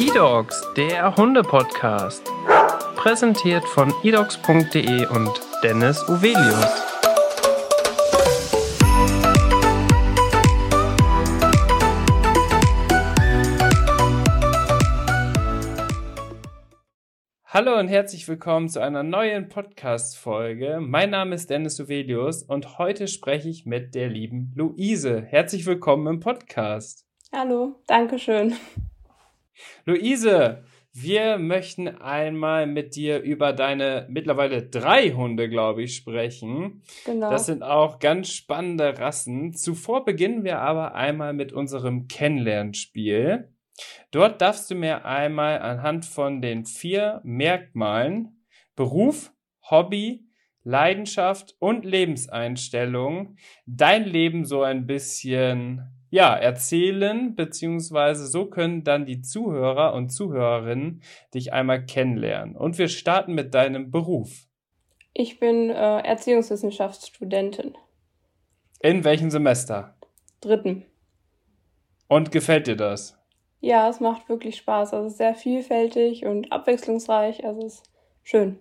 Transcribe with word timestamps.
eDogs, 0.00 0.66
der 0.78 1.14
Hunde-Podcast. 1.14 2.26
Präsentiert 2.96 3.62
von 3.66 3.92
edogs.de 4.02 5.06
und 5.08 5.30
Dennis 5.62 6.02
Uvelius. 6.08 6.86
Hallo 17.44 17.78
und 17.78 17.88
herzlich 17.88 18.26
willkommen 18.26 18.70
zu 18.70 18.80
einer 18.80 19.02
neuen 19.02 19.50
Podcast-Folge. 19.50 20.78
Mein 20.80 21.10
Name 21.10 21.34
ist 21.34 21.50
Dennis 21.50 21.78
Uvelius 21.78 22.42
und 22.42 22.78
heute 22.78 23.06
spreche 23.06 23.50
ich 23.50 23.66
mit 23.66 23.94
der 23.94 24.08
lieben 24.08 24.54
Luise. 24.56 25.20
Herzlich 25.20 25.66
willkommen 25.66 26.06
im 26.06 26.20
Podcast. 26.20 27.04
Hallo, 27.32 27.82
danke 27.86 28.18
schön. 28.18 28.54
Luise, 29.84 30.64
wir 30.92 31.38
möchten 31.38 31.86
einmal 31.86 32.66
mit 32.66 32.96
dir 32.96 33.20
über 33.20 33.52
deine 33.52 34.06
mittlerweile 34.10 34.64
drei 34.64 35.10
Hunde, 35.10 35.48
glaube 35.48 35.82
ich, 35.82 35.94
sprechen. 35.94 36.82
Genau. 37.06 37.30
Das 37.30 37.46
sind 37.46 37.62
auch 37.62 38.00
ganz 38.00 38.30
spannende 38.30 38.98
Rassen. 38.98 39.54
Zuvor 39.54 40.04
beginnen 40.04 40.42
wir 40.42 40.58
aber 40.58 40.94
einmal 40.94 41.32
mit 41.32 41.52
unserem 41.52 42.08
Kennenlernspiel. 42.08 43.52
Dort 44.10 44.40
darfst 44.40 44.70
du 44.70 44.74
mir 44.74 45.04
einmal 45.04 45.60
anhand 45.60 46.04
von 46.04 46.42
den 46.42 46.64
vier 46.64 47.20
Merkmalen 47.22 48.44
Beruf, 48.74 49.32
Hobby, 49.70 50.26
Leidenschaft 50.64 51.54
und 51.58 51.84
Lebenseinstellung 51.84 53.36
dein 53.66 54.04
Leben 54.04 54.44
so 54.44 54.62
ein 54.62 54.86
bisschen 54.86 55.99
ja, 56.10 56.34
erzählen, 56.34 57.36
beziehungsweise 57.36 58.26
so 58.26 58.46
können 58.46 58.84
dann 58.84 59.06
die 59.06 59.22
Zuhörer 59.22 59.94
und 59.94 60.10
Zuhörerinnen 60.10 61.02
dich 61.32 61.52
einmal 61.52 61.86
kennenlernen. 61.86 62.56
Und 62.56 62.78
wir 62.78 62.88
starten 62.88 63.34
mit 63.34 63.54
deinem 63.54 63.90
Beruf. 63.90 64.46
Ich 65.12 65.38
bin 65.38 65.70
äh, 65.70 66.00
Erziehungswissenschaftsstudentin. 66.00 67.76
In 68.80 69.04
welchem 69.04 69.30
Semester? 69.30 69.96
Dritten. 70.40 70.84
Und 72.08 72.32
gefällt 72.32 72.66
dir 72.66 72.76
das? 72.76 73.16
Ja, 73.60 73.88
es 73.88 74.00
macht 74.00 74.28
wirklich 74.28 74.56
Spaß. 74.56 74.94
Also 74.94 75.08
sehr 75.14 75.34
vielfältig 75.34 76.24
und 76.24 76.50
abwechslungsreich. 76.50 77.44
Also 77.44 77.66
es 77.66 77.74
ist 77.74 77.90
schön. 78.22 78.58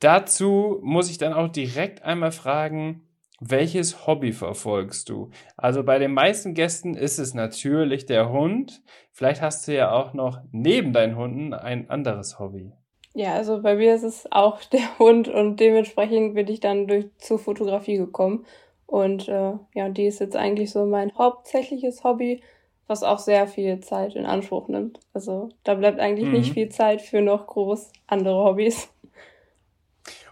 Dazu 0.00 0.80
muss 0.82 1.10
ich 1.10 1.18
dann 1.18 1.32
auch 1.32 1.48
direkt 1.48 2.02
einmal 2.02 2.32
fragen, 2.32 3.06
welches 3.50 4.06
Hobby 4.06 4.32
verfolgst 4.32 5.08
du? 5.08 5.30
Also 5.56 5.82
bei 5.82 5.98
den 5.98 6.12
meisten 6.12 6.54
Gästen 6.54 6.94
ist 6.94 7.18
es 7.18 7.34
natürlich 7.34 8.06
der 8.06 8.30
Hund. 8.30 8.82
Vielleicht 9.10 9.42
hast 9.42 9.66
du 9.66 9.74
ja 9.74 9.92
auch 9.92 10.14
noch 10.14 10.40
neben 10.52 10.92
deinen 10.92 11.16
Hunden 11.16 11.52
ein 11.52 11.90
anderes 11.90 12.38
Hobby. 12.38 12.72
Ja, 13.14 13.34
also 13.34 13.60
bei 13.60 13.74
mir 13.74 13.94
ist 13.94 14.04
es 14.04 14.30
auch 14.30 14.62
der 14.72 14.98
Hund 14.98 15.28
und 15.28 15.58
dementsprechend 15.58 16.34
bin 16.34 16.46
ich 16.48 16.60
dann 16.60 16.86
durch 16.86 17.06
zur 17.18 17.38
Fotografie 17.38 17.96
gekommen. 17.96 18.46
Und 18.86 19.28
äh, 19.28 19.54
ja, 19.74 19.88
die 19.88 20.06
ist 20.06 20.20
jetzt 20.20 20.36
eigentlich 20.36 20.70
so 20.70 20.84
mein 20.86 21.12
hauptsächliches 21.16 22.04
Hobby, 22.04 22.42
was 22.86 23.02
auch 23.02 23.18
sehr 23.18 23.46
viel 23.46 23.80
Zeit 23.80 24.14
in 24.14 24.26
Anspruch 24.26 24.68
nimmt. 24.68 25.00
Also 25.14 25.48
da 25.64 25.74
bleibt 25.74 25.98
eigentlich 25.98 26.26
mhm. 26.26 26.32
nicht 26.32 26.52
viel 26.52 26.68
Zeit 26.68 27.02
für 27.02 27.22
noch 27.22 27.46
groß 27.46 27.90
andere 28.06 28.44
Hobbys. 28.44 28.88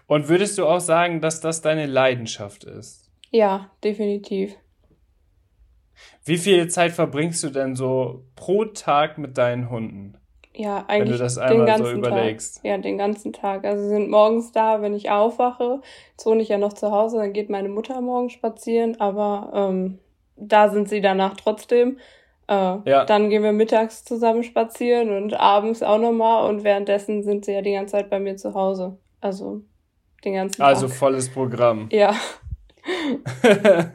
Und 0.07 0.27
würdest 0.27 0.57
du 0.57 0.67
auch 0.67 0.81
sagen, 0.81 1.21
dass 1.21 1.41
das 1.41 1.61
deine 1.61 1.85
Leidenschaft 1.85 2.65
ist? 2.65 3.00
Ja, 3.31 3.71
definitiv. 3.83 4.55
Wie 6.23 6.37
viel 6.37 6.67
Zeit 6.67 6.91
verbringst 6.91 7.43
du 7.43 7.49
denn 7.49 7.75
so 7.75 8.25
pro 8.35 8.65
Tag 8.65 9.17
mit 9.17 9.37
deinen 9.37 9.69
Hunden? 9.69 10.17
Ja, 10.53 10.85
eigentlich 10.87 11.11
wenn 11.11 11.11
du 11.13 11.17
das 11.17 11.37
einmal 11.37 11.57
den 11.57 11.65
ganzen 11.65 11.85
so 11.85 11.91
überlegst. 11.91 12.55
Tag. 12.57 12.65
Ja, 12.65 12.77
den 12.77 12.97
ganzen 12.97 13.33
Tag. 13.33 13.63
Also 13.63 13.83
sie 13.83 13.89
sind 13.89 14.09
morgens 14.09 14.51
da, 14.51 14.81
wenn 14.81 14.93
ich 14.93 15.09
aufwache. 15.09 15.81
Jetzt 16.11 16.25
wohne 16.25 16.41
ich 16.41 16.49
ja 16.49 16.57
noch 16.57 16.73
zu 16.73 16.91
Hause, 16.91 17.17
dann 17.17 17.33
geht 17.33 17.49
meine 17.49 17.69
Mutter 17.69 18.01
morgens 18.01 18.33
spazieren, 18.33 18.99
aber 18.99 19.51
ähm, 19.53 19.99
da 20.35 20.69
sind 20.69 20.89
sie 20.89 20.99
danach 20.99 21.35
trotzdem. 21.37 21.99
Äh, 22.47 22.53
ja. 22.53 23.05
Dann 23.05 23.29
gehen 23.29 23.43
wir 23.43 23.53
mittags 23.53 24.03
zusammen 24.03 24.43
spazieren 24.43 25.15
und 25.15 25.39
abends 25.39 25.81
auch 25.83 25.99
nochmal 25.99 26.49
und 26.49 26.65
währenddessen 26.65 27.23
sind 27.23 27.45
sie 27.45 27.53
ja 27.53 27.61
die 27.61 27.73
ganze 27.73 27.93
Zeit 27.93 28.09
bei 28.09 28.19
mir 28.19 28.35
zu 28.35 28.53
Hause. 28.53 28.97
Also 29.21 29.61
den 30.25 30.33
ganzen 30.33 30.61
also 30.61 30.81
Tag. 30.81 30.89
Also 30.89 30.99
volles 30.99 31.29
Programm. 31.29 31.87
Ja. 31.91 32.13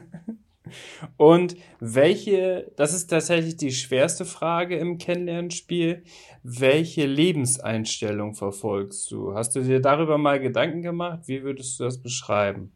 Und 1.17 1.55
welche, 1.79 2.71
das 2.75 2.93
ist 2.93 3.07
tatsächlich 3.07 3.55
die 3.57 3.71
schwerste 3.71 4.25
Frage 4.25 4.77
im 4.77 4.97
Kennenlernspiel, 4.97 6.03
welche 6.43 7.05
Lebenseinstellung 7.05 8.33
verfolgst 8.35 9.11
du? 9.11 9.33
Hast 9.33 9.55
du 9.55 9.61
dir 9.61 9.81
darüber 9.81 10.17
mal 10.17 10.39
Gedanken 10.39 10.81
gemacht? 10.81 11.21
Wie 11.25 11.43
würdest 11.43 11.79
du 11.79 11.85
das 11.85 12.01
beschreiben? 12.01 12.71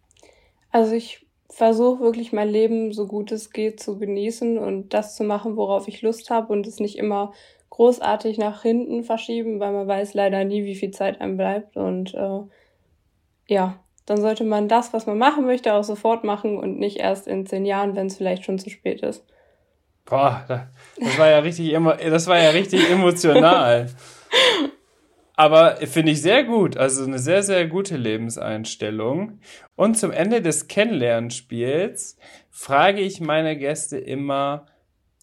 Also 0.71 0.93
ich 0.93 1.25
versuche 1.49 2.01
wirklich 2.01 2.31
mein 2.31 2.49
Leben 2.49 2.93
so 2.93 3.07
gut 3.07 3.31
es 3.31 3.51
geht 3.51 3.79
zu 3.79 3.97
genießen 3.97 4.57
und 4.57 4.93
das 4.93 5.15
zu 5.15 5.23
machen, 5.23 5.57
worauf 5.57 5.87
ich 5.87 6.01
Lust 6.01 6.29
habe 6.29 6.53
und 6.53 6.65
es 6.65 6.79
nicht 6.79 6.97
immer 6.97 7.33
großartig 7.69 8.37
nach 8.37 8.61
hinten 8.61 9.03
verschieben, 9.03 9.59
weil 9.59 9.73
man 9.73 9.87
weiß 9.87 10.13
leider 10.13 10.43
nie, 10.45 10.63
wie 10.63 10.75
viel 10.75 10.91
Zeit 10.91 11.19
einem 11.19 11.37
bleibt 11.37 11.75
und 11.75 12.13
äh, 12.13 12.41
ja, 13.47 13.79
dann 14.05 14.21
sollte 14.21 14.43
man 14.43 14.67
das, 14.67 14.93
was 14.93 15.05
man 15.05 15.17
machen 15.17 15.45
möchte, 15.45 15.73
auch 15.73 15.83
sofort 15.83 16.23
machen 16.23 16.57
und 16.57 16.79
nicht 16.79 16.97
erst 16.97 17.27
in 17.27 17.45
zehn 17.45 17.65
Jahren, 17.65 17.95
wenn 17.95 18.07
es 18.07 18.17
vielleicht 18.17 18.45
schon 18.45 18.59
zu 18.59 18.69
spät 18.69 19.01
ist. 19.01 19.25
Boah, 20.05 20.67
das 20.99 21.17
war 21.17 21.29
ja 21.29 21.39
richtig, 21.39 21.71
das 21.73 22.27
war 22.27 22.39
ja 22.39 22.49
richtig 22.49 22.89
emotional. 22.89 23.87
Aber 25.35 25.77
finde 25.77 26.11
ich 26.11 26.21
sehr 26.21 26.43
gut. 26.43 26.77
Also 26.77 27.03
eine 27.03 27.17
sehr, 27.17 27.41
sehr 27.41 27.67
gute 27.67 27.97
Lebenseinstellung. 27.97 29.39
Und 29.75 29.97
zum 29.97 30.11
Ende 30.11 30.41
des 30.41 30.67
Kennenlernspiels 30.67 32.17
frage 32.49 33.01
ich 33.01 33.21
meine 33.21 33.57
Gäste 33.57 33.97
immer 33.97 34.67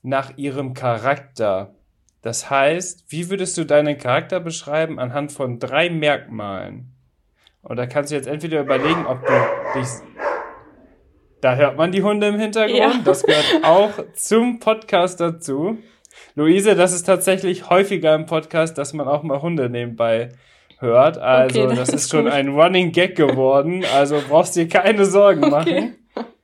nach 0.03 0.37
ihrem 0.37 0.75
Charakter. 0.75 1.75
Das 2.23 2.51
heißt, 2.51 3.05
wie 3.09 3.31
würdest 3.31 3.57
du 3.59 3.65
deinen 3.65 3.97
Charakter 3.97 4.41
beschreiben 4.41 4.99
anhand 4.99 5.31
von 5.31 5.59
drei 5.59 5.91
Merkmalen? 5.91 6.98
Und 7.69 7.77
da 7.77 7.87
kannst 7.87 8.11
du 8.11 8.17
jetzt 8.17 8.27
entweder 8.27 8.61
überlegen, 8.61 9.07
ob 9.07 9.25
du 9.27 9.79
dich. 9.79 9.87
Da 11.41 11.55
hört 11.55 11.77
man 11.77 11.93
die 11.93 12.03
Hunde 12.03 12.29
im 12.29 12.39
Hintergrund. 12.39 12.79
Ja. 12.79 12.93
Das 13.05 13.23
gehört 13.23 13.45
auch 13.63 13.91
zum 14.15 14.59
Podcast 14.59 15.21
dazu. 15.21 15.79
Luise, 16.35 16.75
das 16.75 16.93
ist 16.93 17.05
tatsächlich 17.05 17.71
häufiger 17.71 18.15
im 18.15 18.27
Podcast, 18.27 18.79
dass 18.79 18.93
man 18.95 19.07
auch 19.07 19.23
mal 19.23 19.43
Hunde 19.43 19.69
nebenbei 19.69 20.31
hört. 20.79 21.19
Also, 21.19 21.61
okay, 21.61 21.77
das, 21.77 21.91
das, 21.91 22.03
ist 22.03 22.11
schon 22.11 22.25
gut. 22.25 22.33
ein 22.33 22.49
Running 22.49 22.91
Gag 22.93 23.15
geworden. 23.15 23.85
Also 23.95 24.21
brauchst 24.27 24.57
dir 24.57 24.67
keine 24.67 25.05
Sorgen 25.05 25.45
okay. 25.45 25.51
machen. 25.51 25.95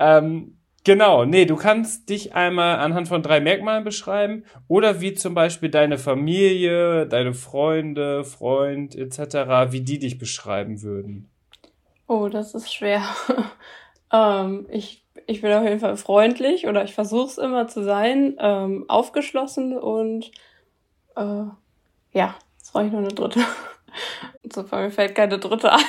Ähm, 0.00 0.57
Genau, 0.88 1.26
nee, 1.26 1.44
du 1.44 1.56
kannst 1.56 2.08
dich 2.08 2.34
einmal 2.34 2.78
anhand 2.78 3.08
von 3.08 3.22
drei 3.22 3.40
Merkmalen 3.40 3.84
beschreiben 3.84 4.46
oder 4.68 5.02
wie 5.02 5.12
zum 5.12 5.34
Beispiel 5.34 5.68
deine 5.68 5.98
Familie, 5.98 7.06
deine 7.06 7.34
Freunde, 7.34 8.24
Freund 8.24 8.96
etc., 8.96 9.70
wie 9.70 9.82
die 9.82 9.98
dich 9.98 10.16
beschreiben 10.16 10.80
würden. 10.80 11.28
Oh, 12.06 12.30
das 12.30 12.54
ist 12.54 12.72
schwer. 12.72 13.02
ähm, 14.14 14.66
ich, 14.70 15.04
ich 15.26 15.42
bin 15.42 15.52
auf 15.52 15.64
jeden 15.64 15.80
Fall 15.80 15.98
freundlich 15.98 16.66
oder 16.66 16.84
ich 16.84 16.94
versuche 16.94 17.26
es 17.26 17.36
immer 17.36 17.68
zu 17.68 17.84
sein, 17.84 18.38
ähm, 18.38 18.86
aufgeschlossen 18.88 19.76
und 19.76 20.30
äh, 21.16 21.44
ja, 22.14 22.34
jetzt 22.56 22.72
brauche 22.72 22.86
ich 22.86 22.92
noch 22.92 23.00
eine 23.00 23.08
dritte. 23.08 23.40
So, 24.50 24.62
mir 24.62 24.90
fällt 24.90 25.14
keine 25.14 25.38
dritte 25.38 25.70
ein. 25.74 25.80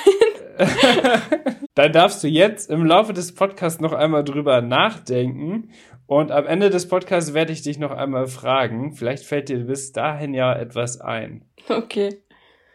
Dann 1.74 1.92
darfst 1.92 2.22
du 2.22 2.28
jetzt 2.28 2.70
im 2.70 2.84
Laufe 2.84 3.12
des 3.12 3.34
Podcasts 3.34 3.80
noch 3.80 3.92
einmal 3.92 4.24
drüber 4.24 4.60
nachdenken. 4.60 5.70
Und 6.06 6.32
am 6.32 6.46
Ende 6.46 6.70
des 6.70 6.88
Podcasts 6.88 7.34
werde 7.34 7.52
ich 7.52 7.62
dich 7.62 7.78
noch 7.78 7.92
einmal 7.92 8.26
fragen. 8.26 8.92
Vielleicht 8.94 9.24
fällt 9.24 9.48
dir 9.48 9.64
bis 9.64 9.92
dahin 9.92 10.34
ja 10.34 10.52
etwas 10.52 11.00
ein. 11.00 11.44
Okay. 11.68 12.22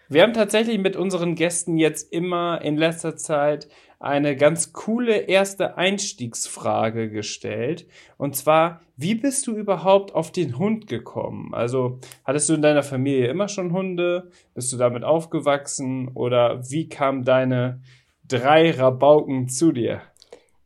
Wir 0.08 0.22
haben 0.22 0.34
tatsächlich 0.34 0.78
mit 0.78 0.96
unseren 0.96 1.36
Gästen 1.36 1.78
jetzt 1.78 2.14
immer 2.14 2.62
in 2.62 2.78
letzter 2.78 3.16
Zeit 3.16 3.68
eine 4.06 4.36
ganz 4.36 4.72
coole 4.72 5.16
erste 5.16 5.78
Einstiegsfrage 5.78 7.10
gestellt. 7.10 7.88
Und 8.18 8.36
zwar, 8.36 8.82
wie 8.96 9.16
bist 9.16 9.48
du 9.48 9.56
überhaupt 9.56 10.14
auf 10.14 10.32
den 10.32 10.60
Hund 10.60 10.86
gekommen? 10.88 11.54
Also, 11.56 12.00
hattest 12.24 12.48
du 12.50 12.54
in 12.54 12.62
deiner 12.62 12.84
Familie 12.84 13.28
immer 13.28 13.48
schon 13.48 13.74
Hunde? 13.74 14.30
Bist 14.54 14.72
du 14.72 14.78
damit 14.78 15.04
aufgewachsen? 15.04 16.12
Oder 16.14 16.62
wie 16.70 16.88
kamen 16.88 17.24
deine 17.24 17.82
drei 18.28 18.72
Rabauken 18.72 19.50
zu 19.50 19.72
dir? 19.72 20.02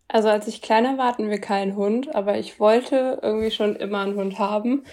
Also, 0.10 0.28
als 0.28 0.48
ich 0.48 0.62
kleiner 0.62 0.98
war, 0.98 1.08
hatten 1.08 1.30
wir 1.30 1.40
keinen 1.40 1.78
Hund, 1.78 2.14
aber 2.14 2.38
ich 2.38 2.60
wollte 2.60 3.20
irgendwie 3.22 3.52
schon 3.52 3.78
immer 3.78 4.02
einen 4.02 4.16
Hund 4.16 4.38
haben. 4.38 4.84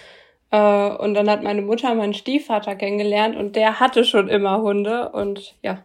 Äh, 0.51 0.89
und 0.89 1.15
dann 1.15 1.29
hat 1.29 1.43
meine 1.43 1.61
Mutter 1.61 1.93
meinen 1.95 2.13
Stiefvater 2.13 2.75
kennengelernt 2.75 3.35
und 3.35 3.57
der 3.57 3.81
hatte 3.81 4.05
schon 4.05 4.29
immer 4.29 4.61
Hunde 4.61 5.09
und 5.09 5.55
ja, 5.61 5.83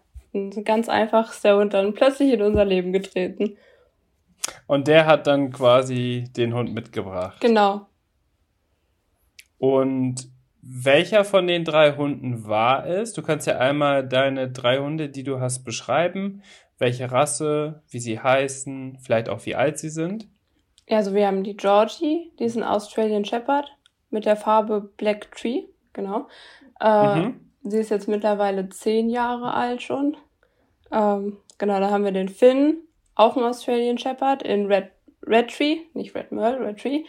ganz 0.64 0.88
einfach 0.88 1.30
ist 1.30 1.44
der 1.44 1.56
Hund 1.56 1.74
dann 1.74 1.94
plötzlich 1.94 2.32
in 2.32 2.42
unser 2.42 2.64
Leben 2.64 2.92
getreten. 2.92 3.56
Und 4.66 4.88
der 4.88 5.06
hat 5.06 5.26
dann 5.26 5.52
quasi 5.52 6.24
den 6.36 6.54
Hund 6.54 6.74
mitgebracht. 6.74 7.40
Genau. 7.40 7.86
Und 9.58 10.28
welcher 10.62 11.24
von 11.24 11.46
den 11.46 11.64
drei 11.64 11.96
Hunden 11.96 12.46
war 12.46 12.86
es? 12.86 13.12
Du 13.12 13.22
kannst 13.22 13.46
ja 13.46 13.58
einmal 13.58 14.06
deine 14.06 14.50
drei 14.50 14.78
Hunde, 14.78 15.08
die 15.08 15.24
du 15.24 15.40
hast, 15.40 15.64
beschreiben. 15.64 16.42
Welche 16.78 17.10
Rasse, 17.12 17.82
wie 17.88 18.00
sie 18.00 18.18
heißen, 18.18 18.98
vielleicht 19.00 19.28
auch 19.28 19.44
wie 19.46 19.54
alt 19.54 19.78
sie 19.78 19.90
sind. 19.90 20.28
Ja, 20.88 20.96
also 20.96 21.14
wir 21.14 21.26
haben 21.26 21.44
die 21.44 21.56
Georgie, 21.56 22.32
die 22.38 22.44
ist 22.44 22.56
ein 22.56 22.64
Australian 22.64 23.24
Shepherd 23.24 23.66
mit 24.10 24.24
der 24.24 24.36
Farbe 24.36 24.92
Black 24.96 25.30
Tree, 25.32 25.62
genau. 25.92 26.28
Äh, 26.80 27.20
mhm. 27.20 27.51
Sie 27.64 27.78
ist 27.78 27.90
jetzt 27.90 28.08
mittlerweile 28.08 28.68
zehn 28.68 29.08
Jahre 29.08 29.54
alt 29.54 29.82
schon. 29.82 30.16
Ähm, 30.90 31.38
genau, 31.58 31.80
da 31.80 31.90
haben 31.90 32.04
wir 32.04 32.12
den 32.12 32.28
Finn, 32.28 32.78
auch 33.14 33.36
ein 33.36 33.44
Australian 33.44 33.98
Shepherd 33.98 34.42
in 34.42 34.66
Red, 34.66 34.90
Red 35.26 35.50
Tree, 35.50 35.78
nicht 35.94 36.14
Red 36.14 36.32
Merle, 36.32 36.60
Red 36.60 36.80
Tree. 36.80 37.04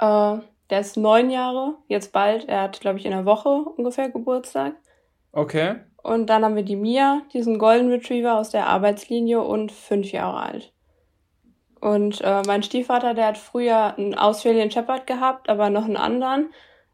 Äh, 0.00 0.38
der 0.70 0.80
ist 0.80 0.96
neun 0.96 1.30
Jahre, 1.30 1.76
jetzt 1.86 2.12
bald. 2.12 2.48
Er 2.48 2.62
hat, 2.62 2.80
glaube 2.80 2.98
ich, 2.98 3.06
in 3.06 3.12
einer 3.12 3.24
Woche 3.24 3.48
ungefähr 3.48 4.10
Geburtstag. 4.10 4.74
Okay. 5.32 5.76
Und 6.02 6.26
dann 6.26 6.44
haben 6.44 6.56
wir 6.56 6.62
die 6.62 6.76
Mia, 6.76 7.22
diesen 7.32 7.58
Golden 7.58 7.90
Retriever 7.90 8.38
aus 8.38 8.50
der 8.50 8.66
Arbeitslinie 8.66 9.40
und 9.40 9.72
fünf 9.72 10.12
Jahre 10.12 10.40
alt. 10.40 10.72
Und 11.80 12.20
äh, 12.22 12.42
mein 12.46 12.62
Stiefvater, 12.62 13.14
der 13.14 13.28
hat 13.28 13.38
früher 13.38 13.96
einen 13.96 14.14
Australian 14.14 14.70
Shepherd 14.70 15.06
gehabt, 15.06 15.48
aber 15.48 15.70
noch 15.70 15.84
einen 15.84 15.96
anderen. 15.96 16.52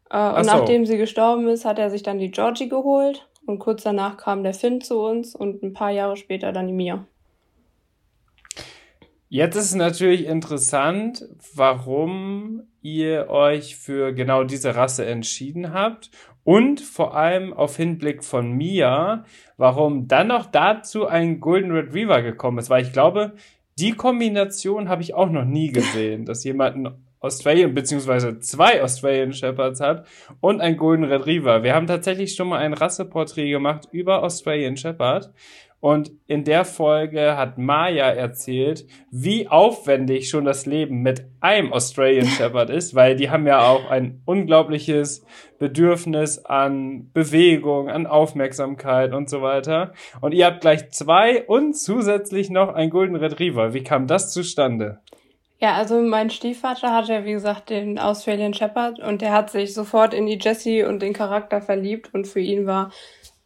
Äh, 0.09 0.33
und 0.33 0.45
so. 0.45 0.51
nachdem 0.51 0.85
sie 0.85 0.97
gestorben 0.97 1.47
ist, 1.47 1.65
hat 1.65 1.79
er 1.79 1.89
sich 1.89 2.03
dann 2.03 2.19
die 2.19 2.31
Georgie 2.31 2.69
geholt. 2.69 3.27
Und 3.45 3.59
kurz 3.59 3.83
danach 3.83 4.17
kam 4.17 4.43
der 4.43 4.53
Finn 4.53 4.81
zu 4.81 4.99
uns 4.99 5.35
und 5.35 5.61
ein 5.61 5.73
paar 5.73 5.91
Jahre 5.91 6.17
später 6.17 6.51
dann 6.51 6.67
die 6.67 6.73
Mia. 6.73 7.05
Jetzt 9.29 9.55
ist 9.55 9.75
natürlich 9.75 10.25
interessant, 10.25 11.27
warum 11.53 12.63
ihr 12.81 13.29
euch 13.29 13.75
für 13.75 14.13
genau 14.13 14.43
diese 14.43 14.75
Rasse 14.75 15.05
entschieden 15.05 15.73
habt 15.73 16.09
und 16.43 16.79
vor 16.79 17.17
allem 17.17 17.51
auf 17.51 17.75
Hinblick 17.75 18.23
von 18.23 18.51
Mia, 18.51 19.25
warum 19.57 20.07
dann 20.07 20.27
noch 20.27 20.45
dazu 20.45 21.07
ein 21.07 21.39
Golden 21.39 21.71
Retriever 21.71 22.21
gekommen 22.21 22.59
ist, 22.59 22.69
weil 22.69 22.83
ich 22.83 22.93
glaube, 22.93 23.33
die 23.77 23.91
Kombination 23.91 24.87
habe 24.87 25.01
ich 25.01 25.15
auch 25.15 25.29
noch 25.29 25.43
nie 25.43 25.71
gesehen, 25.71 26.25
dass 26.25 26.43
jemand 26.43 26.75
einen 26.75 27.04
Australian 27.25 27.73
beziehungsweise 27.73 28.39
zwei 28.39 28.81
Australian 28.81 29.33
Shepherds 29.33 29.81
hat 29.81 30.05
und 30.39 30.61
ein 30.61 30.77
Golden 30.77 31.03
Retriever. 31.03 31.63
Wir 31.63 31.75
haben 31.75 31.87
tatsächlich 31.87 32.35
schon 32.35 32.49
mal 32.49 32.59
ein 32.59 32.73
Rasseporträt 32.73 33.49
gemacht 33.49 33.87
über 33.91 34.23
Australian 34.23 34.77
Shepherd 34.77 35.31
und 35.85 36.13
in 36.25 36.43
der 36.43 36.65
Folge 36.65 37.37
hat 37.37 37.59
Maya 37.59 38.09
erzählt, 38.09 38.87
wie 39.11 39.47
aufwendig 39.47 40.29
schon 40.29 40.43
das 40.43 40.65
Leben 40.65 41.03
mit 41.03 41.25
einem 41.41 41.73
Australian 41.73 42.25
Shepherd 42.37 42.71
ist, 42.71 42.95
weil 42.95 43.15
die 43.15 43.29
haben 43.29 43.45
ja 43.45 43.67
auch 43.67 43.87
ein 43.91 44.19
unglaubliches 44.25 45.23
Bedürfnis 45.59 46.43
an 46.43 47.11
Bewegung, 47.13 47.89
an 47.91 48.07
Aufmerksamkeit 48.07 49.13
und 49.13 49.29
so 49.29 49.43
weiter. 49.43 49.93
Und 50.21 50.33
ihr 50.33 50.47
habt 50.47 50.61
gleich 50.61 50.89
zwei 50.89 51.43
und 51.43 51.77
zusätzlich 51.77 52.49
noch 52.49 52.73
ein 52.73 52.89
Golden 52.89 53.15
Retriever. 53.15 53.75
Wie 53.75 53.83
kam 53.83 54.07
das 54.07 54.33
zustande? 54.33 55.01
Ja, 55.59 55.73
also 55.75 56.01
mein 56.01 56.29
Stiefvater 56.29 56.93
hatte, 56.93 57.23
wie 57.25 57.31
gesagt, 57.31 57.69
den 57.69 57.97
Australian 57.97 58.53
Shepherd 58.53 58.99
und 58.99 59.21
der 59.21 59.31
hat 59.31 59.49
sich 59.49 59.73
sofort 59.73 60.13
in 60.13 60.25
die 60.25 60.37
Jessie 60.39 60.83
und 60.83 61.01
den 61.01 61.13
Charakter 61.13 61.61
verliebt 61.61 62.13
und 62.13 62.27
für 62.27 62.41
ihn 62.41 62.65
war 62.67 62.91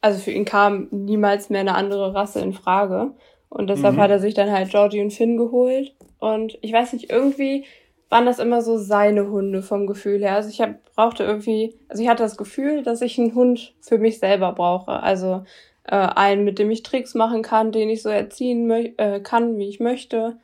also 0.01 0.19
für 0.19 0.31
ihn 0.31 0.45
kam 0.45 0.87
niemals 0.91 1.49
mehr 1.49 1.61
eine 1.61 1.75
andere 1.75 2.13
Rasse 2.13 2.39
in 2.39 2.53
Frage. 2.53 3.11
Und 3.49 3.69
deshalb 3.69 3.95
mhm. 3.95 3.99
hat 3.99 4.11
er 4.11 4.19
sich 4.19 4.33
dann 4.33 4.51
halt 4.51 4.69
Georgie 4.69 5.01
und 5.01 5.11
Finn 5.11 5.37
geholt. 5.37 5.93
Und 6.19 6.57
ich 6.61 6.71
weiß 6.71 6.93
nicht, 6.93 7.11
irgendwie 7.11 7.65
waren 8.09 8.25
das 8.25 8.39
immer 8.39 8.61
so 8.61 8.77
seine 8.77 9.29
Hunde 9.29 9.61
vom 9.61 9.87
Gefühl 9.87 10.19
her. 10.19 10.35
Also 10.35 10.49
ich 10.49 10.61
hab, 10.61 10.83
brauchte 10.95 11.23
irgendwie, 11.23 11.75
also 11.89 12.01
ich 12.01 12.09
hatte 12.09 12.23
das 12.23 12.37
Gefühl, 12.37 12.83
dass 12.83 13.01
ich 13.01 13.19
einen 13.19 13.35
Hund 13.35 13.73
für 13.81 13.97
mich 13.97 14.19
selber 14.19 14.53
brauche. 14.53 15.03
Also 15.03 15.43
äh, 15.83 15.95
einen, 15.95 16.43
mit 16.43 16.59
dem 16.59 16.71
ich 16.71 16.83
Tricks 16.83 17.13
machen 17.13 17.41
kann, 17.41 17.71
den 17.71 17.89
ich 17.89 18.01
so 18.01 18.09
erziehen 18.09 18.69
äh, 18.97 19.19
kann, 19.19 19.57
wie 19.57 19.67
ich 19.67 19.79
möchte. 19.79 20.37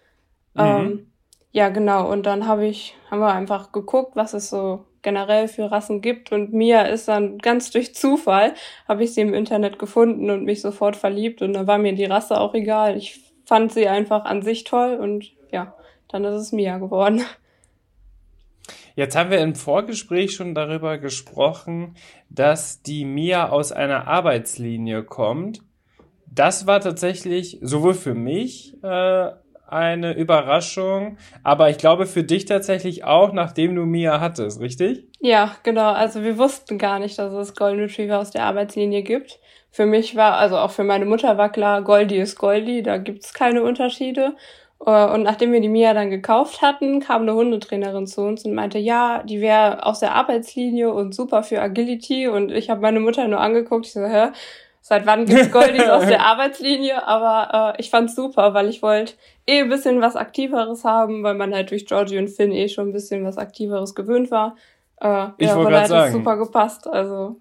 Mhm. 0.54 0.62
Ähm, 0.62 1.12
ja, 1.56 1.70
genau. 1.70 2.12
Und 2.12 2.26
dann 2.26 2.48
habe 2.48 2.66
ich, 2.66 2.98
haben 3.10 3.22
wir 3.22 3.32
einfach 3.32 3.72
geguckt, 3.72 4.18
was 4.18 4.34
es 4.34 4.50
so 4.50 4.84
generell 5.02 5.48
für 5.48 5.72
Rassen 5.72 6.02
gibt. 6.02 6.34
Und 6.34 6.52
Mia 6.52 6.82
ist 6.82 7.08
dann 7.08 7.38
ganz 7.38 7.72
durch 7.72 7.96
Zufall, 7.96 8.56
habe 8.90 9.06
ich 9.06 9.14
sie 9.14 9.22
im 9.22 9.34
Internet 9.34 9.80
gefunden 9.80 10.30
und 10.30 10.44
mich 10.44 10.60
sofort 10.60 10.98
verliebt. 10.98 11.42
Und 11.42 11.54
da 11.54 11.66
war 11.66 11.78
mir 11.78 11.96
die 11.96 12.04
Rasse 12.04 12.42
auch 12.42 12.56
egal. 12.56 12.98
Ich 12.98 13.22
fand 13.46 13.72
sie 13.72 13.88
einfach 13.88 14.26
an 14.26 14.42
sich 14.42 14.66
toll 14.66 14.96
und 14.96 15.32
ja, 15.50 15.74
dann 16.10 16.26
ist 16.26 16.36
es 16.36 16.52
Mia 16.52 16.78
geworden. 16.78 17.24
Jetzt 18.98 19.16
haben 19.16 19.30
wir 19.30 19.40
im 19.40 19.56
Vorgespräch 19.56 20.34
schon 20.34 20.56
darüber 20.56 20.98
gesprochen, 20.98 21.96
dass 22.30 22.82
die 22.82 23.06
Mia 23.06 23.48
aus 23.48 23.72
einer 23.72 24.08
Arbeitslinie 24.08 25.04
kommt. 25.04 25.62
Das 26.26 26.68
war 26.68 26.82
tatsächlich 26.82 27.60
sowohl 27.62 27.94
für 27.94 28.14
mich 28.14 28.76
äh, 28.84 29.32
eine 29.68 30.14
Überraschung, 30.14 31.18
aber 31.44 31.70
ich 31.70 31.78
glaube 31.78 32.06
für 32.06 32.24
dich 32.24 32.46
tatsächlich 32.46 33.04
auch, 33.04 33.34
nachdem 33.34 33.76
du 33.76 33.84
Mia 33.84 34.20
hattest, 34.20 34.60
richtig? 34.60 35.06
Ja, 35.20 35.56
genau. 35.64 35.92
Also 35.92 36.24
wir 36.24 36.38
wussten 36.38 36.78
gar 36.78 37.00
nicht, 37.00 37.18
dass 37.18 37.34
es 37.34 37.56
Golden 37.56 37.82
Retriever 37.82 38.20
aus 38.20 38.32
der 38.32 38.44
Arbeitslinie 38.44 39.02
gibt. 39.02 39.40
Für 39.72 39.86
mich 39.86 40.16
war, 40.16 40.36
also 40.36 40.58
auch 40.58 40.72
für 40.72 40.84
meine 40.84 41.06
Mutter 41.06 41.38
war 41.38 41.52
klar, 41.52 41.82
Goldie 41.82 42.18
ist 42.18 42.38
Goldie, 42.38 42.82
da 42.84 42.98
gibt's 42.98 43.34
keine 43.34 43.64
Unterschiede. 43.64 44.36
Äh, 44.86 45.06
und 45.08 45.24
nachdem 45.24 45.52
wir 45.52 45.62
die 45.62 45.70
Mia 45.70 45.94
dann 45.94 46.10
gekauft 46.10 46.62
hatten, 46.62 47.00
kam 47.00 47.24
eine 47.24 47.34
Hundetrainerin 47.34 48.08
zu 48.08 48.22
uns 48.22 48.46
und 48.46 48.54
meinte, 48.54 48.78
ja, 48.78 49.24
die 49.24 49.42
wäre 49.42 49.86
aus 49.86 50.00
der 50.00 50.16
Arbeitslinie 50.16 50.94
und 50.94 51.14
super 51.14 51.44
für 51.44 51.62
Agility. 51.62 52.28
Und 52.28 52.52
ich 52.52 52.70
habe 52.70 52.82
meine 52.82 53.00
Mutter 53.00 53.28
nur 53.28 53.40
angeguckt, 53.40 53.86
ich 53.88 53.94
so, 53.94 54.06
hä, 54.06 54.30
seit 54.88 55.08
wann 55.08 55.26
gibt's 55.26 55.52
Goldies 55.52 55.90
aus 55.90 56.06
der 56.06 56.22
Arbeitslinie? 56.26 57.08
Aber 57.08 57.74
äh, 57.74 57.82
ich 57.82 57.90
fand's 57.90 58.16
super, 58.16 58.54
weil 58.54 58.70
ich 58.70 58.84
wollte 58.84 59.14
eh 59.48 59.62
ein 59.62 59.70
bisschen 59.70 60.00
was 60.00 60.16
Aktiveres 60.16 60.84
haben, 60.84 61.24
weil 61.24 61.34
man 61.34 61.56
halt 61.56 61.72
durch 61.72 61.88
Georgie 61.88 62.20
und 62.20 62.30
Finn 62.30 62.52
eh 62.52 62.70
schon 62.70 62.90
ein 62.90 62.94
bisschen 62.94 63.26
was 63.26 63.40
Aktiveres 63.40 63.96
gewöhnt 63.96 64.30
war. 64.30 64.56
Äh, 65.02 65.30
ich 65.40 65.48
ja, 65.48 65.56
wollte 65.56 65.72
gerade 65.72 65.88
sagen. 65.88 66.14
super 66.14 66.38
gepasst. 66.38 66.86
Also 66.86 67.38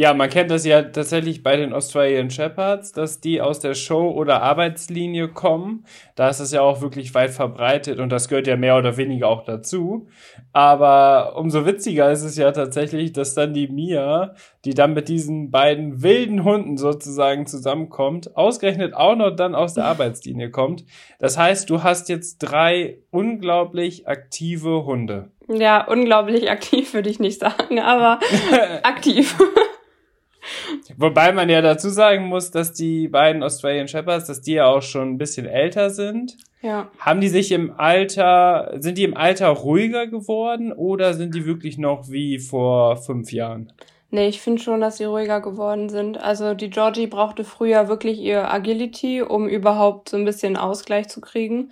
ja, 0.00 0.14
man 0.14 0.30
kennt 0.30 0.50
das 0.50 0.64
ja 0.64 0.80
tatsächlich 0.80 1.42
bei 1.42 1.56
den 1.56 1.74
Australian 1.74 2.30
Shepherds, 2.30 2.92
dass 2.92 3.20
die 3.20 3.42
aus 3.42 3.60
der 3.60 3.74
Show- 3.74 4.12
oder 4.12 4.40
Arbeitslinie 4.40 5.28
kommen. 5.28 5.84
Da 6.14 6.30
ist 6.30 6.40
es 6.40 6.52
ja 6.52 6.62
auch 6.62 6.80
wirklich 6.80 7.12
weit 7.12 7.32
verbreitet 7.32 8.00
und 8.00 8.08
das 8.08 8.28
gehört 8.28 8.46
ja 8.46 8.56
mehr 8.56 8.78
oder 8.78 8.96
weniger 8.96 9.28
auch 9.28 9.44
dazu. 9.44 10.08
Aber 10.54 11.36
umso 11.36 11.66
witziger 11.66 12.10
ist 12.10 12.22
es 12.22 12.38
ja 12.38 12.50
tatsächlich, 12.50 13.12
dass 13.12 13.34
dann 13.34 13.52
die 13.52 13.68
Mia, 13.68 14.34
die 14.64 14.72
dann 14.72 14.94
mit 14.94 15.10
diesen 15.10 15.50
beiden 15.50 16.02
wilden 16.02 16.44
Hunden 16.44 16.78
sozusagen 16.78 17.44
zusammenkommt, 17.44 18.38
ausgerechnet 18.38 18.94
auch 18.94 19.16
noch 19.16 19.36
dann 19.36 19.54
aus 19.54 19.74
der 19.74 19.84
Arbeitslinie 19.84 20.50
kommt. 20.50 20.82
Das 21.18 21.36
heißt, 21.36 21.68
du 21.68 21.82
hast 21.82 22.08
jetzt 22.08 22.38
drei 22.38 23.00
unglaublich 23.10 24.08
aktive 24.08 24.86
Hunde. 24.86 25.30
Ja, 25.46 25.86
unglaublich 25.86 26.50
aktiv 26.50 26.94
würde 26.94 27.10
ich 27.10 27.20
nicht 27.20 27.38
sagen, 27.38 27.80
aber 27.80 28.18
aktiv. 28.82 29.36
Wobei 30.96 31.32
man 31.32 31.48
ja 31.48 31.62
dazu 31.62 31.88
sagen 31.88 32.26
muss, 32.26 32.50
dass 32.50 32.72
die 32.72 33.08
beiden 33.08 33.42
Australian 33.42 33.88
Shepherds, 33.88 34.26
dass 34.26 34.40
die 34.40 34.54
ja 34.54 34.66
auch 34.66 34.82
schon 34.82 35.10
ein 35.10 35.18
bisschen 35.18 35.46
älter 35.46 35.90
sind. 35.90 36.36
Ja. 36.62 36.90
Haben 36.98 37.20
die 37.20 37.28
sich 37.28 37.52
im 37.52 37.72
Alter, 37.78 38.76
sind 38.78 38.98
die 38.98 39.04
im 39.04 39.16
Alter 39.16 39.48
ruhiger 39.48 40.06
geworden 40.06 40.72
oder 40.72 41.14
sind 41.14 41.34
die 41.34 41.46
wirklich 41.46 41.78
noch 41.78 42.10
wie 42.10 42.38
vor 42.38 42.96
fünf 42.96 43.32
Jahren? 43.32 43.72
Nee, 44.10 44.28
ich 44.28 44.40
finde 44.40 44.60
schon, 44.60 44.80
dass 44.80 44.96
sie 44.96 45.04
ruhiger 45.04 45.40
geworden 45.40 45.88
sind. 45.88 46.18
Also 46.18 46.54
die 46.54 46.68
Georgie 46.68 47.06
brauchte 47.06 47.44
früher 47.44 47.88
wirklich 47.88 48.18
ihr 48.18 48.52
Agility, 48.52 49.22
um 49.22 49.48
überhaupt 49.48 50.08
so 50.08 50.16
ein 50.16 50.24
bisschen 50.24 50.56
Ausgleich 50.56 51.08
zu 51.08 51.20
kriegen. 51.20 51.70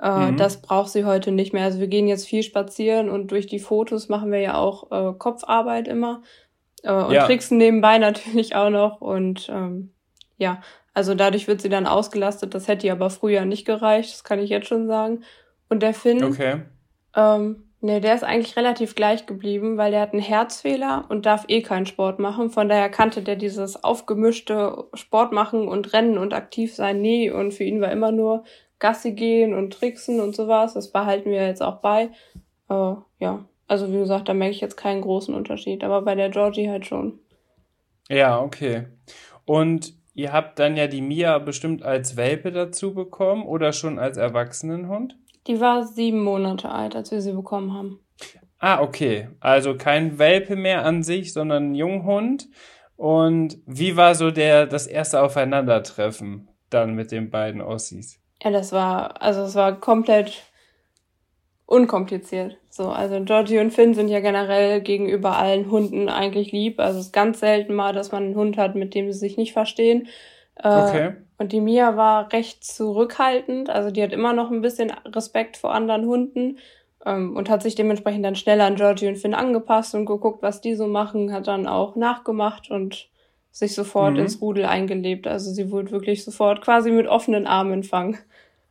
Äh, 0.00 0.30
mhm. 0.30 0.36
Das 0.36 0.60
braucht 0.60 0.90
sie 0.90 1.04
heute 1.04 1.32
nicht 1.32 1.52
mehr. 1.52 1.64
Also 1.64 1.80
wir 1.80 1.88
gehen 1.88 2.06
jetzt 2.06 2.26
viel 2.26 2.42
spazieren 2.42 3.08
und 3.08 3.30
durch 3.30 3.46
die 3.46 3.58
Fotos 3.58 4.08
machen 4.08 4.30
wir 4.30 4.40
ja 4.40 4.56
auch 4.56 4.90
äh, 4.92 5.14
Kopfarbeit 5.18 5.88
immer. 5.88 6.22
Äh, 6.82 6.92
und 6.92 7.12
ja. 7.12 7.26
tricksen 7.26 7.58
nebenbei 7.58 7.98
natürlich 7.98 8.54
auch 8.54 8.70
noch. 8.70 9.00
Und 9.00 9.48
ähm, 9.52 9.92
ja, 10.36 10.60
also 10.94 11.14
dadurch 11.14 11.46
wird 11.46 11.60
sie 11.60 11.68
dann 11.68 11.86
ausgelastet. 11.86 12.54
Das 12.54 12.68
hätte 12.68 12.86
ihr 12.86 12.92
aber 12.92 13.10
früher 13.10 13.44
nicht 13.44 13.64
gereicht, 13.64 14.12
das 14.12 14.24
kann 14.24 14.40
ich 14.40 14.50
jetzt 14.50 14.68
schon 14.68 14.86
sagen. 14.86 15.22
Und 15.68 15.82
der 15.82 15.94
Finn, 15.94 16.24
okay. 16.24 16.62
ähm, 17.14 17.64
ne, 17.80 18.00
der 18.00 18.14
ist 18.14 18.24
eigentlich 18.24 18.56
relativ 18.56 18.94
gleich 18.94 19.26
geblieben, 19.26 19.76
weil 19.76 19.90
der 19.90 20.00
hat 20.00 20.12
einen 20.12 20.22
Herzfehler 20.22 21.04
und 21.08 21.26
darf 21.26 21.44
eh 21.48 21.62
keinen 21.62 21.86
Sport 21.86 22.18
machen. 22.18 22.50
Von 22.50 22.68
daher 22.68 22.88
kannte 22.88 23.22
der 23.22 23.36
dieses 23.36 23.84
aufgemischte 23.84 24.86
Sport 24.94 25.32
machen 25.32 25.68
und 25.68 25.92
rennen 25.92 26.18
und 26.18 26.34
aktiv 26.34 26.74
sein 26.74 27.00
nie. 27.00 27.30
Und 27.30 27.52
für 27.52 27.64
ihn 27.64 27.80
war 27.80 27.92
immer 27.92 28.12
nur 28.12 28.44
Gassi 28.78 29.12
gehen 29.12 29.54
und 29.54 29.74
tricksen 29.74 30.20
und 30.20 30.34
sowas. 30.34 30.74
Das 30.74 30.90
behalten 30.90 31.30
wir 31.30 31.46
jetzt 31.46 31.62
auch 31.62 31.76
bei. 31.76 32.10
Äh, 32.70 32.94
ja, 33.18 33.44
also 33.68 33.92
wie 33.92 33.98
gesagt, 33.98 34.28
da 34.28 34.34
merke 34.34 34.54
ich 34.54 34.60
jetzt 34.60 34.76
keinen 34.76 35.02
großen 35.02 35.34
Unterschied, 35.34 35.84
aber 35.84 36.02
bei 36.02 36.14
der 36.14 36.30
Georgie 36.30 36.68
halt 36.68 36.86
schon. 36.86 37.20
Ja, 38.08 38.40
okay. 38.40 38.86
Und 39.44 39.94
ihr 40.14 40.32
habt 40.32 40.58
dann 40.58 40.76
ja 40.76 40.86
die 40.86 41.02
Mia 41.02 41.38
bestimmt 41.38 41.82
als 41.82 42.16
Welpe 42.16 42.50
dazu 42.50 42.94
bekommen 42.94 43.46
oder 43.46 43.72
schon 43.72 43.98
als 43.98 44.16
Erwachsenenhund? 44.16 45.16
Die 45.46 45.60
war 45.60 45.86
sieben 45.86 46.24
Monate 46.24 46.70
alt, 46.70 46.96
als 46.96 47.10
wir 47.10 47.20
sie 47.20 47.32
bekommen 47.32 47.72
haben. 47.72 48.00
Ah, 48.58 48.80
okay. 48.80 49.28
Also 49.40 49.76
kein 49.76 50.18
Welpe 50.18 50.56
mehr 50.56 50.84
an 50.84 51.02
sich, 51.02 51.32
sondern 51.32 51.70
ein 51.70 51.74
Junghund. 51.74 52.48
Und 52.96 53.58
wie 53.66 53.96
war 53.96 54.14
so 54.14 54.30
der, 54.30 54.66
das 54.66 54.86
erste 54.86 55.22
Aufeinandertreffen 55.22 56.48
dann 56.68 56.94
mit 56.94 57.12
den 57.12 57.30
beiden 57.30 57.60
Ossis? 57.60 58.20
Ja, 58.42 58.50
das 58.50 58.72
war, 58.72 59.22
also 59.22 59.42
es 59.42 59.54
war 59.54 59.78
komplett 59.78 60.42
unkompliziert. 61.68 62.56
So, 62.70 62.88
also 62.88 63.22
Georgie 63.24 63.58
und 63.58 63.72
Finn 63.72 63.92
sind 63.92 64.08
ja 64.08 64.20
generell 64.20 64.80
gegenüber 64.80 65.36
allen 65.36 65.70
Hunden 65.70 66.08
eigentlich 66.08 66.50
lieb. 66.50 66.80
Also 66.80 66.98
es 66.98 67.06
ist 67.06 67.12
ganz 67.12 67.40
selten 67.40 67.74
mal, 67.74 67.92
dass 67.92 68.10
man 68.10 68.24
einen 68.24 68.36
Hund 68.36 68.56
hat, 68.56 68.74
mit 68.74 68.94
dem 68.94 69.12
sie 69.12 69.18
sich 69.18 69.36
nicht 69.36 69.52
verstehen. 69.52 70.08
Äh, 70.56 70.68
okay. 70.68 71.12
Und 71.36 71.52
die 71.52 71.60
Mia 71.60 71.94
war 71.94 72.32
recht 72.32 72.64
zurückhaltend. 72.64 73.68
Also 73.68 73.90
die 73.90 74.02
hat 74.02 74.14
immer 74.14 74.32
noch 74.32 74.50
ein 74.50 74.62
bisschen 74.62 74.90
Respekt 75.04 75.58
vor 75.58 75.74
anderen 75.74 76.06
Hunden 76.06 76.56
ähm, 77.04 77.36
und 77.36 77.50
hat 77.50 77.62
sich 77.62 77.74
dementsprechend 77.74 78.24
dann 78.24 78.34
schneller 78.34 78.64
an 78.64 78.76
Georgie 78.76 79.08
und 79.08 79.18
Finn 79.18 79.34
angepasst 79.34 79.94
und 79.94 80.06
geguckt, 80.06 80.42
was 80.42 80.62
die 80.62 80.74
so 80.74 80.86
machen, 80.86 81.34
hat 81.34 81.48
dann 81.48 81.66
auch 81.66 81.96
nachgemacht 81.96 82.70
und 82.70 83.10
sich 83.50 83.74
sofort 83.74 84.14
mhm. 84.14 84.20
ins 84.20 84.40
Rudel 84.40 84.64
eingelebt. 84.64 85.26
Also 85.26 85.50
sie 85.50 85.70
wurde 85.70 85.90
wirklich 85.90 86.24
sofort 86.24 86.62
quasi 86.62 86.90
mit 86.90 87.08
offenen 87.08 87.46
Armen 87.46 87.74
empfangen. 87.74 88.16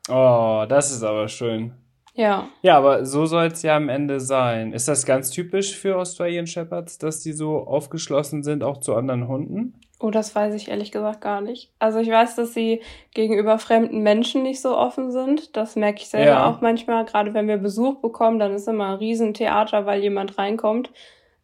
Oh, 0.09 0.65
das 0.67 0.91
ist 0.91 1.03
aber 1.03 1.27
schön. 1.27 1.73
Ja. 2.17 2.49
Ja, 2.63 2.77
aber 2.77 3.05
so 3.05 3.27
soll 3.27 3.45
es 3.45 3.61
ja 3.61 3.77
am 3.77 3.89
Ende 3.89 4.19
sein. 4.19 4.73
Ist 4.73 4.87
das 4.87 5.05
ganz 5.05 5.29
typisch 5.29 5.77
für 5.77 5.97
Australian 5.97 6.47
Shepherds, 6.47 6.97
dass 6.97 7.21
die 7.21 7.31
so 7.31 7.59
aufgeschlossen 7.59 8.41
sind, 8.41 8.63
auch 8.63 8.79
zu 8.79 8.95
anderen 8.95 9.27
Hunden? 9.27 9.79
Oh, 9.99 10.09
das 10.09 10.35
weiß 10.35 10.55
ich 10.55 10.67
ehrlich 10.69 10.91
gesagt 10.91 11.21
gar 11.21 11.41
nicht. 11.41 11.71
Also 11.77 11.99
ich 11.99 12.09
weiß, 12.09 12.35
dass 12.35 12.55
sie 12.55 12.81
gegenüber 13.13 13.59
fremden 13.59 14.01
Menschen 14.01 14.41
nicht 14.41 14.61
so 14.61 14.75
offen 14.75 15.11
sind. 15.11 15.55
Das 15.55 15.75
merke 15.75 16.01
ich 16.01 16.09
selber 16.09 16.31
ja. 16.31 16.49
auch 16.49 16.59
manchmal. 16.59 17.05
Gerade 17.05 17.35
wenn 17.35 17.47
wir 17.47 17.57
Besuch 17.57 18.01
bekommen, 18.01 18.39
dann 18.39 18.51
ist 18.53 18.67
immer 18.67 18.89
ein 18.89 18.97
Riesentheater, 18.97 19.85
weil 19.85 20.01
jemand 20.01 20.39
reinkommt. 20.39 20.91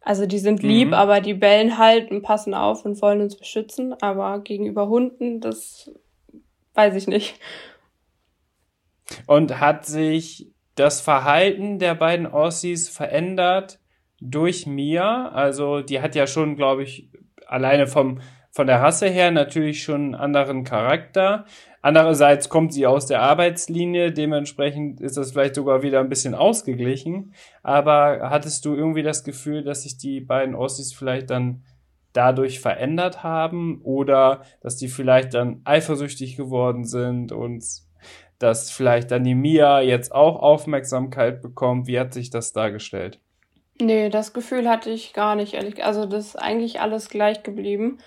Also 0.00 0.26
die 0.26 0.38
sind 0.40 0.62
lieb, 0.64 0.88
mhm. 0.88 0.94
aber 0.94 1.20
die 1.20 1.34
bellen 1.34 1.78
halt 1.78 2.10
und 2.10 2.22
passen 2.22 2.52
auf 2.52 2.84
und 2.84 3.00
wollen 3.00 3.20
uns 3.20 3.36
beschützen. 3.36 3.94
Aber 4.00 4.40
gegenüber 4.40 4.88
Hunden, 4.88 5.40
das 5.40 5.92
weiß 6.74 6.96
ich 6.96 7.06
nicht. 7.06 7.38
Und 9.26 9.60
hat 9.60 9.86
sich 9.86 10.53
das 10.74 11.00
Verhalten 11.00 11.78
der 11.78 11.94
beiden 11.94 12.26
Aussies 12.26 12.88
verändert 12.88 13.78
durch 14.20 14.66
Mia. 14.66 15.28
Also 15.28 15.80
die 15.80 16.00
hat 16.00 16.14
ja 16.14 16.26
schon, 16.26 16.56
glaube 16.56 16.82
ich, 16.82 17.10
alleine 17.46 17.86
vom, 17.86 18.20
von 18.50 18.66
der 18.66 18.80
Rasse 18.80 19.08
her 19.08 19.30
natürlich 19.30 19.82
schon 19.82 20.06
einen 20.06 20.14
anderen 20.14 20.64
Charakter. 20.64 21.44
Andererseits 21.82 22.48
kommt 22.48 22.72
sie 22.72 22.86
aus 22.86 23.06
der 23.06 23.20
Arbeitslinie, 23.20 24.10
dementsprechend 24.10 25.02
ist 25.02 25.18
das 25.18 25.32
vielleicht 25.32 25.54
sogar 25.54 25.82
wieder 25.82 26.00
ein 26.00 26.08
bisschen 26.08 26.34
ausgeglichen. 26.34 27.34
Aber 27.62 28.30
hattest 28.30 28.64
du 28.64 28.74
irgendwie 28.74 29.02
das 29.02 29.22
Gefühl, 29.22 29.62
dass 29.62 29.82
sich 29.82 29.98
die 29.98 30.20
beiden 30.20 30.54
Aussies 30.54 30.94
vielleicht 30.94 31.28
dann 31.28 31.62
dadurch 32.14 32.60
verändert 32.60 33.22
haben 33.22 33.82
oder 33.82 34.42
dass 34.62 34.76
die 34.76 34.88
vielleicht 34.88 35.34
dann 35.34 35.60
eifersüchtig 35.64 36.36
geworden 36.36 36.84
sind 36.84 37.32
und 37.32 37.62
dass 38.38 38.70
vielleicht 38.70 39.10
dann 39.10 39.24
die 39.24 39.34
Mia 39.34 39.80
jetzt 39.80 40.14
auch 40.14 40.40
Aufmerksamkeit 40.40 41.42
bekommt. 41.42 41.86
Wie 41.86 41.98
hat 41.98 42.12
sich 42.12 42.30
das 42.30 42.52
dargestellt? 42.52 43.20
Nee, 43.80 44.08
das 44.08 44.32
Gefühl 44.32 44.68
hatte 44.68 44.90
ich 44.90 45.12
gar 45.12 45.34
nicht, 45.34 45.54
ehrlich. 45.54 45.84
Also 45.84 46.06
das 46.06 46.26
ist 46.26 46.36
eigentlich 46.36 46.80
alles 46.80 47.08
gleich 47.08 47.42
geblieben. 47.42 47.98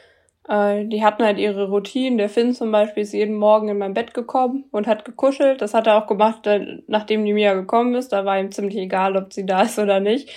Äh, 0.48 0.86
die 0.86 1.04
hatten 1.04 1.24
halt 1.24 1.38
ihre 1.38 1.70
Routinen. 1.70 2.18
Der 2.18 2.30
Finn 2.30 2.54
zum 2.54 2.72
Beispiel 2.72 3.04
ist 3.04 3.14
jeden 3.14 3.36
Morgen 3.36 3.68
in 3.68 3.78
mein 3.78 3.94
Bett 3.94 4.14
gekommen 4.14 4.66
und 4.72 4.88
hat 4.88 5.06
gekuschelt. 5.06 5.62
Das 5.62 5.74
hat 5.74 5.88
er 5.88 6.02
auch 6.02 6.08
gemacht, 6.08 6.48
nachdem 6.88 7.26
die 7.26 7.34
Mia 7.34 7.54
gekommen 7.54 7.96
ist. 7.96 8.10
Da 8.10 8.24
war 8.24 8.40
ihm 8.40 8.52
ziemlich 8.52 8.78
egal, 8.78 9.18
ob 9.18 9.34
sie 9.34 9.46
da 9.46 9.64
ist 9.64 9.78
oder 9.78 10.00
nicht. 10.00 10.30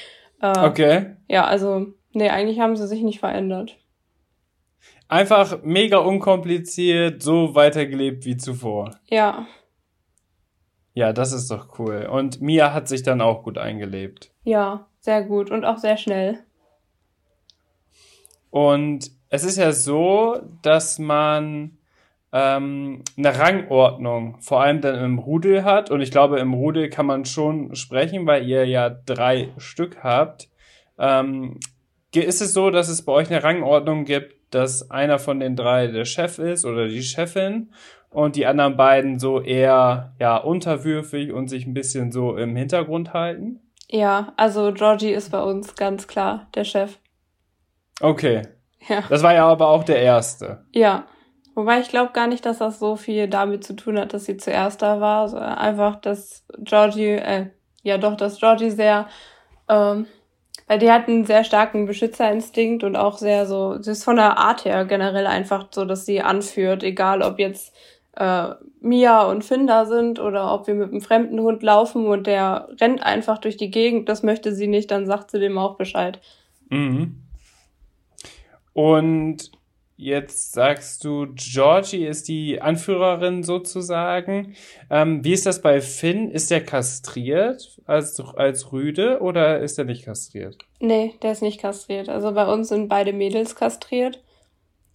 Äh, 0.43 0.59
okay. 0.59 1.17
Ja, 1.29 1.45
also, 1.45 1.87
nee, 2.13 2.29
eigentlich 2.29 2.59
haben 2.59 2.77
sie 2.77 2.89
sich 2.89 3.03
nicht 3.03 3.21
verändert. 3.21 3.77
Einfach 5.09 5.63
mega 5.63 5.99
unkompliziert, 5.99 7.23
so 7.23 7.55
weitergelebt 7.55 8.25
wie 8.25 8.37
zuvor. 8.37 8.93
Ja. 9.09 9.47
Ja, 10.95 11.13
das 11.13 11.33
ist 11.33 11.51
doch 11.51 11.79
cool. 11.79 12.09
Und 12.11 12.41
Mia 12.41 12.73
hat 12.73 12.89
sich 12.89 13.03
dann 13.03 13.21
auch 13.21 13.43
gut 13.43 13.59
eingelebt. 13.59 14.33
Ja, 14.45 14.87
sehr 15.01 15.23
gut 15.23 15.51
und 15.51 15.65
auch 15.65 15.79
sehr 15.79 15.97
schnell. 15.97 16.39
Und 18.51 19.11
es 19.29 19.45
ist 19.45 19.57
ja 19.57 19.73
so, 19.73 20.41
dass 20.63 20.99
man 20.99 21.79
ähm, 22.33 23.03
eine 23.17 23.39
Rangordnung 23.39 24.37
vor 24.41 24.63
allem 24.63 24.81
dann 24.81 25.03
im 25.05 25.19
Rudel 25.19 25.65
hat. 25.65 25.91
Und 25.91 26.01
ich 26.01 26.11
glaube, 26.11 26.39
im 26.41 26.53
Rudel 26.53 26.91
kann 26.91 27.07
man 27.07 27.25
schon 27.25 27.75
sprechen, 27.75 28.27
weil 28.27 28.47
ihr 28.47 28.67
ja 28.67 28.91
drei 28.91 29.53
Stück 29.59 30.03
habt. 30.03 30.49
Ähm, 30.99 31.61
ist 32.13 32.43
es 32.43 32.53
so, 32.53 32.71
dass 32.71 32.89
es 32.89 33.05
bei 33.05 33.13
euch 33.13 33.31
eine 33.31 33.43
Rangordnung 33.43 34.05
gibt, 34.05 34.35
dass 34.55 34.91
einer 34.91 35.21
von 35.21 35.39
den 35.39 35.55
drei 35.55 35.87
der 35.87 36.05
Chef 36.05 36.39
ist 36.39 36.65
oder 36.65 36.89
die 36.89 37.03
Chefin 37.03 37.73
und 38.11 38.37
die 38.37 38.47
anderen 38.47 38.77
beiden 38.77 39.19
so 39.19 39.41
eher 39.41 40.13
ja 40.19 40.37
unterwürfig 40.37 41.33
und 41.33 41.49
sich 41.49 41.67
ein 41.67 41.75
bisschen 41.75 42.13
so 42.13 42.37
im 42.37 42.57
Hintergrund 42.57 43.15
halten? 43.15 43.61
Ja, 43.89 44.33
also 44.37 44.73
Georgie 44.73 45.11
ist 45.11 45.31
bei 45.31 45.43
uns 45.43 45.75
ganz 45.75 46.07
klar 46.07 46.47
der 46.55 46.65
Chef. 46.65 46.99
Okay. 48.01 48.43
Ja. 48.89 49.03
Das 49.09 49.23
war 49.23 49.35
ja 49.35 49.47
aber 49.47 49.69
auch 49.69 49.85
der 49.85 50.01
erste. 50.01 50.65
Ja. 50.73 51.05
Wobei 51.55 51.81
ich 51.81 51.89
glaube 51.89 52.13
gar 52.13 52.29
nicht, 52.29 52.47
dass 52.47 52.59
das 52.59 52.79
so 52.79 52.97
viel 52.97 53.29
damit 53.29 53.65
zu 53.65 53.75
tun 53.75 53.99
hat, 53.99 54.15
dass 54.15 54.25
sie 54.25 54.37
zuerst 54.37 54.83
da 54.83 55.01
war, 55.01 55.29
sondern 55.29 55.55
einfach, 55.55 56.01
dass 56.01 56.45
Georgie, 56.59 57.11
äh, 57.11 57.47
ja 57.83 57.99
doch, 57.99 58.17
dass 58.17 58.39
Georgie 58.39 58.71
sehr, 58.71 59.09
ähm, 59.69 60.07
weil 60.69 60.79
die 60.79 60.91
hat 60.91 61.09
einen 61.09 61.25
sehr 61.27 61.43
starken 61.43 61.87
Beschützerinstinkt 61.87 62.85
und 62.85 62.97
auch 62.97 63.19
sehr 63.19 63.47
so, 63.47 63.83
sie 63.83 63.91
ist 63.91 64.05
von 64.05 64.17
der 64.17 64.39
Art 64.39 64.65
her 64.65 64.85
generell 64.85 65.27
einfach 65.27 65.67
so, 65.73 65.85
dass 65.85 66.07
sie 66.07 66.23
anführt, 66.23 66.85
egal 66.85 67.21
ob 67.23 67.41
jetzt 67.41 67.75
äh, 68.21 68.55
Mia 68.83 69.23
und 69.23 69.45
Finn 69.45 69.67
da 69.67 69.87
sind 69.87 70.21
oder 70.21 70.53
ob 70.53 70.67
wir 70.67 70.75
mit 70.75 70.91
einem 70.91 71.01
fremden 71.01 71.41
Hund 71.41 71.63
laufen 71.63 72.07
und 72.07 72.27
der 72.27 72.69
rennt 72.81 73.03
einfach 73.03 73.39
durch 73.39 73.57
die 73.57 73.71
Gegend, 73.71 74.09
das 74.09 74.23
möchte 74.23 74.55
sie 74.55 74.67
nicht, 74.67 74.91
dann 74.91 75.07
sagt 75.07 75.31
sie 75.31 75.41
dem 75.41 75.57
auch 75.57 75.77
Bescheid. 75.77 76.21
Mhm. 76.69 77.23
Und 78.75 79.51
jetzt 79.97 80.53
sagst 80.53 81.05
du, 81.05 81.29
Georgie 81.35 82.07
ist 82.07 82.29
die 82.29 82.61
Anführerin 82.61 83.43
sozusagen. 83.43 84.55
Ähm, 84.91 85.25
wie 85.25 85.33
ist 85.33 85.47
das 85.47 85.63
bei 85.63 85.81
Finn? 85.81 86.31
Ist 86.31 86.51
der 86.51 86.65
kastriert 86.65 87.81
als, 87.87 88.21
als 88.21 88.71
Rüde 88.71 89.21
oder 89.21 89.61
ist 89.61 89.79
er 89.79 89.87
nicht 89.87 90.05
kastriert? 90.05 90.59
Nee, 90.79 91.15
der 91.23 91.33
ist 91.33 91.43
nicht 91.43 91.61
kastriert. 91.61 92.11
Also 92.11 92.33
bei 92.33 92.51
uns 92.51 92.69
sind 92.69 92.89
beide 92.89 93.15
Mädels 93.15 93.57
kastriert. 93.57 94.23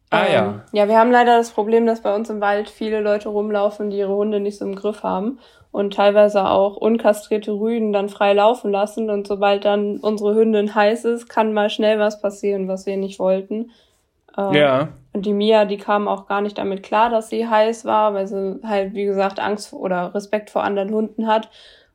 Ah 0.10 0.26
ähm, 0.26 0.34
ja. 0.34 0.62
Ja, 0.72 0.88
wir 0.88 0.98
haben 0.98 1.12
leider 1.12 1.38
das 1.38 1.52
Problem, 1.52 1.86
dass 1.86 2.02
bei 2.02 2.16
uns 2.16 2.30
im 2.30 2.42
Wald 2.42 2.70
viele 2.70 3.02
Leute 3.02 3.30
rumlaufen, 3.30 3.90
die 3.90 3.98
ihre 3.98 4.16
Hunde 4.16 4.40
nicht 4.40 4.58
so 4.58 4.66
im 4.66 4.76
Griff 4.76 5.04
haben 5.04 5.40
und 5.72 5.94
teilweise 5.94 6.48
auch 6.48 6.78
unkastrierte 6.78 7.52
Rüden 7.52 7.92
dann 7.92 8.08
frei 8.08 8.34
laufen 8.34 8.72
lassen. 8.72 9.10
Und 9.10 9.28
sobald 9.28 9.66
dann 9.66 9.98
unsere 9.98 10.34
Hündin 10.34 10.74
heiß 10.74 11.04
ist, 11.06 11.28
kann 11.28 11.54
mal 11.54 11.70
schnell 11.70 12.00
was 12.00 12.22
passieren, 12.22 12.68
was 12.68 12.86
wir 12.86 12.96
nicht 12.96 13.20
wollten. 13.20 13.72
Ähm, 14.38 14.54
ja. 14.54 14.88
Und 15.12 15.26
die 15.26 15.34
Mia, 15.34 15.66
die 15.66 15.78
kam 15.78 16.08
auch 16.08 16.28
gar 16.28 16.42
nicht 16.42 16.58
damit 16.58 16.84
klar, 16.84 17.10
dass 17.10 17.30
sie 17.30 17.48
heiß 17.48 17.86
war, 17.86 18.14
weil 18.14 18.28
sie 18.28 18.60
halt, 18.64 18.94
wie 18.94 19.06
gesagt, 19.06 19.40
Angst 19.40 19.74
oder 19.74 20.14
Respekt 20.14 20.50
vor 20.50 20.64
anderen 20.64 20.94
Hunden 20.94 21.28
hat. 21.28 21.50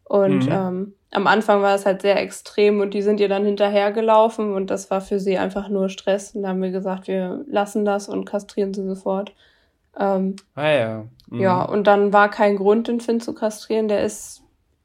Und 0.05 0.47
mhm. 0.47 0.53
ähm, 0.53 0.95
am 1.13 1.27
Anfang 1.27 1.61
war 1.63 1.75
es 1.75 1.87
halt 1.87 2.03
sehr 2.03 2.21
extrem 2.21 2.81
und 2.81 2.95
die 2.95 3.03
sind 3.03 3.19
ihr 3.19 3.29
dann 3.29 3.45
hinterhergelaufen 3.45 4.53
und 4.55 4.71
das 4.71 4.91
war 4.91 5.01
für 5.01 5.19
sie 5.19 5.39
einfach 5.39 5.69
nur 5.69 5.89
Stress. 5.89 6.35
Und 6.35 6.43
da 6.43 6.51
haben 6.51 6.63
wir 6.63 6.71
gesagt, 6.71 7.09
wir 7.09 7.45
lassen 7.49 7.85
das 7.85 8.09
und 8.09 8.27
kastrieren 8.27 8.73
sie 8.75 8.87
sofort. 8.87 9.33
Ähm, 9.99 10.37
ah 10.55 10.71
ja. 10.71 11.05
Mhm. 11.29 11.41
Ja, 11.41 11.63
und 11.63 11.87
dann 11.87 12.13
war 12.13 12.31
kein 12.31 12.57
Grund, 12.57 12.87
den 12.87 13.01
Finn 13.01 13.21
zu 13.21 13.35
kastrieren. 13.35 13.89
Der 13.89 14.05
ist 14.05 14.43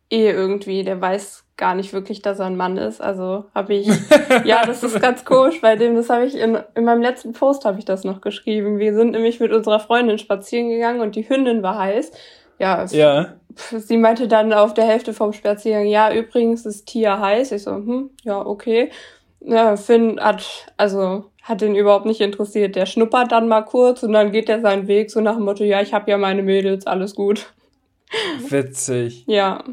eh 0.09 0.29
irgendwie, 0.29 0.83
der 0.83 0.99
weiß 0.99 1.45
gar 1.57 1.75
nicht 1.75 1.93
wirklich, 1.93 2.21
dass 2.21 2.39
er 2.39 2.47
ein 2.47 2.57
Mann 2.57 2.77
ist. 2.77 3.01
Also 3.01 3.45
habe 3.53 3.75
ich, 3.75 3.87
ja, 4.45 4.65
das 4.65 4.83
ist 4.83 4.99
ganz 4.99 5.25
komisch 5.25 5.61
bei 5.61 5.75
dem. 5.75 5.95
Das 5.95 6.09
habe 6.09 6.25
ich 6.25 6.35
in, 6.35 6.57
in 6.73 6.85
meinem 6.85 7.03
letzten 7.03 7.33
Post 7.33 7.65
habe 7.65 7.77
ich 7.77 7.85
das 7.85 8.03
noch 8.03 8.21
geschrieben. 8.21 8.79
Wir 8.79 8.95
sind 8.95 9.11
nämlich 9.11 9.39
mit 9.39 9.53
unserer 9.53 9.79
Freundin 9.79 10.17
spazieren 10.17 10.69
gegangen 10.69 11.01
und 11.01 11.15
die 11.15 11.27
Hündin 11.29 11.61
war 11.61 11.77
heiß. 11.77 12.11
Ja, 12.59 12.85
ja 12.85 13.35
sie 13.55 13.97
meinte 13.97 14.27
dann 14.27 14.53
auf 14.53 14.73
der 14.73 14.85
Hälfte 14.85 15.13
vom 15.13 15.33
Spaziergang, 15.33 15.87
ja, 15.87 16.13
übrigens 16.13 16.65
ist 16.65 16.85
Tia 16.85 17.19
heiß. 17.19 17.51
Ich 17.51 17.63
so, 17.63 17.71
hm, 17.71 18.09
ja, 18.23 18.45
okay. 18.45 18.91
Ja, 19.41 19.75
Finn 19.77 20.19
hat, 20.19 20.67
also, 20.77 21.25
hat 21.43 21.61
den 21.61 21.75
überhaupt 21.75 22.05
nicht 22.05 22.21
interessiert. 22.21 22.75
Der 22.75 22.85
schnuppert 22.85 23.31
dann 23.31 23.47
mal 23.47 23.61
kurz 23.61 24.03
und 24.03 24.13
dann 24.13 24.31
geht 24.31 24.49
er 24.49 24.61
seinen 24.61 24.87
Weg 24.87 25.11
so 25.11 25.21
nach 25.21 25.35
dem 25.35 25.45
Motto, 25.45 25.63
ja, 25.63 25.81
ich 25.81 25.93
hab 25.93 26.07
ja 26.07 26.17
meine 26.17 26.43
Mädels, 26.43 26.87
alles 26.87 27.15
gut. 27.15 27.53
Witzig. 28.49 29.25
Ja. 29.27 29.63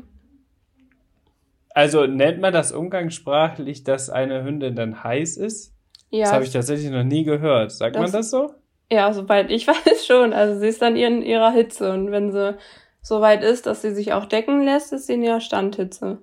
Also 1.75 2.07
nennt 2.07 2.41
man 2.41 2.53
das 2.53 2.73
umgangssprachlich, 2.73 3.83
dass 3.83 4.11
eine 4.11 4.45
Hündin 4.45 4.77
dann 4.77 5.03
heiß 5.03 5.39
ist? 5.39 5.73
Ja. 6.11 6.25
Das 6.25 6.33
habe 6.33 6.45
ich 6.45 6.53
tatsächlich 6.53 6.91
noch 6.91 7.05
nie 7.05 7.25
gehört. 7.25 7.73
Sagt 7.73 7.97
das, 7.97 8.03
man 8.03 8.13
das 8.13 8.31
so? 8.31 8.53
Ja, 8.93 9.11
soweit 9.15 9.51
ich 9.51 9.67
weiß 9.67 10.07
schon. 10.07 10.35
Also 10.35 10.61
sie 10.61 10.69
ist 10.69 10.83
dann 10.83 10.97
in 10.97 11.23
ihrer 11.23 11.51
Hitze 11.51 11.93
und 11.93 12.11
wenn 12.11 12.31
sie 12.31 12.57
so 13.01 13.21
weit 13.23 13.43
ist, 13.43 13.67
dass 13.67 13.83
sie 13.83 13.95
sich 13.95 14.13
auch 14.13 14.27
decken 14.27 14.65
lässt, 14.65 14.93
ist 14.93 15.07
sie 15.07 15.15
in 15.15 15.23
ihrer 15.23 15.41
Standhitze. 15.41 16.19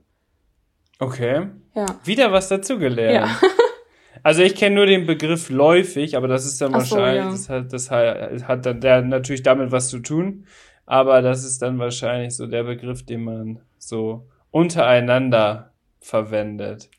Okay. 1.00 1.48
Ja. 1.76 1.86
Wieder 2.04 2.32
was 2.32 2.48
dazugelernt. 2.48 3.28
Ja. 3.28 3.50
also 4.24 4.44
ich 4.44 4.56
kenne 4.56 4.76
nur 4.76 4.86
den 4.86 5.08
Begriff 5.08 5.50
läufig, 5.50 6.16
aber 6.16 6.28
das 6.28 6.46
ist 6.46 6.62
dann 6.62 6.74
Ach 6.76 6.80
wahrscheinlich, 6.80 7.40
so, 7.40 7.54
ja. 7.54 7.62
das, 7.62 7.90
hat, 7.92 8.34
das 8.34 8.48
hat 8.48 8.66
dann 8.66 8.82
der 8.82 9.02
natürlich 9.02 9.42
damit 9.42 9.72
was 9.72 9.90
zu 9.90 10.00
tun, 10.00 10.46
aber 10.86 11.22
das 11.22 11.44
ist 11.44 11.62
dann 11.64 11.80
wahrscheinlich 11.80 12.36
so 12.36 12.46
der 12.46 12.64
Begriff, 12.64 13.04
den 13.04 13.24
man 13.24 13.62
so 13.80 14.28
untereinander 14.52 15.74
verwendet. 16.00 16.90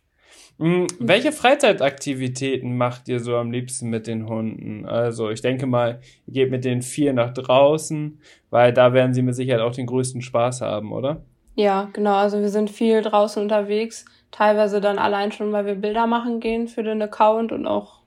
Hm, 0.61 0.88
welche 0.99 1.33
Freizeitaktivitäten 1.33 2.76
macht 2.76 3.09
ihr 3.09 3.21
so 3.21 3.35
am 3.37 3.50
liebsten 3.50 3.88
mit 3.88 4.07
den 4.07 4.29
Hunden? 4.29 4.85
Also, 4.85 5.31
ich 5.31 5.40
denke 5.40 5.67
mal, 5.67 6.00
ihr 6.26 6.35
geht 6.35 6.50
mit 6.50 6.67
den 6.67 6.83
vier 6.83 7.14
nach 7.14 7.33
draußen, 7.33 8.21
weil 8.50 8.75
da 8.75 8.93
werden 8.93 9.14
sie 9.14 9.23
mit 9.23 9.35
Sicherheit 9.35 9.62
auch 9.62 9.75
den 9.75 9.87
größten 9.87 10.21
Spaß 10.21 10.61
haben, 10.61 10.93
oder? 10.93 11.23
Ja, 11.55 11.88
genau. 11.95 12.14
Also, 12.14 12.40
wir 12.40 12.50
sind 12.50 12.69
viel 12.69 13.00
draußen 13.00 13.43
unterwegs. 13.43 14.05
Teilweise 14.33 14.83
dann 14.83 14.99
allein 14.99 15.33
schon, 15.33 15.50
weil 15.50 15.64
wir 15.64 15.76
Bilder 15.76 16.07
machen 16.07 16.40
gehen 16.40 16.69
für 16.69 16.83
den 16.83 17.00
Account 17.00 17.52
und 17.52 17.67
auch, 17.67 18.00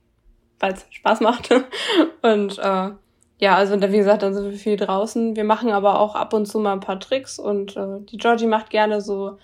weil 0.59 0.73
es 0.73 0.85
Spaß 0.91 1.21
macht. 1.21 1.49
und 2.21 2.59
äh, 2.59 2.91
ja, 3.39 3.55
also 3.55 3.81
wie 3.81 3.97
gesagt, 3.97 4.21
dann 4.21 4.35
sind 4.35 4.51
wir 4.51 4.57
viel 4.59 4.77
draußen. 4.77 5.35
Wir 5.35 5.43
machen 5.43 5.71
aber 5.71 5.99
auch 5.99 6.13
ab 6.13 6.35
und 6.35 6.45
zu 6.45 6.59
mal 6.59 6.73
ein 6.73 6.81
paar 6.81 6.99
Tricks 6.99 7.39
und 7.39 7.75
äh, 7.75 7.99
die 8.01 8.17
Georgie 8.17 8.45
macht 8.45 8.69
gerne 8.69 9.01
so 9.01 9.39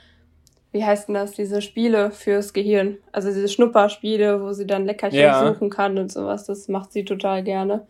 wie 0.71 0.85
heißt 0.85 1.07
denn 1.07 1.15
das, 1.15 1.31
diese 1.31 1.61
Spiele 1.61 2.11
fürs 2.11 2.53
Gehirn. 2.53 2.97
Also 3.11 3.29
diese 3.29 3.47
Schnupperspiele, 3.47 4.41
wo 4.41 4.53
sie 4.53 4.67
dann 4.67 4.85
Leckerchen 4.85 5.19
ja. 5.19 5.47
suchen 5.47 5.69
kann 5.69 5.97
und 5.97 6.11
sowas. 6.11 6.45
Das 6.45 6.67
macht 6.67 6.91
sie 6.91 7.05
total 7.05 7.43
gerne. 7.43 7.88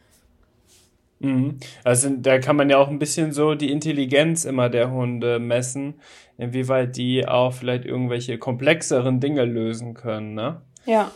Mhm. 1.20 1.60
Also 1.84 2.10
da 2.10 2.40
kann 2.40 2.56
man 2.56 2.70
ja 2.70 2.78
auch 2.78 2.88
ein 2.88 3.00
bisschen 3.00 3.34
so 3.34 3.56
die 3.56 3.72
Intelligenz 3.72 4.46
immer 4.46 4.70
der 4.70 4.92
Hunde 4.92 5.40
messen, 5.40 5.96
inwieweit 6.38 6.96
die 6.96 7.28
auch 7.28 7.54
vielleicht 7.54 7.86
irgendwelche 7.86 8.38
komplexeren 8.38 9.20
Dinge 9.20 9.44
lösen 9.44 9.94
können, 9.94 10.34
ne? 10.34 10.62
Ja. 10.86 11.12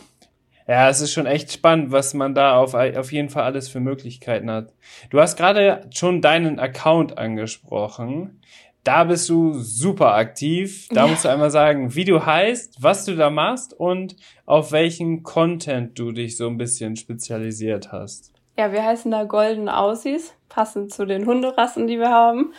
Ja, 0.66 0.88
es 0.88 1.02
ist 1.02 1.12
schon 1.12 1.26
echt 1.26 1.52
spannend, 1.52 1.92
was 1.92 2.14
man 2.14 2.34
da 2.34 2.56
auf, 2.56 2.72
auf 2.72 3.12
jeden 3.12 3.28
Fall 3.28 3.42
alles 3.42 3.68
für 3.68 3.80
Möglichkeiten 3.80 4.50
hat. 4.50 4.72
Du 5.10 5.20
hast 5.20 5.36
gerade 5.36 5.86
schon 5.92 6.22
deinen 6.22 6.58
Account 6.58 7.18
angesprochen 7.18 8.40
da 8.84 9.04
bist 9.04 9.28
du 9.30 9.54
super 9.54 10.14
aktiv. 10.14 10.88
Da 10.90 11.06
musst 11.06 11.24
du 11.24 11.30
einmal 11.30 11.50
sagen, 11.50 11.94
wie 11.94 12.04
du 12.04 12.24
heißt, 12.24 12.82
was 12.82 13.06
du 13.06 13.16
da 13.16 13.30
machst 13.30 13.72
und 13.72 14.14
auf 14.46 14.72
welchen 14.72 15.22
Content 15.22 15.98
du 15.98 16.12
dich 16.12 16.36
so 16.36 16.46
ein 16.46 16.58
bisschen 16.58 16.96
spezialisiert 16.96 17.92
hast. 17.92 18.32
Ja, 18.56 18.72
wir 18.72 18.84
heißen 18.84 19.10
da 19.10 19.24
Golden 19.24 19.68
Aussies, 19.68 20.34
passend 20.48 20.92
zu 20.92 21.06
den 21.06 21.26
Hunderassen, 21.26 21.86
die 21.86 21.98
wir 21.98 22.10
haben. 22.10 22.52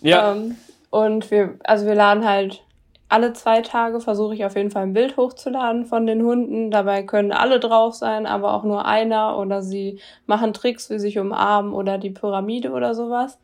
Ja. 0.00 0.32
Ähm, 0.32 0.56
und 0.90 1.30
wir, 1.30 1.58
also 1.64 1.84
wir 1.84 1.94
laden 1.94 2.24
halt 2.24 2.62
alle 3.08 3.32
zwei 3.34 3.60
Tage 3.60 4.00
versuche 4.00 4.34
ich 4.34 4.44
auf 4.44 4.56
jeden 4.56 4.70
Fall 4.70 4.82
ein 4.82 4.92
Bild 4.92 5.16
hochzuladen 5.16 5.84
von 5.86 6.06
den 6.06 6.22
Hunden. 6.22 6.70
Dabei 6.70 7.02
können 7.02 7.32
alle 7.32 7.60
drauf 7.60 7.94
sein, 7.94 8.26
aber 8.26 8.54
auch 8.54 8.64
nur 8.64 8.84
einer 8.84 9.38
oder 9.38 9.62
sie 9.62 10.00
machen 10.26 10.52
Tricks 10.52 10.90
wie 10.90 10.98
sich 10.98 11.18
umarmen 11.18 11.72
oder 11.72 11.98
die 11.98 12.10
Pyramide 12.10 12.72
oder 12.72 12.94
sowas. 12.94 13.38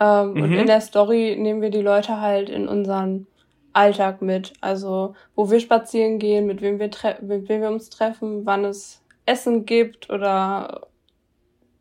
Ähm, 0.00 0.34
mhm. 0.34 0.42
Und 0.42 0.52
in 0.54 0.66
der 0.66 0.80
Story 0.80 1.36
nehmen 1.38 1.60
wir 1.60 1.70
die 1.70 1.82
Leute 1.82 2.20
halt 2.20 2.48
in 2.48 2.66
unseren 2.66 3.26
Alltag 3.72 4.22
mit. 4.22 4.54
Also, 4.60 5.14
wo 5.36 5.50
wir 5.50 5.60
spazieren 5.60 6.18
gehen, 6.18 6.46
mit 6.46 6.62
wem 6.62 6.78
wir, 6.78 6.90
mit 7.20 7.48
wem 7.48 7.60
wir 7.60 7.68
uns 7.68 7.90
treffen, 7.90 8.46
wann 8.46 8.64
es 8.64 9.02
Essen 9.26 9.66
gibt 9.66 10.10
oder 10.10 10.88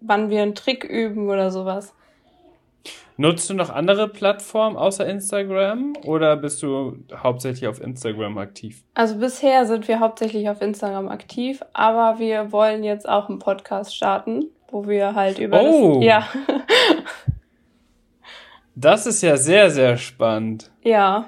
wann 0.01 0.29
wir 0.29 0.41
einen 0.41 0.55
Trick 0.55 0.83
üben 0.83 1.29
oder 1.29 1.51
sowas. 1.51 1.93
Nutzt 3.17 3.49
du 3.49 3.53
noch 3.53 3.69
andere 3.69 4.07
Plattformen 4.07 4.77
außer 4.77 5.05
Instagram 5.05 5.93
oder 6.05 6.37
bist 6.37 6.63
du 6.63 6.99
hauptsächlich 7.13 7.67
auf 7.67 7.81
Instagram 7.81 8.37
aktiv? 8.37 8.85
Also 8.93 9.17
bisher 9.17 9.65
sind 9.65 9.89
wir 9.89 9.99
hauptsächlich 9.99 10.49
auf 10.49 10.61
Instagram 10.61 11.09
aktiv, 11.09 11.61
aber 11.73 12.19
wir 12.19 12.53
wollen 12.53 12.81
jetzt 12.85 13.09
auch 13.09 13.27
einen 13.27 13.39
Podcast 13.39 13.93
starten, 13.93 14.45
wo 14.71 14.87
wir 14.87 15.15
halt 15.15 15.37
über 15.37 15.61
oh. 15.61 15.95
das, 15.95 16.05
ja, 16.05 16.27
Das 18.79 19.05
ist 19.05 19.21
ja 19.21 19.35
sehr, 19.35 19.69
sehr 19.71 19.97
spannend. 19.97 20.71
Ja. 20.83 21.25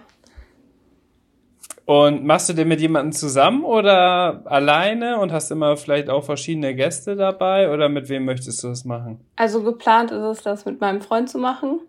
Und 1.84 2.24
machst 2.24 2.48
du 2.48 2.54
den 2.54 2.70
mit 2.70 2.80
jemandem 2.80 3.12
zusammen 3.12 3.66
oder 3.66 4.44
alleine 4.46 5.20
und 5.20 5.34
hast 5.34 5.52
immer 5.52 5.76
vielleicht 5.76 6.10
auch 6.10 6.24
verschiedene 6.24 6.74
Gäste 6.76 7.18
dabei 7.18 7.70
oder 7.70 7.90
mit 7.90 8.08
wem 8.08 8.24
möchtest 8.24 8.64
du 8.64 8.70
das 8.70 8.86
machen? 8.86 9.20
Also 9.36 9.64
geplant 9.64 10.12
ist 10.12 10.24
es, 10.24 10.44
das 10.44 10.64
mit 10.64 10.80
meinem 10.80 11.02
Freund 11.02 11.30
zu 11.30 11.40
machen. 11.40 11.82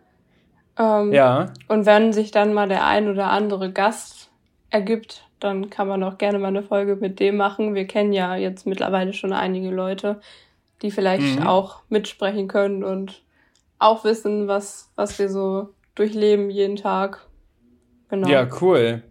Ähm, 0.77 1.12
ja. 1.12 1.53
Und 1.68 1.87
wenn 1.87 2.12
sich 2.12 2.33
dann 2.33 2.55
mal 2.55 2.68
der 2.68 2.85
ein 2.85 3.09
oder 3.09 3.31
andere 3.31 3.70
Gast 3.70 4.33
ergibt, 4.70 5.29
dann 5.38 5.70
kann 5.70 5.87
man 5.87 6.03
auch 6.03 6.18
gerne 6.18 6.40
mal 6.40 6.48
eine 6.48 6.64
Folge 6.64 6.96
mit 6.96 7.20
dem 7.20 7.37
machen. 7.37 7.77
Wir 7.77 7.87
kennen 7.87 8.12
ja 8.12 8.35
jetzt 8.35 8.66
mittlerweile 8.66 9.12
schon 9.12 9.33
einige 9.33 9.70
Leute, 9.70 10.20
die 10.83 10.90
vielleicht 10.90 11.38
mhm. 11.38 11.46
auch 11.46 11.83
mitsprechen 11.88 12.48
können 12.48 12.83
und 12.83 13.22
auch 13.83 14.05
wissen, 14.05 14.49
was, 14.49 14.90
was 14.97 15.18
wir 15.18 15.29
so 15.29 15.71
durchleben 15.95 16.51
jeden 16.51 16.77
Tag. 16.77 17.27
Genau. 18.09 18.29
Ja, 18.29 18.47
cool. 18.61 19.03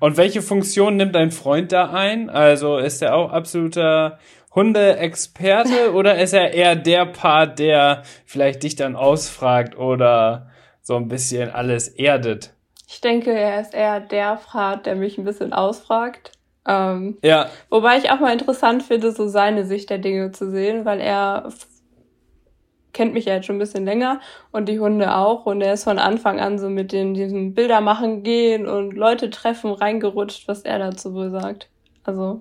Und 0.00 0.16
welche 0.16 0.42
Funktion 0.42 0.96
nimmt 0.96 1.14
dein 1.14 1.30
Freund 1.30 1.72
da 1.72 1.90
ein? 1.90 2.30
Also 2.30 2.78
ist 2.78 3.02
er 3.02 3.14
auch 3.14 3.32
absoluter 3.32 4.18
Hundeexperte 4.54 5.92
oder 5.94 6.18
ist 6.18 6.32
er 6.32 6.52
eher 6.52 6.76
der 6.76 7.06
Part, 7.06 7.58
der 7.58 8.02
vielleicht 8.24 8.62
dich 8.62 8.76
dann 8.76 8.96
ausfragt 8.96 9.76
oder 9.76 10.50
so 10.82 10.96
ein 10.96 11.08
bisschen 11.08 11.50
alles 11.50 11.88
erdet? 11.88 12.52
Ich 12.86 13.00
denke, 13.00 13.32
er 13.32 13.60
ist 13.60 13.74
eher 13.74 14.00
der 14.00 14.36
Part, 14.36 14.86
der 14.86 14.94
mich 14.94 15.18
ein 15.18 15.24
bisschen 15.24 15.52
ausfragt. 15.52 16.32
Ähm, 16.66 17.18
ja. 17.22 17.48
Wobei 17.68 17.98
ich 17.98 18.10
auch 18.10 18.20
mal 18.20 18.32
interessant 18.32 18.82
finde, 18.82 19.10
so 19.12 19.26
seine 19.26 19.64
Sicht 19.64 19.90
der 19.90 19.98
Dinge 19.98 20.32
zu 20.32 20.50
sehen, 20.50 20.84
weil 20.84 21.00
er 21.00 21.50
kennt 22.94 23.12
mich 23.12 23.26
ja 23.26 23.34
jetzt 23.34 23.46
schon 23.46 23.56
ein 23.56 23.60
bisschen 23.60 23.84
länger 23.84 24.20
und 24.52 24.68
die 24.68 24.80
Hunde 24.80 25.14
auch. 25.14 25.44
Und 25.44 25.60
er 25.60 25.74
ist 25.74 25.84
von 25.84 25.98
Anfang 25.98 26.40
an 26.40 26.58
so 26.58 26.70
mit 26.70 26.92
den, 26.92 27.12
diesem 27.12 27.52
Bilder 27.52 27.82
machen 27.82 28.22
gehen 28.22 28.66
und 28.66 28.94
Leute 28.94 29.28
treffen 29.28 29.72
reingerutscht, 29.72 30.48
was 30.48 30.62
er 30.62 30.78
dazu 30.78 31.12
wohl 31.12 31.30
sagt. 31.30 31.68
Also. 32.04 32.40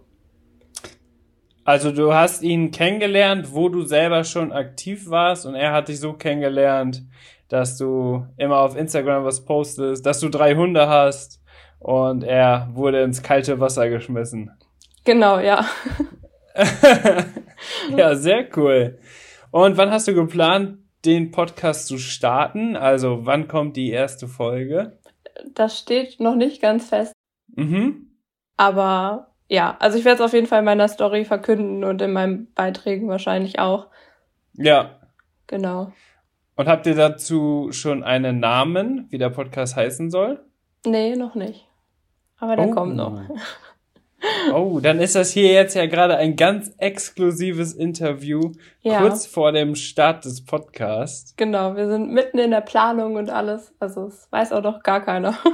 Also 1.66 1.92
du 1.92 2.14
hast 2.14 2.44
ihn 2.44 2.72
kennengelernt, 2.72 3.54
wo 3.54 3.70
du 3.70 3.84
selber 3.84 4.24
schon 4.24 4.52
aktiv 4.52 5.10
warst 5.10 5.46
und 5.46 5.56
er 5.56 5.72
hat 5.72 5.88
dich 5.88 6.00
so 6.00 6.14
kennengelernt, 6.14 7.04
dass 7.48 7.78
du 7.78 8.26
immer 8.38 8.58
auf 8.58 8.76
Instagram 8.76 9.24
was 9.24 9.46
postest, 9.46 10.06
dass 10.06 10.20
du 10.20 10.30
drei 10.30 10.56
Hunde 10.56 10.88
hast 10.90 11.42
und 11.80 12.24
er 12.24 12.70
wurde 12.74 13.02
ins 13.02 13.22
kalte 13.22 13.60
Wasser 13.60 13.90
geschmissen. 13.90 14.52
Genau, 15.06 15.40
ja. 15.40 15.66
ja, 17.98 18.16
sehr 18.16 18.46
cool. 18.56 18.98
Und 19.54 19.78
wann 19.78 19.92
hast 19.92 20.08
du 20.08 20.16
geplant, 20.16 20.80
den 21.06 21.30
Podcast 21.30 21.86
zu 21.86 22.00
starten? 22.00 22.76
Also 22.76 23.28
wann 23.28 23.48
kommt 23.48 23.78
die 23.78 23.92
erste 23.92 24.28
Folge? 24.28 24.98
Das 25.54 25.78
steht 25.78 26.20
noch 26.20 26.34
nicht 26.34 26.60
ganz 26.60 26.90
fest. 26.90 27.14
Mhm. 27.56 28.08
Aber 28.58 29.28
ja, 29.48 29.78
also 29.80 30.00
ich 30.00 30.06
werde 30.06 30.16
es 30.16 30.26
auf 30.26 30.34
jeden 30.34 30.48
Fall 30.48 30.60
in 30.60 30.66
meiner 30.66 30.88
Story 30.88 31.24
verkünden 31.24 31.84
und 31.84 32.02
in 32.02 32.14
meinen 32.14 32.52
Beiträgen 32.56 33.08
wahrscheinlich 33.10 33.60
auch. 33.60 33.90
Ja. 34.54 35.00
Genau. 35.46 35.94
Und 36.56 36.68
habt 36.68 36.88
ihr 36.88 36.96
dazu 36.96 37.68
schon 37.72 38.04
einen 38.04 38.40
Namen, 38.40 39.06
wie 39.12 39.20
der 39.20 39.30
Podcast 39.30 39.76
heißen 39.76 40.10
soll? 40.10 40.44
Nee, 40.84 41.16
noch 41.16 41.36
nicht. 41.36 41.68
Aber 42.40 42.56
der 42.56 42.70
oh. 42.70 42.72
kommt 42.72 42.96
noch. 42.96 43.22
Oh, 44.54 44.80
dann 44.80 45.00
ist 45.00 45.16
das 45.16 45.32
hier 45.32 45.52
jetzt 45.52 45.76
ja 45.76 45.86
gerade 45.86 46.18
ein 46.18 46.36
ganz 46.36 46.74
exklusives 46.78 47.74
Interview 47.74 48.52
ja. 48.82 49.00
kurz 49.00 49.26
vor 49.26 49.52
dem 49.52 49.76
Start 49.76 50.26
des 50.26 50.46
Podcasts. 50.46 51.36
Genau, 51.36 51.76
wir 51.76 51.88
sind 51.88 52.12
mitten 52.12 52.40
in 52.40 52.52
der 52.52 52.62
Planung 52.62 53.16
und 53.16 53.30
alles. 53.30 53.74
Also 53.80 54.08
es 54.08 54.28
weiß 54.32 54.52
auch 54.54 54.64
noch 54.64 54.84
gar 54.84 55.02
keiner. 55.02 55.38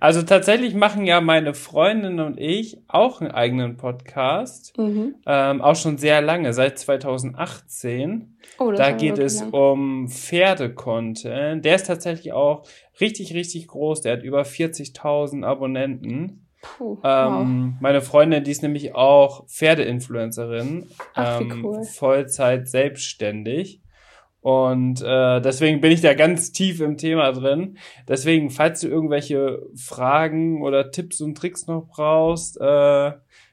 Also 0.00 0.22
tatsächlich 0.22 0.74
machen 0.74 1.06
ja 1.06 1.20
meine 1.20 1.54
Freundin 1.54 2.20
und 2.20 2.38
ich 2.38 2.78
auch 2.88 3.20
einen 3.20 3.30
eigenen 3.30 3.76
Podcast. 3.76 4.76
Mhm. 4.76 5.14
Ähm, 5.26 5.60
auch 5.60 5.76
schon 5.76 5.98
sehr 5.98 6.20
lange, 6.20 6.52
seit 6.52 6.78
2018. 6.78 8.38
Oh, 8.58 8.70
das 8.70 8.78
da 8.78 8.90
geht 8.92 9.18
es 9.18 9.40
lang. 9.40 9.50
um 9.50 10.08
Pferdecontent. 10.08 11.64
Der 11.64 11.76
ist 11.76 11.86
tatsächlich 11.86 12.32
auch 12.32 12.66
richtig, 13.00 13.34
richtig 13.34 13.68
groß. 13.68 14.00
Der 14.00 14.14
hat 14.14 14.22
über 14.22 14.42
40.000 14.42 15.44
Abonnenten. 15.44 16.41
Puh, 16.62 16.98
ähm, 17.04 17.72
wow. 17.74 17.80
Meine 17.80 18.00
Freundin, 18.00 18.44
die 18.44 18.50
ist 18.52 18.62
nämlich 18.62 18.94
auch 18.94 19.46
Pferdeinfluencerin, 19.48 20.88
ähm, 21.16 21.62
cool. 21.64 21.84
Vollzeit 21.84 22.68
selbstständig. 22.68 23.80
Und 24.40 25.02
äh, 25.02 25.40
deswegen 25.40 25.80
bin 25.80 25.92
ich 25.92 26.00
da 26.00 26.14
ganz 26.14 26.50
tief 26.50 26.80
im 26.80 26.96
Thema 26.96 27.30
drin. 27.32 27.78
Deswegen, 28.08 28.50
falls 28.50 28.80
du 28.80 28.88
irgendwelche 28.88 29.62
Fragen 29.76 30.62
oder 30.62 30.90
Tipps 30.90 31.20
und 31.20 31.36
Tricks 31.36 31.68
noch 31.68 31.86
brauchst, 31.86 32.60
äh, 32.60 33.12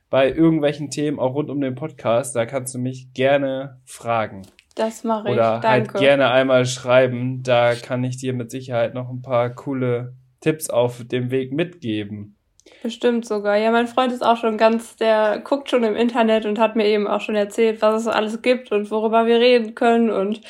bei 0.10 0.32
irgendwelchen 0.32 0.90
Themen, 0.90 1.20
auch 1.20 1.36
rund 1.36 1.52
um 1.52 1.62
den 1.62 1.76
Podcast, 1.76 2.36
da 2.36 2.48
kannst 2.48 2.74
du 2.74 2.80
mich 2.80 3.14
gerne 3.14 3.80
fragen. 3.86 4.42
Das 4.76 5.04
mache 5.04 5.28
ich. 5.28 5.34
Oder 5.34 5.62
halt 5.62 5.94
gerne 5.94 6.32
einmal 6.32 6.66
schreiben. 6.66 7.44
Da 7.44 7.76
kann 7.76 8.04
ich 8.04 8.18
dir 8.18 8.34
mit 8.34 8.50
Sicherheit 8.50 8.96
noch 8.96 9.10
ein 9.10 9.22
paar 9.22 9.52
coole 9.52 10.16
Tipps 10.40 10.70
auf 10.70 11.04
dem 11.06 11.30
Weg 11.30 11.52
mitgeben. 11.52 12.36
Bestimmt 12.82 13.26
sogar. 13.26 13.58
Ja, 13.58 13.72
mein 13.72 13.88
Freund 13.88 14.14
ist 14.14 14.24
auch 14.24 14.38
schon 14.38 14.58
ganz, 14.58 14.96
der 14.96 15.40
guckt 15.40 15.70
schon 15.70 15.84
im 15.84 15.96
Internet 15.96 16.46
und 16.46 16.60
hat 16.60 16.76
mir 16.76 16.86
eben 16.86 17.08
auch 17.08 17.22
schon 17.22 17.36
erzählt, 17.36 17.82
was 17.82 18.02
es 18.02 18.08
alles 18.08 18.42
gibt 18.42 18.72
und 18.72 18.90
worüber 18.90 19.26
wir 19.26 19.40
reden 19.40 19.76
können. 19.76 20.10
Und 20.10 20.42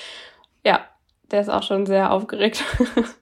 ja, 0.63 0.81
der 1.31 1.41
ist 1.41 1.49
auch 1.49 1.63
schon 1.63 1.85
sehr 1.85 2.11
aufgeregt. 2.11 2.63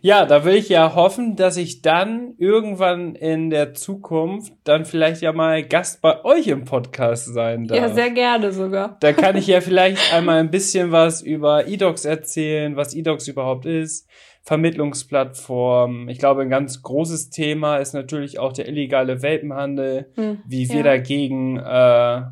Ja, 0.00 0.26
da 0.26 0.44
will 0.44 0.54
ich 0.54 0.68
ja 0.68 0.94
hoffen, 0.94 1.36
dass 1.36 1.56
ich 1.56 1.82
dann 1.82 2.34
irgendwann 2.38 3.14
in 3.14 3.50
der 3.50 3.74
Zukunft 3.74 4.52
dann 4.64 4.84
vielleicht 4.84 5.22
ja 5.22 5.32
mal 5.32 5.62
Gast 5.62 6.02
bei 6.02 6.24
euch 6.24 6.48
im 6.48 6.64
Podcast 6.64 7.32
sein 7.32 7.66
darf. 7.66 7.78
Ja, 7.78 7.88
sehr 7.88 8.10
gerne 8.10 8.52
sogar. 8.52 8.96
Da 9.00 9.12
kann 9.12 9.36
ich 9.36 9.46
ja 9.46 9.60
vielleicht 9.60 10.12
einmal 10.12 10.38
ein 10.38 10.50
bisschen 10.50 10.92
was 10.92 11.22
über 11.22 11.66
eDocs 11.66 12.04
erzählen, 12.04 12.76
was 12.76 12.94
eDocs 12.94 13.28
überhaupt 13.28 13.66
ist, 13.66 14.08
Vermittlungsplattform. 14.42 16.08
Ich 16.08 16.18
glaube, 16.18 16.42
ein 16.42 16.50
ganz 16.50 16.82
großes 16.82 17.30
Thema 17.30 17.76
ist 17.76 17.94
natürlich 17.94 18.38
auch 18.38 18.52
der 18.52 18.68
illegale 18.68 19.22
Welpenhandel, 19.22 20.10
hm, 20.14 20.38
wie 20.46 20.68
wir 20.68 20.78
ja. 20.78 20.82
dagegen, 20.82 21.58
äh, 21.58 22.22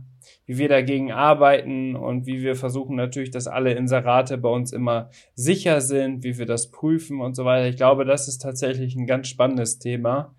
wie 0.45 0.59
wir 0.59 0.69
dagegen 0.69 1.13
arbeiten 1.13 1.95
und 1.95 2.27
wie 2.27 2.43
wir 2.43 2.57
versuchen 2.57 2.97
natürlich, 2.97 3.31
dass 3.31 3.47
alle 3.47 3.75
Inserate 3.75 4.39
bei 4.39 4.49
uns 4.49 4.73
immer 4.73 5.11
sicher 5.35 5.81
sind, 5.81 6.25
wie 6.25 6.37
wir 6.37 6.47
das 6.47 6.73
prüfen 6.73 7.21
und 7.21 7.37
so 7.37 7.45
weiter. 7.45 7.69
Ich 7.69 7.77
glaube, 7.77 8.05
das 8.05 8.27
ist 8.27 8.39
tatsächlich 8.39 8.97
ein 8.97 9.07
ganz 9.07 9.29
spannendes 9.29 9.79
Thema. 9.79 10.35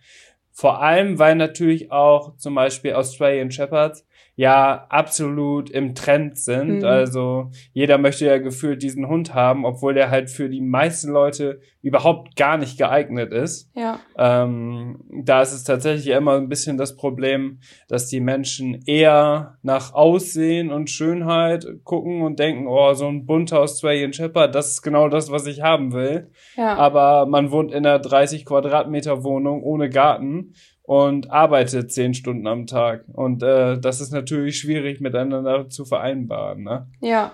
Vor 0.52 0.82
allem, 0.82 1.18
weil 1.18 1.36
natürlich 1.36 1.94
auch 1.94 2.36
zum 2.36 2.56
Beispiel 2.56 2.94
Australian 2.94 3.52
Shepherds 3.52 4.06
ja 4.42 4.88
absolut 4.90 5.70
im 5.70 5.94
Trend 5.94 6.36
sind. 6.36 6.80
Mhm. 6.80 6.84
Also 6.84 7.52
jeder 7.74 8.00
möchte 8.00 8.26
ja 8.26 8.40
gefühlt 8.40 8.82
diesen 8.82 9.08
Hund 9.08 9.36
haben, 9.36 9.66
obwohl 9.66 9.94
der 9.94 10.10
halt 10.10 10.32
für 10.32 10.50
die 10.50 10.62
meisten 10.62 11.12
Leute 11.12 11.62
überhaupt 11.84 12.36
gar 12.36 12.58
nicht 12.58 12.76
geeignet 12.80 13.32
ist. 13.32 13.70
Ja. 13.76 14.00
Ähm, 14.18 15.00
da 15.12 15.44
ist 15.44 15.54
es 15.54 15.64
tatsächlich 15.64 16.08
immer 16.08 16.38
ein 16.38 16.50
bisschen 16.50 16.80
das 16.80 16.96
Problem, 16.96 17.60
dass 17.88 18.08
die 18.08 18.20
Menschen 18.20 18.82
eher 18.88 19.60
nach 19.62 19.94
Aussehen 19.94 20.72
und 20.72 20.90
Schönheit 20.90 21.68
gucken 21.84 22.24
und 22.24 22.40
denken, 22.40 22.66
oh, 22.66 22.94
so 22.94 23.08
ein 23.08 23.28
bunter 23.28 23.60
Australian 23.60 24.12
Shepherd, 24.12 24.56
das 24.56 24.72
ist 24.72 24.82
genau 24.82 25.08
das, 25.08 25.30
was 25.30 25.46
ich 25.46 25.62
haben 25.62 25.94
will. 25.94 26.32
Ja. 26.58 26.78
Aber 26.78 27.28
man 27.28 27.52
wohnt 27.52 27.72
in 27.72 27.86
einer 27.86 28.00
30 28.00 28.44
Quadratmeter 28.48 29.24
Wohnung 29.24 29.62
ohne 29.62 29.88
Garten 29.88 30.54
und 30.92 31.32
arbeitet 31.32 31.94
zehn 31.94 32.14
Stunden 32.14 32.46
am 32.48 32.68
Tag. 32.68 33.06
Und 33.14 33.44
äh, 33.44 33.80
das 33.80 34.02
ist 34.02 34.12
natürlich 34.12 34.60
schwierig 34.60 35.00
miteinander 35.00 35.70
zu 35.70 35.86
vereinbaren. 35.86 36.66
Ne? 36.66 36.86
Ja. 37.00 37.32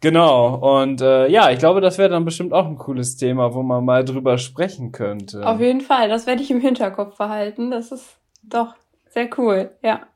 Genau, 0.00 0.80
und 0.80 1.00
äh, 1.00 1.28
ja, 1.28 1.52
ich 1.52 1.60
glaube, 1.60 1.80
das 1.80 1.98
wäre 1.98 2.08
dann 2.08 2.24
bestimmt 2.24 2.52
auch 2.52 2.66
ein 2.66 2.76
cooles 2.76 3.16
Thema, 3.16 3.54
wo 3.54 3.62
man 3.62 3.84
mal 3.84 4.04
drüber 4.04 4.38
sprechen 4.38 4.90
könnte. 4.90 5.46
Auf 5.46 5.60
jeden 5.60 5.82
Fall, 5.82 6.08
das 6.08 6.26
werde 6.26 6.42
ich 6.42 6.50
im 6.50 6.60
Hinterkopf 6.60 7.16
behalten. 7.16 7.70
Das 7.70 7.92
ist 7.92 8.16
doch 8.42 8.74
sehr 9.08 9.30
cool, 9.38 9.70
ja. 9.80 10.08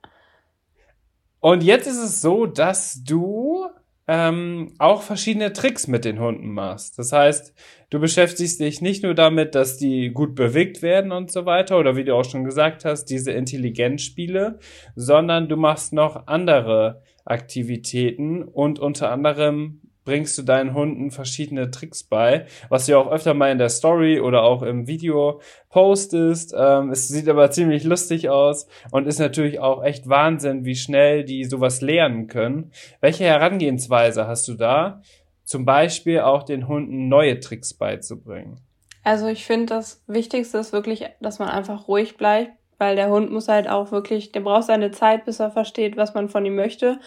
Und 1.38 1.62
jetzt 1.62 1.86
ist 1.86 2.02
es 2.02 2.20
so, 2.20 2.44
dass 2.46 3.04
du 3.04 3.68
ähm, 4.08 4.72
auch 4.78 5.02
verschiedene 5.02 5.52
Tricks 5.52 5.86
mit 5.86 6.06
den 6.06 6.18
Hunden 6.18 6.50
machst. 6.52 6.98
Das 6.98 7.12
heißt, 7.12 7.54
du 7.90 8.00
beschäftigst 8.00 8.58
dich 8.58 8.80
nicht 8.80 9.02
nur 9.02 9.14
damit, 9.14 9.54
dass 9.54 9.76
die 9.76 10.08
gut 10.08 10.34
bewegt 10.34 10.80
werden 10.80 11.12
und 11.12 11.30
so 11.30 11.44
weiter, 11.44 11.78
oder 11.78 11.94
wie 11.94 12.04
du 12.04 12.14
auch 12.14 12.24
schon 12.24 12.44
gesagt 12.44 12.86
hast, 12.86 13.04
diese 13.06 13.32
Intelligenzspiele, 13.32 14.58
sondern 14.96 15.48
du 15.48 15.56
machst 15.56 15.92
noch 15.92 16.26
andere 16.26 17.02
Aktivitäten 17.26 18.42
und 18.42 18.78
unter 18.78 19.10
anderem 19.10 19.82
bringst 20.08 20.38
du 20.38 20.42
deinen 20.42 20.72
Hunden 20.72 21.10
verschiedene 21.10 21.70
Tricks 21.70 22.02
bei, 22.02 22.46
was 22.70 22.86
du 22.86 22.98
auch 22.98 23.12
öfter 23.12 23.34
mal 23.34 23.52
in 23.52 23.58
der 23.58 23.68
Story 23.68 24.20
oder 24.20 24.42
auch 24.42 24.62
im 24.62 24.86
Video 24.86 25.42
postest. 25.68 26.54
Ähm, 26.58 26.92
es 26.92 27.08
sieht 27.08 27.28
aber 27.28 27.50
ziemlich 27.50 27.84
lustig 27.84 28.30
aus 28.30 28.66
und 28.90 29.06
ist 29.06 29.18
natürlich 29.18 29.60
auch 29.60 29.84
echt 29.84 30.08
Wahnsinn, 30.08 30.64
wie 30.64 30.76
schnell 30.76 31.24
die 31.24 31.44
sowas 31.44 31.82
lernen 31.82 32.26
können. 32.26 32.72
Welche 33.02 33.24
Herangehensweise 33.24 34.26
hast 34.26 34.48
du 34.48 34.54
da? 34.54 35.02
Zum 35.44 35.66
Beispiel 35.66 36.20
auch 36.20 36.42
den 36.42 36.68
Hunden 36.68 37.08
neue 37.08 37.38
Tricks 37.38 37.74
beizubringen. 37.74 38.60
Also 39.04 39.26
ich 39.26 39.44
finde, 39.44 39.66
das 39.66 40.02
Wichtigste 40.06 40.56
ist 40.56 40.72
wirklich, 40.72 41.04
dass 41.20 41.38
man 41.38 41.50
einfach 41.50 41.86
ruhig 41.86 42.16
bleibt, 42.16 42.52
weil 42.78 42.96
der 42.96 43.10
Hund 43.10 43.30
muss 43.30 43.48
halt 43.48 43.68
auch 43.68 43.92
wirklich, 43.92 44.32
der 44.32 44.40
braucht 44.40 44.64
seine 44.64 44.90
Zeit, 44.90 45.26
bis 45.26 45.38
er 45.38 45.50
versteht, 45.50 45.98
was 45.98 46.14
man 46.14 46.30
von 46.30 46.46
ihm 46.46 46.56
möchte. 46.56 46.98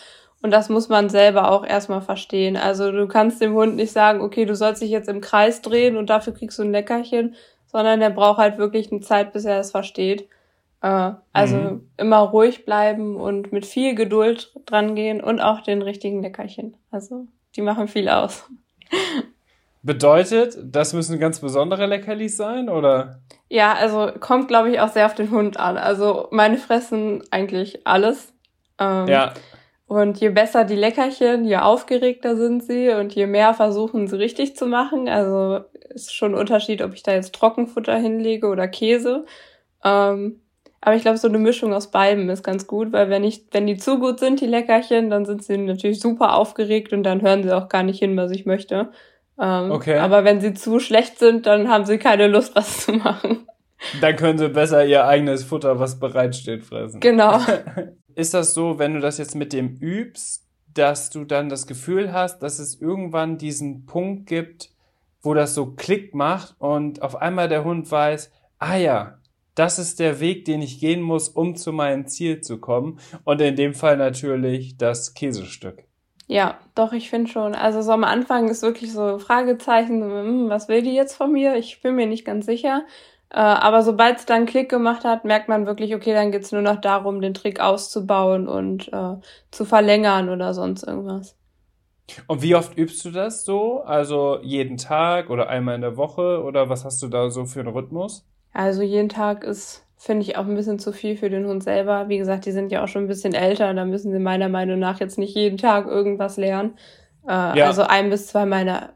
Und 0.41 0.51
das 0.51 0.69
muss 0.69 0.89
man 0.89 1.09
selber 1.09 1.51
auch 1.51 1.63
erstmal 1.63 2.01
verstehen. 2.01 2.57
Also 2.57 2.91
du 2.91 3.07
kannst 3.07 3.41
dem 3.41 3.53
Hund 3.53 3.75
nicht 3.75 3.91
sagen, 3.91 4.21
okay, 4.21 4.45
du 4.45 4.55
sollst 4.55 4.81
dich 4.81 4.89
jetzt 4.89 5.07
im 5.07 5.21
Kreis 5.21 5.61
drehen 5.61 5.97
und 5.97 6.09
dafür 6.09 6.33
kriegst 6.33 6.57
du 6.57 6.63
ein 6.63 6.71
Leckerchen, 6.71 7.35
sondern 7.67 7.99
der 7.99 8.09
braucht 8.09 8.39
halt 8.39 8.57
wirklich 8.57 8.91
eine 8.91 9.01
Zeit, 9.01 9.33
bis 9.33 9.45
er 9.45 9.59
es 9.59 9.71
versteht. 9.71 10.27
Äh, 10.81 11.11
also 11.31 11.57
mhm. 11.57 11.89
immer 11.97 12.19
ruhig 12.19 12.65
bleiben 12.65 13.17
und 13.17 13.53
mit 13.53 13.65
viel 13.65 13.93
Geduld 13.93 14.51
drangehen 14.65 15.21
und 15.21 15.39
auch 15.39 15.61
den 15.61 15.81
richtigen 15.81 16.23
Leckerchen. 16.23 16.75
Also 16.89 17.27
die 17.55 17.61
machen 17.61 17.87
viel 17.87 18.09
aus. 18.09 18.45
Bedeutet, 19.83 20.57
das 20.61 20.93
müssen 20.93 21.19
ganz 21.19 21.39
besondere 21.39 21.87
Leckerlis 21.87 22.37
sein, 22.37 22.69
oder? 22.69 23.19
Ja, 23.49 23.73
also 23.73 24.11
kommt, 24.19 24.47
glaube 24.47 24.69
ich, 24.69 24.79
auch 24.79 24.89
sehr 24.89 25.07
auf 25.07 25.15
den 25.15 25.31
Hund 25.31 25.59
an. 25.59 25.77
Also 25.77 26.27
meine 26.31 26.57
fressen 26.57 27.23
eigentlich 27.31 27.85
alles. 27.85 28.31
Ähm, 28.77 29.07
ja. 29.07 29.33
Und 29.91 30.21
je 30.21 30.29
besser 30.29 30.63
die 30.63 30.77
Leckerchen, 30.77 31.43
je 31.43 31.57
aufgeregter 31.57 32.37
sind 32.37 32.63
sie 32.63 32.91
und 32.91 33.13
je 33.13 33.27
mehr 33.27 33.53
versuchen 33.53 34.07
sie 34.07 34.17
richtig 34.17 34.55
zu 34.55 34.65
machen. 34.65 35.09
Also 35.09 35.65
ist 35.89 36.15
schon 36.15 36.31
ein 36.31 36.39
Unterschied, 36.39 36.81
ob 36.81 36.93
ich 36.93 37.03
da 37.03 37.11
jetzt 37.11 37.35
Trockenfutter 37.35 37.97
hinlege 37.97 38.47
oder 38.47 38.69
Käse. 38.69 39.25
Ähm, 39.83 40.39
aber 40.79 40.95
ich 40.95 41.01
glaube, 41.01 41.17
so 41.17 41.27
eine 41.27 41.39
Mischung 41.39 41.73
aus 41.73 41.91
beiden 41.91 42.29
ist 42.29 42.41
ganz 42.41 42.67
gut, 42.67 42.93
weil 42.93 43.09
wenn 43.09 43.25
ich, 43.25 43.47
wenn 43.51 43.67
die 43.67 43.75
zu 43.75 43.99
gut 43.99 44.21
sind, 44.21 44.39
die 44.39 44.47
Leckerchen, 44.47 45.09
dann 45.09 45.25
sind 45.25 45.43
sie 45.43 45.57
natürlich 45.57 45.99
super 45.99 46.35
aufgeregt 46.37 46.93
und 46.93 47.03
dann 47.03 47.21
hören 47.21 47.43
sie 47.43 47.53
auch 47.53 47.67
gar 47.67 47.83
nicht 47.83 47.99
hin, 47.99 48.15
was 48.15 48.31
ich 48.31 48.45
möchte. 48.45 48.91
Ähm, 49.37 49.71
okay. 49.71 49.97
Aber 49.97 50.23
wenn 50.23 50.39
sie 50.39 50.53
zu 50.53 50.79
schlecht 50.79 51.19
sind, 51.19 51.47
dann 51.47 51.67
haben 51.67 51.83
sie 51.83 51.97
keine 51.97 52.27
Lust, 52.27 52.55
was 52.55 52.85
zu 52.85 52.93
machen. 52.93 53.45
Dann 53.99 54.15
können 54.15 54.37
sie 54.37 54.49
besser 54.49 54.85
ihr 54.85 55.05
eigenes 55.05 55.43
Futter, 55.43 55.79
was 55.79 55.99
bereitsteht, 55.99 56.63
fressen. 56.63 56.99
Genau. 56.99 57.39
Ist 58.15 58.33
das 58.33 58.53
so, 58.53 58.77
wenn 58.79 58.93
du 58.93 58.99
das 58.99 59.17
jetzt 59.17 59.35
mit 59.35 59.53
dem 59.53 59.75
übst, 59.77 60.47
dass 60.73 61.09
du 61.09 61.25
dann 61.25 61.49
das 61.49 61.67
Gefühl 61.67 62.13
hast, 62.13 62.39
dass 62.39 62.59
es 62.59 62.79
irgendwann 62.79 63.37
diesen 63.37 63.85
Punkt 63.85 64.27
gibt, 64.27 64.69
wo 65.21 65.33
das 65.33 65.53
so 65.53 65.67
Klick 65.73 66.13
macht 66.13 66.55
und 66.59 67.01
auf 67.01 67.15
einmal 67.15 67.47
der 67.47 67.63
Hund 67.63 67.89
weiß, 67.89 68.31
ah 68.59 68.75
ja, 68.75 69.17
das 69.55 69.79
ist 69.79 69.99
der 69.99 70.19
Weg, 70.19 70.45
den 70.45 70.61
ich 70.61 70.79
gehen 70.79 71.01
muss, 71.01 71.27
um 71.29 71.55
zu 71.55 71.73
meinem 71.73 72.07
Ziel 72.07 72.41
zu 72.41 72.59
kommen. 72.59 72.99
Und 73.25 73.41
in 73.41 73.55
dem 73.55 73.73
Fall 73.73 73.97
natürlich 73.97 74.77
das 74.77 75.13
Käsestück. 75.13 75.83
Ja, 76.27 76.59
doch, 76.75 76.93
ich 76.93 77.09
finde 77.09 77.29
schon. 77.29 77.55
Also 77.55 77.81
so 77.81 77.91
am 77.91 78.05
Anfang 78.05 78.47
ist 78.47 78.61
wirklich 78.61 78.93
so 78.93 79.19
Fragezeichen, 79.19 80.01
hm, 80.01 80.49
was 80.49 80.69
will 80.69 80.81
die 80.81 80.93
jetzt 80.93 81.15
von 81.15 81.33
mir? 81.33 81.57
Ich 81.57 81.81
bin 81.81 81.95
mir 81.95 82.07
nicht 82.07 82.23
ganz 82.23 82.45
sicher. 82.45 82.85
Äh, 83.33 83.39
aber 83.39 83.81
sobald 83.81 84.17
es 84.17 84.25
dann 84.25 84.45
Klick 84.45 84.69
gemacht 84.69 85.05
hat, 85.05 85.23
merkt 85.23 85.47
man 85.47 85.65
wirklich, 85.65 85.95
okay, 85.95 86.13
dann 86.13 86.31
geht's 86.31 86.51
nur 86.51 86.61
noch 86.61 86.81
darum, 86.81 87.21
den 87.21 87.33
Trick 87.33 87.61
auszubauen 87.61 88.47
und 88.47 88.91
äh, 88.91 89.15
zu 89.51 89.63
verlängern 89.63 90.29
oder 90.29 90.53
sonst 90.53 90.83
irgendwas. 90.83 91.37
Und 92.27 92.41
wie 92.41 92.55
oft 92.55 92.77
übst 92.77 93.05
du 93.05 93.11
das 93.11 93.45
so? 93.45 93.83
Also 93.83 94.39
jeden 94.41 94.75
Tag 94.75 95.29
oder 95.29 95.47
einmal 95.47 95.75
in 95.75 95.81
der 95.81 95.95
Woche 95.95 96.43
oder 96.43 96.67
was 96.67 96.83
hast 96.83 97.01
du 97.03 97.07
da 97.07 97.29
so 97.29 97.45
für 97.45 97.61
einen 97.61 97.69
Rhythmus? 97.69 98.27
Also 98.51 98.81
jeden 98.81 99.07
Tag 99.07 99.45
ist, 99.45 99.87
finde 99.95 100.23
ich, 100.23 100.35
auch 100.35 100.45
ein 100.45 100.55
bisschen 100.55 100.77
zu 100.77 100.91
viel 100.91 101.15
für 101.15 101.29
den 101.29 101.47
Hund 101.47 101.63
selber. 101.63 102.09
Wie 102.09 102.17
gesagt, 102.17 102.45
die 102.45 102.51
sind 102.51 102.69
ja 102.69 102.83
auch 102.83 102.89
schon 102.89 103.05
ein 103.05 103.07
bisschen 103.07 103.33
älter, 103.33 103.73
da 103.73 103.85
müssen 103.85 104.11
sie 104.11 104.19
meiner 104.19 104.49
Meinung 104.49 104.77
nach 104.77 104.99
jetzt 104.99 105.17
nicht 105.17 105.35
jeden 105.35 105.57
Tag 105.57 105.87
irgendwas 105.87 106.35
lernen. 106.35 106.77
Äh, 107.25 107.59
ja. 107.59 107.67
Also 107.67 107.83
ein 107.83 108.09
bis 108.09 108.27
zwei 108.27 108.45
meiner, 108.45 108.89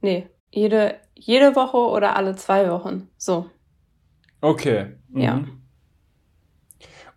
nee, 0.00 0.26
jede, 0.50 0.94
jede 1.14 1.54
Woche 1.54 1.76
oder 1.76 2.16
alle 2.16 2.34
zwei 2.34 2.70
Wochen. 2.70 3.10
So. 3.18 3.44
Okay. 4.44 4.96
Mhm. 5.08 5.20
Ja. 5.20 5.44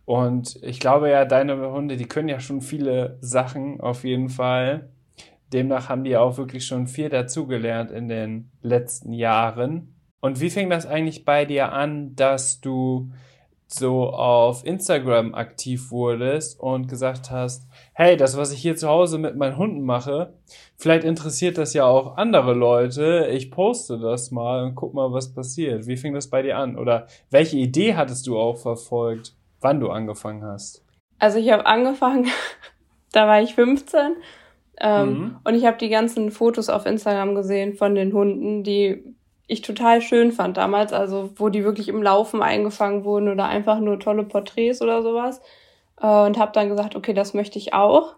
Und 0.05 0.57
ich 0.63 0.79
glaube 0.79 1.09
ja, 1.09 1.25
deine 1.25 1.69
Hunde, 1.69 1.97
die 1.97 2.07
können 2.07 2.29
ja 2.29 2.39
schon 2.39 2.61
viele 2.61 3.17
Sachen 3.19 3.81
auf 3.81 4.05
jeden 4.05 4.29
Fall. 4.29 4.89
Demnach 5.51 5.89
haben 5.89 6.05
die 6.05 6.15
auch 6.15 6.37
wirklich 6.37 6.65
schon 6.65 6.87
viel 6.87 7.09
dazugelernt 7.09 7.91
in 7.91 8.07
den 8.07 8.49
letzten 8.61 9.11
Jahren. 9.11 9.95
Und 10.21 10.39
wie 10.39 10.49
fing 10.49 10.69
das 10.69 10.85
eigentlich 10.85 11.25
bei 11.25 11.43
dir 11.43 11.73
an, 11.73 12.15
dass 12.15 12.61
du 12.61 13.11
so 13.67 14.09
auf 14.09 14.65
Instagram 14.65 15.35
aktiv 15.35 15.91
wurdest 15.91 16.59
und 16.59 16.87
gesagt 16.87 17.31
hast, 17.31 17.67
hey, 17.93 18.15
das, 18.15 18.37
was 18.37 18.53
ich 18.53 18.61
hier 18.61 18.77
zu 18.77 18.87
Hause 18.87 19.17
mit 19.17 19.35
meinen 19.35 19.57
Hunden 19.57 19.83
mache, 19.83 20.33
vielleicht 20.77 21.03
interessiert 21.03 21.57
das 21.57 21.73
ja 21.73 21.85
auch 21.85 22.15
andere 22.15 22.53
Leute. 22.53 23.27
Ich 23.31 23.51
poste 23.51 23.99
das 23.99 24.31
mal 24.31 24.63
und 24.63 24.75
guck 24.75 24.93
mal, 24.93 25.11
was 25.11 25.33
passiert. 25.33 25.85
Wie 25.85 25.97
fing 25.97 26.13
das 26.13 26.29
bei 26.29 26.41
dir 26.41 26.57
an? 26.57 26.77
Oder 26.77 27.07
welche 27.29 27.57
Idee 27.57 27.95
hattest 27.95 28.25
du 28.27 28.37
auch 28.37 28.57
verfolgt, 28.57 29.35
wann 29.59 29.81
du 29.81 29.89
angefangen 29.89 30.43
hast? 30.43 30.85
Also 31.19 31.37
ich 31.37 31.51
habe 31.51 31.65
angefangen, 31.65 32.27
da 33.11 33.27
war 33.27 33.41
ich 33.41 33.53
15 33.53 34.15
ähm, 34.79 35.09
mhm. 35.09 35.35
und 35.43 35.55
ich 35.55 35.65
habe 35.65 35.77
die 35.77 35.89
ganzen 35.89 36.31
Fotos 36.31 36.69
auf 36.69 36.85
Instagram 36.85 37.35
gesehen 37.35 37.73
von 37.73 37.95
den 37.95 38.13
Hunden, 38.13 38.63
die 38.63 39.16
ich 39.47 39.61
total 39.61 40.01
schön 40.01 40.31
fand 40.33 40.57
damals, 40.57 40.91
also 40.93 41.31
wo 41.37 41.49
die 41.49 41.63
wirklich 41.63 41.87
im 41.87 42.03
Laufen 42.03 42.43
eingefangen 42.43 43.05
wurden 43.05 43.29
oder 43.29 43.45
einfach 43.45 43.79
nur 43.79 43.99
tolle 43.99 44.23
Porträts 44.23 44.81
oder 44.81 45.01
sowas. 45.01 45.41
Äh, 46.01 46.07
und 46.07 46.37
habe 46.37 46.51
dann 46.51 46.69
gesagt, 46.69 46.95
okay, 46.95 47.13
das 47.13 47.33
möchte 47.33 47.57
ich 47.57 47.73
auch. 47.73 48.15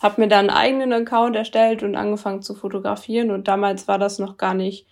Habe 0.00 0.22
mir 0.22 0.28
dann 0.28 0.50
einen 0.50 0.58
eigenen 0.58 0.92
Account 0.92 1.36
erstellt 1.36 1.82
und 1.82 1.94
angefangen 1.94 2.42
zu 2.42 2.54
fotografieren. 2.54 3.30
Und 3.30 3.46
damals 3.46 3.86
war 3.86 3.98
das 3.98 4.18
noch 4.18 4.36
gar 4.36 4.54
nicht 4.54 4.86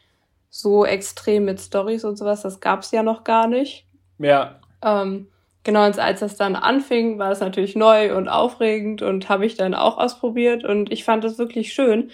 so 0.51 0.85
extrem 0.85 1.47
mit 1.47 1.61
Stories 1.61 2.05
und 2.05 2.17
sowas. 2.17 2.43
Das 2.43 2.61
gab's 2.61 2.93
ja 2.93 3.03
noch 3.03 3.25
gar 3.25 3.49
nicht. 3.49 3.87
Ja. 4.19 4.61
Ähm, 4.85 5.29
genau, 5.65 5.87
und 5.87 5.99
als 5.99 6.21
das 6.21 6.37
dann 6.37 6.57
anfing, 6.57 7.19
war 7.19 7.33
es 7.33 7.41
natürlich 7.41 7.75
neu 7.75 8.17
und 8.17 8.29
aufregend 8.29 9.03
und 9.03 9.29
habe 9.29 9.47
ich 9.47 9.57
dann 9.57 9.75
auch 9.75 9.97
ausprobiert. 9.97 10.63
Und 10.65 10.93
ich 10.93 11.05
fand 11.05 11.25
es 11.25 11.39
wirklich 11.39 11.73
schön, 11.73 12.11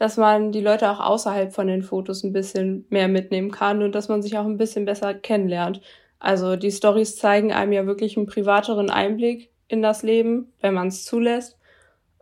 dass 0.00 0.16
man 0.16 0.50
die 0.50 0.62
Leute 0.62 0.90
auch 0.90 0.98
außerhalb 0.98 1.52
von 1.52 1.66
den 1.66 1.82
Fotos 1.82 2.24
ein 2.24 2.32
bisschen 2.32 2.86
mehr 2.88 3.06
mitnehmen 3.06 3.50
kann 3.50 3.82
und 3.82 3.94
dass 3.94 4.08
man 4.08 4.22
sich 4.22 4.38
auch 4.38 4.46
ein 4.46 4.56
bisschen 4.56 4.86
besser 4.86 5.12
kennenlernt. 5.12 5.82
Also 6.18 6.56
die 6.56 6.72
Stories 6.72 7.16
zeigen 7.16 7.52
einem 7.52 7.72
ja 7.72 7.84
wirklich 7.84 8.16
einen 8.16 8.24
privateren 8.24 8.88
Einblick 8.88 9.50
in 9.68 9.82
das 9.82 10.02
Leben, 10.02 10.54
wenn 10.62 10.72
man 10.72 10.88
es 10.88 11.04
zulässt. 11.04 11.58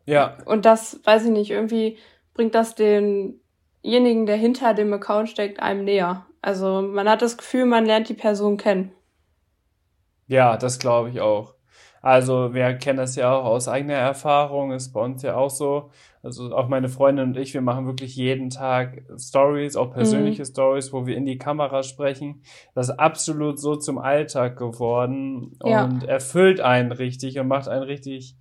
Ja. 0.06 0.38
Und 0.44 0.64
das, 0.64 0.98
weiß 1.04 1.26
ich 1.26 1.30
nicht, 1.30 1.52
irgendwie 1.52 1.98
bringt 2.34 2.56
das 2.56 2.74
denjenigen, 2.74 4.26
der 4.26 4.36
hinter 4.36 4.74
dem 4.74 4.92
Account 4.92 5.28
steckt, 5.28 5.60
einem 5.62 5.84
näher. 5.84 6.26
Also 6.42 6.82
man 6.82 7.08
hat 7.08 7.22
das 7.22 7.38
Gefühl, 7.38 7.64
man 7.64 7.86
lernt 7.86 8.08
die 8.08 8.14
Person 8.14 8.56
kennen. 8.56 8.90
Ja, 10.26 10.56
das 10.56 10.80
glaube 10.80 11.10
ich 11.10 11.20
auch. 11.20 11.54
Also 12.00 12.54
wir 12.54 12.74
kennen 12.74 12.98
das 12.98 13.16
ja 13.16 13.32
auch 13.32 13.44
aus 13.44 13.68
eigener 13.68 13.94
Erfahrung, 13.94 14.72
ist 14.72 14.92
bei 14.92 15.00
uns 15.00 15.22
ja 15.22 15.36
auch 15.36 15.50
so. 15.50 15.90
Also 16.22 16.54
auch 16.54 16.68
meine 16.68 16.88
Freundin 16.88 17.28
und 17.28 17.36
ich, 17.36 17.54
wir 17.54 17.60
machen 17.60 17.86
wirklich 17.86 18.16
jeden 18.16 18.50
Tag 18.50 19.02
Stories, 19.16 19.76
auch 19.76 19.92
persönliche 19.92 20.42
mhm. 20.42 20.46
Stories, 20.46 20.92
wo 20.92 21.06
wir 21.06 21.16
in 21.16 21.24
die 21.24 21.38
Kamera 21.38 21.82
sprechen. 21.82 22.42
Das 22.74 22.88
ist 22.88 22.98
absolut 22.98 23.58
so 23.58 23.76
zum 23.76 23.98
Alltag 23.98 24.56
geworden 24.56 25.56
ja. 25.64 25.84
und 25.84 26.04
erfüllt 26.04 26.60
einen 26.60 26.92
richtig 26.92 27.38
und 27.38 27.48
macht 27.48 27.68
einen 27.68 27.84
richtig 27.84 28.36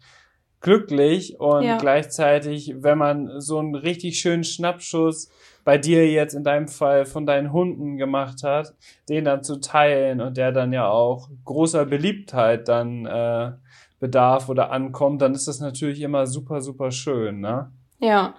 glücklich 0.61 1.39
und 1.39 1.63
ja. 1.63 1.77
gleichzeitig, 1.77 2.75
wenn 2.77 2.97
man 2.97 3.39
so 3.39 3.59
einen 3.59 3.75
richtig 3.75 4.19
schönen 4.19 4.43
Schnappschuss 4.43 5.29
bei 5.63 5.77
dir 5.77 6.09
jetzt 6.09 6.33
in 6.33 6.43
deinem 6.43 6.67
Fall 6.67 7.05
von 7.05 7.25
deinen 7.25 7.51
Hunden 7.51 7.97
gemacht 7.97 8.43
hat, 8.43 8.73
den 9.09 9.25
dann 9.25 9.43
zu 9.43 9.59
teilen 9.59 10.21
und 10.21 10.37
der 10.37 10.51
dann 10.51 10.73
ja 10.73 10.89
auch 10.89 11.29
großer 11.45 11.85
Beliebtheit 11.85 12.67
dann 12.67 13.05
äh, 13.05 13.51
bedarf 13.99 14.49
oder 14.49 14.71
ankommt, 14.71 15.21
dann 15.21 15.33
ist 15.33 15.47
das 15.47 15.59
natürlich 15.59 16.01
immer 16.01 16.25
super, 16.25 16.61
super 16.61 16.91
schön, 16.91 17.41
ne? 17.41 17.71
Ja. 17.99 18.35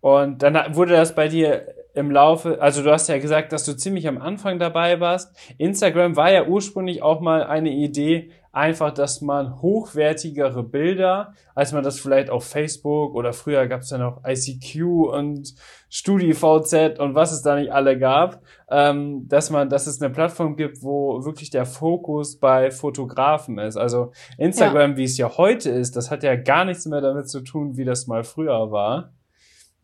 Und 0.00 0.42
dann 0.42 0.74
wurde 0.74 0.94
das 0.94 1.14
bei 1.14 1.28
dir 1.28 1.66
im 1.94 2.10
Laufe, 2.10 2.60
also 2.60 2.82
du 2.82 2.90
hast 2.90 3.08
ja 3.08 3.18
gesagt, 3.18 3.52
dass 3.52 3.64
du 3.64 3.76
ziemlich 3.76 4.08
am 4.08 4.20
Anfang 4.20 4.58
dabei 4.58 5.00
warst. 5.00 5.34
Instagram 5.58 6.16
war 6.16 6.32
ja 6.32 6.46
ursprünglich 6.46 7.02
auch 7.02 7.20
mal 7.20 7.44
eine 7.44 7.70
Idee, 7.70 8.30
einfach, 8.52 8.92
dass 8.92 9.22
man 9.22 9.60
hochwertigere 9.62 10.62
Bilder, 10.62 11.34
als 11.54 11.72
man 11.72 11.82
das 11.82 11.98
vielleicht 11.98 12.28
auf 12.28 12.44
Facebook 12.44 13.14
oder 13.14 13.32
früher 13.32 13.66
gab 13.66 13.80
es 13.80 13.90
ja 13.90 13.98
noch 13.98 14.22
ICQ 14.26 14.84
und 15.10 15.54
StudiVZ 15.88 16.98
und 16.98 17.14
was 17.14 17.32
es 17.32 17.42
da 17.42 17.56
nicht 17.56 17.72
alle 17.72 17.98
gab, 17.98 18.42
ähm, 18.70 19.26
dass 19.28 19.50
man, 19.50 19.70
dass 19.70 19.86
es 19.86 20.00
eine 20.00 20.12
Plattform 20.12 20.56
gibt, 20.56 20.82
wo 20.82 21.24
wirklich 21.24 21.50
der 21.50 21.64
Fokus 21.64 22.38
bei 22.38 22.70
Fotografen 22.70 23.58
ist. 23.58 23.76
Also 23.76 24.12
Instagram, 24.36 24.92
ja. 24.92 24.96
wie 24.98 25.04
es 25.04 25.16
ja 25.16 25.36
heute 25.36 25.70
ist, 25.70 25.96
das 25.96 26.10
hat 26.10 26.22
ja 26.22 26.36
gar 26.36 26.64
nichts 26.66 26.86
mehr 26.86 27.00
damit 27.00 27.28
zu 27.28 27.40
tun, 27.40 27.76
wie 27.76 27.84
das 27.84 28.06
mal 28.06 28.22
früher 28.22 28.70
war. 28.70 29.12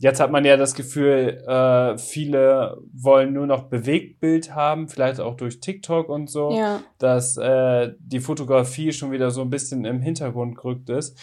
Jetzt 0.01 0.21
hat 0.21 0.31
man 0.31 0.45
ja 0.45 0.57
das 0.57 0.75
Gefühl, 0.75 1.43
äh, 1.47 1.99
viele 1.99 2.79
wollen 2.93 3.33
nur 3.33 3.49
noch 3.49 3.65
Bewegtbild 3.65 4.55
haben, 4.55 4.89
vielleicht 4.89 5.19
auch 5.19 5.35
durch 5.35 5.59
TikTok 5.59 6.09
und 6.09 6.31
so, 6.31 6.53
ja. 6.53 6.81
dass 6.99 7.37
äh, 7.37 7.95
die 7.99 8.21
Fotografie 8.21 8.93
schon 8.93 9.11
wieder 9.11 9.33
so 9.33 9.41
ein 9.41 9.51
bisschen 9.51 9.85
im 9.85 10.01
Hintergrund 10.01 10.57
gerückt 10.57 10.89
ist. 10.89 11.19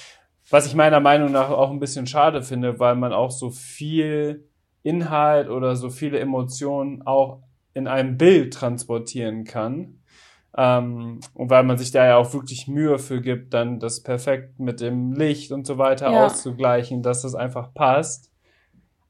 Was 0.50 0.68
ich 0.68 0.76
meiner 0.76 1.00
Meinung 1.00 1.32
nach 1.32 1.50
auch 1.50 1.72
ein 1.72 1.80
bisschen 1.80 2.06
schade 2.06 2.44
finde, 2.44 2.78
weil 2.78 2.96
man 2.96 3.14
auch 3.14 3.32
so 3.32 3.50
viel 3.50 4.50
Inhalt 4.84 5.50
oder 5.50 5.78
so 5.78 5.90
viele 5.90 6.20
Emotionen 6.20 7.02
auch 7.02 7.40
in 7.74 7.88
einem 7.88 8.18
Bild 8.18 8.54
transportieren 8.54 9.46
kann. 9.46 10.00
Ähm, 10.58 11.22
und 11.34 11.50
weil 11.50 11.64
man 11.64 11.78
sich 11.78 11.92
da 11.92 12.06
ja 12.06 12.18
auch 12.18 12.34
wirklich 12.34 12.68
Mühe 12.68 13.00
für 13.00 13.22
gibt, 13.22 13.54
dann 13.54 13.80
das 13.80 14.04
perfekt 14.04 14.60
mit 14.60 14.82
dem 14.82 15.14
Licht 15.14 15.52
und 15.52 15.66
so 15.66 15.78
weiter 15.78 16.12
ja. 16.12 16.26
auszugleichen, 16.26 17.02
dass 17.02 17.22
das 17.22 17.36
einfach 17.36 17.74
passt. 17.74 18.32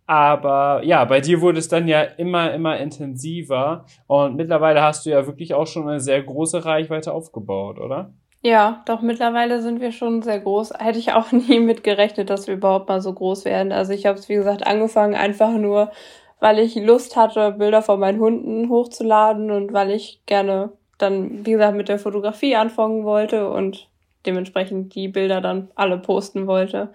Aber 0.08 0.84
ja, 0.84 1.04
bei 1.06 1.20
dir 1.20 1.42
wurde 1.42 1.60
es 1.60 1.68
dann 1.68 1.88
ja 1.88 2.02
immer, 2.02 2.54
immer 2.54 2.78
intensiver. 2.78 3.86
Und 4.08 4.36
mittlerweile 4.36 4.82
hast 4.82 5.06
du 5.06 5.10
ja 5.10 5.26
wirklich 5.26 5.54
auch 5.54 5.66
schon 5.66 5.88
eine 5.88 6.00
sehr 6.00 6.22
große 6.22 6.64
Reichweite 6.64 7.12
aufgebaut, 7.12 7.80
oder? 7.80 8.12
Ja, 8.42 8.84
doch 8.86 9.02
mittlerweile 9.02 9.60
sind 9.60 9.82
wir 9.82 9.92
schon 9.92 10.22
sehr 10.22 10.40
groß. 10.40 10.74
Hätte 10.78 11.00
ich 11.00 11.14
auch 11.14 11.32
nie 11.32 11.60
mit 11.60 11.84
gerechnet, 11.84 12.30
dass 12.30 12.46
wir 12.46 12.54
überhaupt 12.54 12.88
mal 12.88 13.02
so 13.02 13.12
groß 13.12 13.46
werden. 13.46 13.72
Also 13.72 13.94
ich 13.94 14.06
habe 14.06 14.20
es, 14.20 14.30
wie 14.30 14.36
gesagt, 14.36 14.68
angefangen 14.68 15.16
einfach 15.16 15.52
nur, 15.54 15.92
weil 16.40 16.60
ich 16.60 16.76
Lust 16.76 17.16
hatte, 17.16 17.54
Bilder 17.54 17.82
von 17.82 18.00
meinen 18.00 18.20
Hunden 18.20 18.70
hochzuladen 18.70 19.50
und 19.50 19.74
weil 19.74 19.90
ich 19.90 20.22
gerne 20.28 20.72
dann, 21.00 21.46
wie 21.46 21.54
gesagt, 21.54 21.76
mit 21.76 21.90
der 21.90 21.98
Fotografie 21.98 22.56
anfangen 22.56 23.04
wollte 23.04 23.50
und 23.50 23.90
dementsprechend 24.28 24.94
die 24.94 25.08
Bilder 25.08 25.42
dann 25.42 25.70
alle 25.74 25.98
posten 25.98 26.46
wollte. 26.46 26.90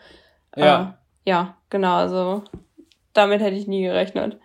Ja. 0.57 0.97
Äh, 1.25 1.31
ja, 1.31 1.57
genau. 1.69 1.97
Also 1.97 2.45
damit 3.21 3.41
hätte 3.41 3.57
ich 3.57 3.67
nie 3.67 3.83
gerechnet. 3.83 4.39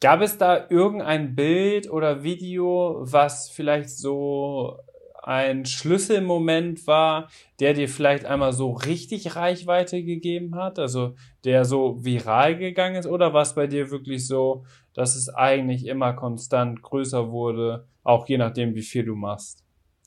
Gab 0.00 0.20
es 0.20 0.38
da 0.38 0.66
irgendein 0.68 1.34
Bild 1.34 1.90
oder 1.90 2.22
Video, 2.22 2.98
was 3.00 3.50
vielleicht 3.50 3.90
so 3.90 4.78
ein 5.22 5.66
Schlüsselmoment 5.66 6.86
war, 6.86 7.28
der 7.60 7.74
dir 7.74 7.88
vielleicht 7.88 8.24
einmal 8.24 8.52
so 8.52 8.72
richtig 8.72 9.36
Reichweite 9.36 10.02
gegeben 10.02 10.54
hat, 10.56 10.78
also 10.78 11.14
der 11.44 11.64
so 11.64 12.02
viral 12.04 12.56
gegangen 12.56 12.96
ist, 12.96 13.06
oder 13.06 13.32
war 13.32 13.42
es 13.42 13.54
bei 13.54 13.66
dir 13.66 13.90
wirklich 13.90 14.26
so, 14.26 14.64
dass 14.94 15.16
es 15.16 15.28
eigentlich 15.28 15.86
immer 15.86 16.14
konstant 16.14 16.82
größer 16.82 17.30
wurde, 17.30 17.86
auch 18.02 18.28
je 18.28 18.38
nachdem, 18.38 18.74
wie 18.74 18.82
viel 18.82 19.04
du 19.04 19.14
machst? 19.14 19.64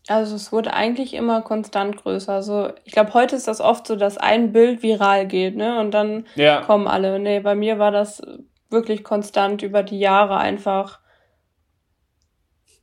Also 0.08 0.36
es 0.36 0.52
wurde 0.52 0.74
eigentlich 0.74 1.13
immer 1.13 1.42
konstant 1.42 1.98
größer. 1.98 2.34
Also 2.34 2.70
ich 2.84 2.92
glaube, 2.92 3.13
heute 3.13 3.36
ist 3.36 3.48
das 3.48 3.62
oft 3.62 3.88
so, 3.88 3.96
dass 3.96 4.18
ein 4.18 4.52
Bild 4.52 4.84
viral 4.84 5.28
geht, 5.28 5.56
ne? 5.56 5.80
Und 5.80 5.92
dann 5.92 6.26
ja. 6.36 6.62
kommen 6.62 6.88
alle. 6.88 7.20
Nee, 7.20 7.39
bei 7.39 7.56
mir 7.56 7.80
war 7.80 7.92
das 7.92 8.22
wirklich 8.70 9.04
konstant 9.04 9.62
über 9.62 9.82
die 9.82 10.00
Jahre 10.00 10.38
einfach 10.38 11.00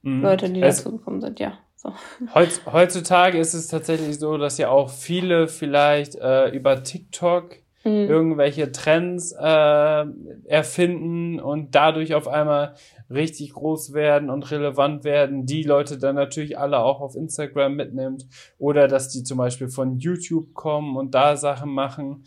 mhm. 0.02 0.22
Leute, 0.22 0.48
die 0.48 0.61
dazugekommen 0.61 1.20
sind, 1.20 1.40
ja. 1.40 1.59
So. 1.76 1.94
Heutzutage 2.72 3.38
ist 3.38 3.54
es 3.54 3.68
tatsächlich 3.68 4.18
so, 4.18 4.37
dass 4.38 4.59
ja 4.59 4.68
auch 4.70 4.90
viele 4.90 5.48
vielleicht 5.48 6.14
äh, 6.16 6.48
über 6.48 6.83
TikTok 6.83 7.56
mhm. 7.84 8.08
irgendwelche 8.08 8.72
Trends 8.72 9.32
äh, 9.32 10.04
erfinden 10.46 11.40
und 11.40 11.74
dadurch 11.74 12.14
auf 12.14 12.28
einmal 12.28 12.74
richtig 13.10 13.52
groß 13.52 13.92
werden 13.92 14.30
und 14.30 14.50
relevant 14.50 15.04
werden, 15.04 15.46
die 15.46 15.62
Leute 15.62 15.98
dann 15.98 16.14
natürlich 16.14 16.58
alle 16.58 16.78
auch 16.78 17.00
auf 17.00 17.16
Instagram 17.16 17.74
mitnimmt 17.74 18.26
oder 18.58 18.88
dass 18.88 19.08
die 19.08 19.22
zum 19.22 19.38
Beispiel 19.38 19.68
von 19.68 19.98
YouTube 19.98 20.54
kommen 20.54 20.96
und 20.96 21.14
da 21.14 21.36
Sachen 21.36 21.70
machen. 21.70 22.24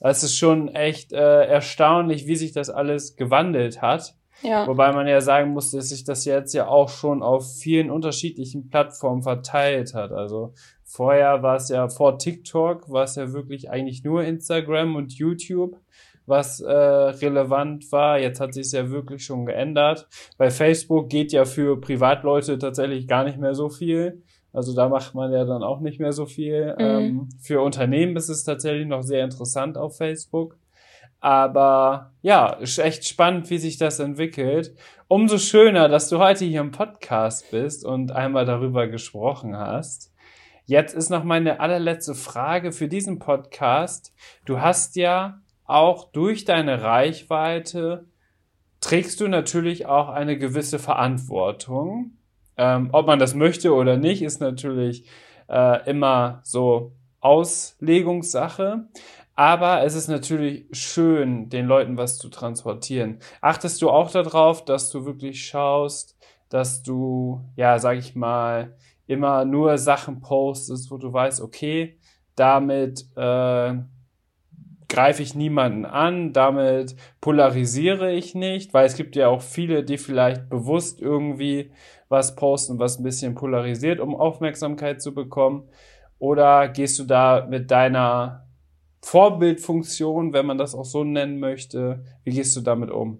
Es 0.00 0.22
ist 0.24 0.36
schon 0.36 0.68
echt 0.68 1.12
äh, 1.12 1.44
erstaunlich, 1.46 2.26
wie 2.26 2.36
sich 2.36 2.52
das 2.52 2.70
alles 2.70 3.16
gewandelt 3.16 3.82
hat. 3.82 4.14
Ja. 4.42 4.66
Wobei 4.66 4.92
man 4.92 5.06
ja 5.06 5.20
sagen 5.20 5.52
muss, 5.52 5.70
dass 5.70 5.90
sich 5.90 6.04
das 6.04 6.24
jetzt 6.24 6.52
ja 6.52 6.66
auch 6.68 6.88
schon 6.88 7.22
auf 7.22 7.56
vielen 7.58 7.90
unterschiedlichen 7.90 8.68
Plattformen 8.68 9.22
verteilt 9.22 9.94
hat. 9.94 10.12
Also 10.12 10.52
vorher 10.84 11.42
war 11.42 11.56
es 11.56 11.68
ja 11.68 11.88
vor 11.88 12.18
TikTok, 12.18 12.90
war 12.90 13.04
es 13.04 13.16
ja 13.16 13.32
wirklich 13.32 13.70
eigentlich 13.70 14.04
nur 14.04 14.24
Instagram 14.24 14.96
und 14.96 15.12
YouTube 15.12 15.78
was 16.26 16.60
äh, 16.60 16.72
relevant 16.72 17.90
war. 17.90 18.18
Jetzt 18.18 18.40
hat 18.40 18.54
sich 18.54 18.72
ja 18.72 18.90
wirklich 18.90 19.24
schon 19.24 19.46
geändert. 19.46 20.08
Bei 20.38 20.50
Facebook 20.50 21.08
geht 21.08 21.32
ja 21.32 21.44
für 21.44 21.80
Privatleute 21.80 22.58
tatsächlich 22.58 23.08
gar 23.08 23.24
nicht 23.24 23.38
mehr 23.38 23.54
so 23.54 23.68
viel. 23.68 24.22
Also 24.52 24.74
da 24.74 24.88
macht 24.88 25.14
man 25.14 25.32
ja 25.32 25.44
dann 25.44 25.62
auch 25.62 25.80
nicht 25.80 25.98
mehr 25.98 26.12
so 26.12 26.26
viel. 26.26 26.74
Mhm. 26.78 26.80
Ähm, 26.80 27.28
für 27.40 27.60
Unternehmen 27.62 28.16
ist 28.16 28.28
es 28.28 28.44
tatsächlich 28.44 28.86
noch 28.86 29.02
sehr 29.02 29.24
interessant 29.24 29.78
auf 29.78 29.96
Facebook. 29.96 30.56
Aber 31.22 32.10
ja, 32.20 32.48
ist 32.54 32.78
echt 32.78 33.06
spannend, 33.06 33.48
wie 33.48 33.58
sich 33.58 33.78
das 33.78 34.00
entwickelt. 34.00 34.74
Umso 35.06 35.38
schöner, 35.38 35.88
dass 35.88 36.08
du 36.08 36.18
heute 36.18 36.44
hier 36.44 36.60
im 36.60 36.72
Podcast 36.72 37.48
bist 37.52 37.84
und 37.84 38.10
einmal 38.10 38.44
darüber 38.44 38.88
gesprochen 38.88 39.56
hast. 39.56 40.12
Jetzt 40.64 40.94
ist 40.96 41.10
noch 41.10 41.22
meine 41.22 41.60
allerletzte 41.60 42.16
Frage 42.16 42.72
für 42.72 42.88
diesen 42.88 43.20
Podcast. 43.20 44.12
Du 44.44 44.60
hast 44.60 44.96
ja 44.96 45.40
auch 45.64 46.10
durch 46.10 46.44
deine 46.44 46.82
Reichweite 46.82 48.06
trägst 48.80 49.20
du 49.20 49.28
natürlich 49.28 49.86
auch 49.86 50.08
eine 50.08 50.36
gewisse 50.36 50.80
Verantwortung. 50.80 52.18
Ähm, 52.56 52.88
ob 52.90 53.06
man 53.06 53.20
das 53.20 53.36
möchte 53.36 53.72
oder 53.74 53.96
nicht, 53.96 54.22
ist 54.22 54.40
natürlich 54.40 55.06
äh, 55.48 55.88
immer 55.88 56.40
so 56.42 56.96
Auslegungssache. 57.20 58.88
Aber 59.34 59.82
es 59.82 59.94
ist 59.94 60.08
natürlich 60.08 60.66
schön, 60.72 61.48
den 61.48 61.66
Leuten 61.66 61.96
was 61.96 62.18
zu 62.18 62.28
transportieren. 62.28 63.18
Achtest 63.40 63.80
du 63.80 63.88
auch 63.90 64.10
darauf, 64.10 64.64
dass 64.64 64.90
du 64.90 65.06
wirklich 65.06 65.44
schaust, 65.44 66.16
dass 66.50 66.82
du, 66.82 67.40
ja, 67.56 67.78
sag 67.78 67.96
ich 67.96 68.14
mal, 68.14 68.76
immer 69.06 69.44
nur 69.44 69.78
Sachen 69.78 70.20
postest, 70.20 70.90
wo 70.90 70.98
du 70.98 71.12
weißt, 71.12 71.40
okay, 71.40 71.98
damit 72.36 73.06
äh, 73.16 73.74
greife 74.88 75.22
ich 75.22 75.34
niemanden 75.34 75.86
an, 75.86 76.34
damit 76.34 76.96
polarisiere 77.22 78.12
ich 78.12 78.34
nicht, 78.34 78.74
weil 78.74 78.84
es 78.84 78.96
gibt 78.96 79.16
ja 79.16 79.28
auch 79.28 79.40
viele, 79.40 79.84
die 79.84 79.96
vielleicht 79.96 80.50
bewusst 80.50 81.00
irgendwie 81.00 81.72
was 82.10 82.36
posten, 82.36 82.78
was 82.78 82.98
ein 82.98 83.02
bisschen 83.02 83.34
polarisiert, 83.34 84.00
um 84.00 84.14
Aufmerksamkeit 84.14 85.00
zu 85.00 85.14
bekommen. 85.14 85.68
Oder 86.18 86.68
gehst 86.68 86.98
du 86.98 87.04
da 87.04 87.46
mit 87.48 87.70
deiner 87.70 88.41
Vorbildfunktion, 89.02 90.32
wenn 90.32 90.46
man 90.46 90.58
das 90.58 90.74
auch 90.74 90.84
so 90.84 91.04
nennen 91.04 91.40
möchte, 91.40 92.04
wie 92.24 92.30
gehst 92.30 92.56
du 92.56 92.60
damit 92.60 92.90
um? 92.90 93.18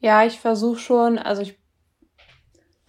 Ja, 0.00 0.24
ich 0.24 0.40
versuche 0.40 0.78
schon, 0.78 1.18
also 1.18 1.42
ich, 1.42 1.58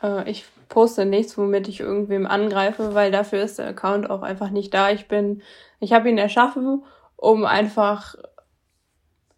äh, 0.02 0.30
ich 0.30 0.46
poste 0.70 1.06
nichts, 1.06 1.38
womit 1.38 1.68
ich 1.68 1.80
irgendwem 1.80 2.26
angreife, 2.26 2.94
weil 2.94 3.12
dafür 3.12 3.44
ist 3.44 3.60
der 3.60 3.68
Account 3.68 4.10
auch 4.10 4.22
einfach 4.22 4.50
nicht 4.50 4.74
da. 4.74 4.92
Ich 4.92 5.08
bin, 5.08 5.42
ich 5.80 5.94
habe 5.94 6.10
ihn 6.10 6.18
erschaffen 6.18 6.84
um 7.18 7.46
einfach 7.46 8.16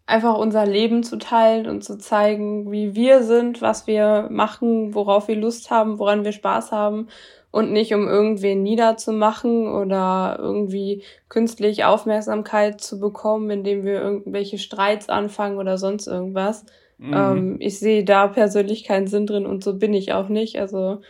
einfach 0.06 0.38
unser 0.38 0.64
Leben 0.64 1.02
zu 1.02 1.18
teilen 1.18 1.66
und 1.66 1.84
zu 1.84 1.98
zeigen, 1.98 2.72
wie 2.72 2.94
wir 2.94 3.22
sind, 3.22 3.60
was 3.60 3.86
wir 3.86 4.28
machen, 4.30 4.94
worauf 4.94 5.28
wir 5.28 5.36
Lust 5.36 5.70
haben, 5.70 5.98
woran 5.98 6.24
wir 6.24 6.32
Spaß 6.32 6.72
haben 6.72 7.08
und 7.50 7.72
nicht 7.72 7.94
um 7.94 8.06
irgendwen 8.06 8.62
niederzumachen 8.62 9.68
oder 9.68 10.36
irgendwie 10.38 11.02
künstlich 11.28 11.84
Aufmerksamkeit 11.84 12.80
zu 12.80 13.00
bekommen, 13.00 13.50
indem 13.50 13.84
wir 13.84 14.00
irgendwelche 14.00 14.58
Streits 14.58 15.08
anfangen 15.08 15.58
oder 15.58 15.78
sonst 15.78 16.06
irgendwas. 16.06 16.64
Mhm. 16.98 17.14
Ähm, 17.14 17.56
ich 17.60 17.78
sehe 17.78 18.04
da 18.04 18.26
persönlich 18.26 18.84
keinen 18.84 19.06
Sinn 19.06 19.26
drin 19.26 19.46
und 19.46 19.64
so 19.64 19.78
bin 19.78 19.94
ich 19.94 20.12
auch 20.12 20.28
nicht. 20.28 20.58
Also 20.58 21.00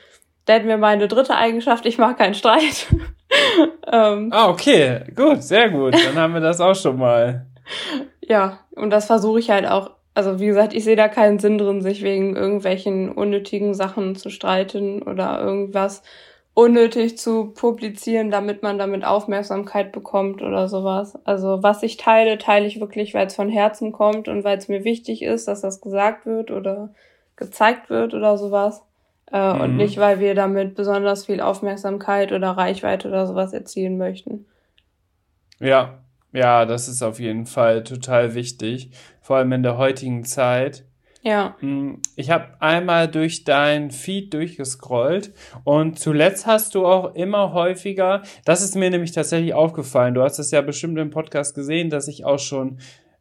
da 0.44 0.54
hätten 0.54 0.68
wir 0.68 0.78
meine 0.78 1.08
dritte 1.08 1.34
Eigenschaft, 1.34 1.84
ich 1.86 1.98
mag 1.98 2.18
keinen 2.18 2.34
Streit. 2.34 2.86
ähm, 3.92 4.30
ah, 4.32 4.48
okay, 4.48 5.00
gut, 5.14 5.42
sehr 5.42 5.70
gut. 5.70 5.94
Dann 5.94 6.16
haben 6.16 6.34
wir 6.34 6.40
das 6.40 6.60
auch 6.60 6.74
schon 6.74 6.98
mal. 6.98 7.46
Ja, 8.30 8.58
und 8.72 8.90
das 8.90 9.06
versuche 9.06 9.38
ich 9.38 9.48
halt 9.48 9.66
auch. 9.66 9.92
Also 10.18 10.40
wie 10.40 10.46
gesagt, 10.46 10.74
ich 10.74 10.82
sehe 10.82 10.96
da 10.96 11.06
keinen 11.06 11.38
Sinn 11.38 11.58
drin, 11.58 11.80
sich 11.80 12.02
wegen 12.02 12.34
irgendwelchen 12.34 13.08
unnötigen 13.08 13.72
Sachen 13.72 14.16
zu 14.16 14.30
streiten 14.30 15.00
oder 15.00 15.40
irgendwas 15.40 16.02
unnötig 16.54 17.16
zu 17.16 17.52
publizieren, 17.52 18.32
damit 18.32 18.64
man 18.64 18.80
damit 18.80 19.04
Aufmerksamkeit 19.04 19.92
bekommt 19.92 20.42
oder 20.42 20.68
sowas. 20.68 21.16
Also 21.24 21.62
was 21.62 21.84
ich 21.84 21.98
teile, 21.98 22.36
teile 22.36 22.66
ich 22.66 22.80
wirklich, 22.80 23.14
weil 23.14 23.28
es 23.28 23.36
von 23.36 23.48
Herzen 23.48 23.92
kommt 23.92 24.26
und 24.26 24.42
weil 24.42 24.58
es 24.58 24.66
mir 24.66 24.82
wichtig 24.82 25.22
ist, 25.22 25.46
dass 25.46 25.60
das 25.60 25.80
gesagt 25.80 26.26
wird 26.26 26.50
oder 26.50 26.92
gezeigt 27.36 27.88
wird 27.88 28.12
oder 28.12 28.36
sowas. 28.36 28.82
Äh, 29.30 29.54
mhm. 29.54 29.60
Und 29.60 29.76
nicht, 29.76 29.98
weil 29.98 30.18
wir 30.18 30.34
damit 30.34 30.74
besonders 30.74 31.26
viel 31.26 31.40
Aufmerksamkeit 31.40 32.32
oder 32.32 32.50
Reichweite 32.50 33.06
oder 33.06 33.28
sowas 33.28 33.52
erzielen 33.52 33.98
möchten. 33.98 34.46
Ja, 35.60 36.00
ja, 36.32 36.66
das 36.66 36.88
ist 36.88 37.02
auf 37.02 37.20
jeden 37.20 37.46
Fall 37.46 37.84
total 37.84 38.34
wichtig, 38.34 38.90
vor 39.20 39.36
allem 39.36 39.52
in 39.52 39.62
der 39.62 39.78
heutigen 39.78 40.24
Zeit. 40.24 40.84
Ja. 41.22 41.56
Hm, 41.60 42.00
ich 42.16 42.30
habe 42.30 42.48
einmal 42.60 43.08
durch 43.08 43.44
dein 43.44 43.90
Feed 43.90 44.32
durchgescrollt 44.34 45.32
und 45.64 45.98
zuletzt 45.98 46.46
hast 46.46 46.74
du 46.74 46.86
auch 46.86 47.14
immer 47.14 47.52
häufiger, 47.52 48.22
das 48.44 48.62
ist 48.62 48.76
mir 48.76 48.90
nämlich 48.90 49.12
tatsächlich 49.12 49.52
aufgefallen, 49.52 50.14
du 50.14 50.22
hast 50.22 50.38
es 50.38 50.52
ja 50.52 50.60
bestimmt 50.60 50.98
im 50.98 51.10
Podcast 51.10 51.54
gesehen, 51.54 51.90
dass 51.90 52.08
ich 52.08 52.24
auch 52.24 52.38
schon 52.38 52.78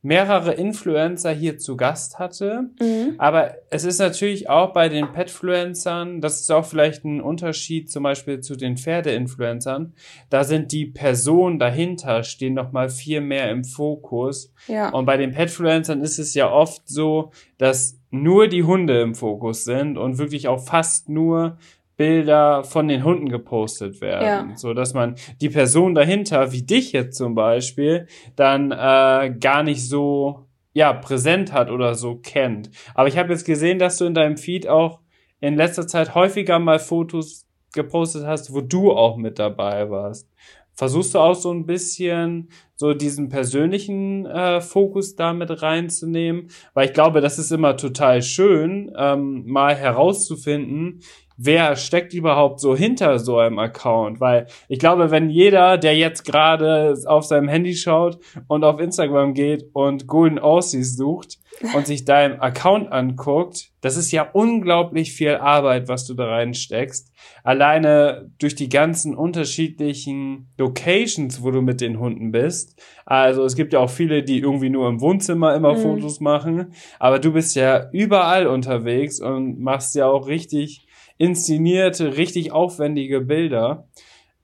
mehrere 0.07 0.53
Influencer 0.53 1.31
hier 1.31 1.57
zu 1.57 1.75
Gast 1.75 2.17
hatte. 2.17 2.69
Mhm. 2.79 3.15
Aber 3.17 3.55
es 3.69 3.83
ist 3.83 3.99
natürlich 3.99 4.49
auch 4.49 4.71
bei 4.71 4.87
den 4.87 5.11
Petfluencern, 5.11 6.21
das 6.21 6.39
ist 6.39 6.49
auch 6.49 6.63
vielleicht 6.63 7.03
ein 7.03 7.19
Unterschied 7.19 7.91
zum 7.91 8.03
Beispiel 8.03 8.39
zu 8.39 8.55
den 8.55 8.77
Pferdeinfluencern. 8.77 9.93
Da 10.29 10.45
sind 10.45 10.71
die 10.71 10.85
Personen 10.85 11.59
dahinter, 11.59 12.23
stehen 12.23 12.53
noch 12.53 12.71
mal 12.71 12.87
viel 12.87 13.19
mehr 13.19 13.51
im 13.51 13.65
Fokus. 13.65 14.53
Ja. 14.67 14.91
Und 14.91 15.05
bei 15.05 15.17
den 15.17 15.33
Petfluencern 15.33 16.01
ist 16.01 16.19
es 16.19 16.33
ja 16.33 16.49
oft 16.49 16.87
so, 16.87 17.31
dass 17.57 17.99
nur 18.09 18.47
die 18.47 18.63
Hunde 18.63 19.01
im 19.01 19.13
Fokus 19.13 19.65
sind 19.65 19.97
und 19.97 20.17
wirklich 20.17 20.47
auch 20.47 20.65
fast 20.65 21.09
nur 21.09 21.57
Bilder 21.97 22.63
von 22.63 22.87
den 22.87 23.03
Hunden 23.03 23.29
gepostet 23.29 24.01
werden, 24.01 24.49
ja. 24.51 24.55
so 24.55 24.73
dass 24.73 24.93
man 24.93 25.15
die 25.41 25.49
Person 25.49 25.95
dahinter, 25.95 26.51
wie 26.51 26.61
dich 26.61 26.91
jetzt 26.91 27.17
zum 27.17 27.33
Beispiel, 27.35 28.07
dann 28.35 28.71
äh, 28.71 29.35
gar 29.39 29.63
nicht 29.63 29.87
so 29.87 30.45
ja 30.73 30.93
präsent 30.93 31.51
hat 31.51 31.71
oder 31.71 31.95
so 31.95 32.15
kennt. 32.15 32.69
Aber 32.93 33.07
ich 33.07 33.17
habe 33.17 33.33
jetzt 33.33 33.45
gesehen, 33.45 33.79
dass 33.79 33.97
du 33.97 34.05
in 34.05 34.13
deinem 34.13 34.37
Feed 34.37 34.67
auch 34.67 34.99
in 35.39 35.55
letzter 35.55 35.87
Zeit 35.87 36.13
häufiger 36.13 36.59
mal 36.59 36.79
Fotos 36.79 37.47
gepostet 37.73 38.25
hast, 38.25 38.53
wo 38.53 38.61
du 38.61 38.91
auch 38.91 39.17
mit 39.17 39.39
dabei 39.39 39.89
warst. 39.89 40.29
Versuchst 40.73 41.15
du 41.15 41.19
auch 41.19 41.33
so 41.33 41.51
ein 41.51 41.65
bisschen 41.65 42.49
so 42.75 42.93
diesen 42.93 43.29
persönlichen 43.29 44.27
äh, 44.27 44.61
Fokus 44.61 45.15
damit 45.15 45.63
reinzunehmen? 45.63 46.49
Weil 46.75 46.85
ich 46.85 46.93
glaube, 46.93 47.19
das 47.19 47.39
ist 47.39 47.51
immer 47.51 47.75
total 47.77 48.21
schön, 48.21 48.91
ähm, 48.95 49.43
mal 49.47 49.73
herauszufinden, 49.73 50.99
wer 51.37 51.75
steckt 51.75 52.13
überhaupt 52.13 52.59
so 52.59 52.75
hinter 52.75 53.19
so 53.19 53.37
einem 53.37 53.59
Account? 53.59 54.19
Weil 54.19 54.47
ich 54.67 54.79
glaube, 54.79 55.11
wenn 55.11 55.29
jeder, 55.29 55.77
der 55.77 55.95
jetzt 55.95 56.25
gerade 56.25 56.95
auf 57.05 57.23
seinem 57.23 57.47
Handy 57.47 57.75
schaut 57.75 58.19
und 58.47 58.63
auf 58.63 58.79
Instagram 58.79 59.33
geht 59.33 59.65
und 59.73 60.07
Golden 60.07 60.39
Aussies 60.39 60.97
sucht 60.97 61.37
und 61.75 61.87
sich 61.87 62.05
deinem 62.05 62.41
Account 62.41 62.91
anguckt, 62.91 63.69
das 63.81 63.95
ist 63.95 64.11
ja 64.11 64.27
unglaublich 64.33 65.13
viel 65.13 65.35
Arbeit, 65.35 65.87
was 65.87 66.05
du 66.05 66.13
da 66.13 66.25
reinsteckst. 66.25 67.13
Alleine 67.43 68.31
durch 68.39 68.55
die 68.55 68.69
ganzen 68.69 69.15
unterschiedlichen 69.15 70.49
Locations, 70.57 71.43
wo 71.43 71.51
du 71.51 71.61
mit 71.61 71.79
den 71.79 71.99
Hunden 71.99 72.31
bist. 72.31 72.81
Also 73.05 73.45
es 73.45 73.55
gibt 73.55 73.73
ja 73.73 73.79
auch 73.79 73.89
viele, 73.89 74.23
die 74.23 74.39
irgendwie 74.39 74.69
nur 74.69 74.89
im 74.89 74.99
Wohnzimmer 74.99 75.55
immer 75.55 75.73
mhm. 75.73 75.81
Fotos 75.81 76.19
machen. 76.19 76.73
Aber 76.99 77.19
du 77.19 77.31
bist 77.31 77.55
ja 77.55 77.89
überall 77.91 78.47
unterwegs 78.47 79.21
und 79.21 79.59
machst 79.59 79.95
ja 79.95 80.07
auch 80.07 80.27
richtig 80.27 80.86
inszenierte, 81.17 82.17
richtig 82.17 82.51
aufwendige 82.51 83.21
Bilder. 83.21 83.87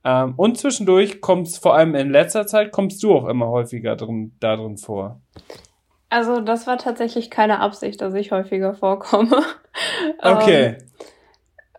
Ähm, 0.04 0.34
und 0.36 0.58
zwischendurch 0.58 1.20
kommst 1.20 1.62
vor 1.62 1.74
allem 1.74 1.94
in 1.94 2.10
letzter 2.10 2.46
Zeit 2.46 2.72
kommst 2.72 3.02
du 3.02 3.14
auch 3.14 3.26
immer 3.26 3.48
häufiger 3.48 3.96
drin, 3.96 4.36
da 4.40 4.56
drin 4.56 4.76
vor. 4.76 5.20
Also 6.10 6.40
das 6.40 6.66
war 6.66 6.78
tatsächlich 6.78 7.30
keine 7.30 7.60
Absicht, 7.60 8.00
dass 8.00 8.14
ich 8.14 8.30
häufiger 8.30 8.74
vorkomme. 8.74 9.42
Okay. 10.22 10.78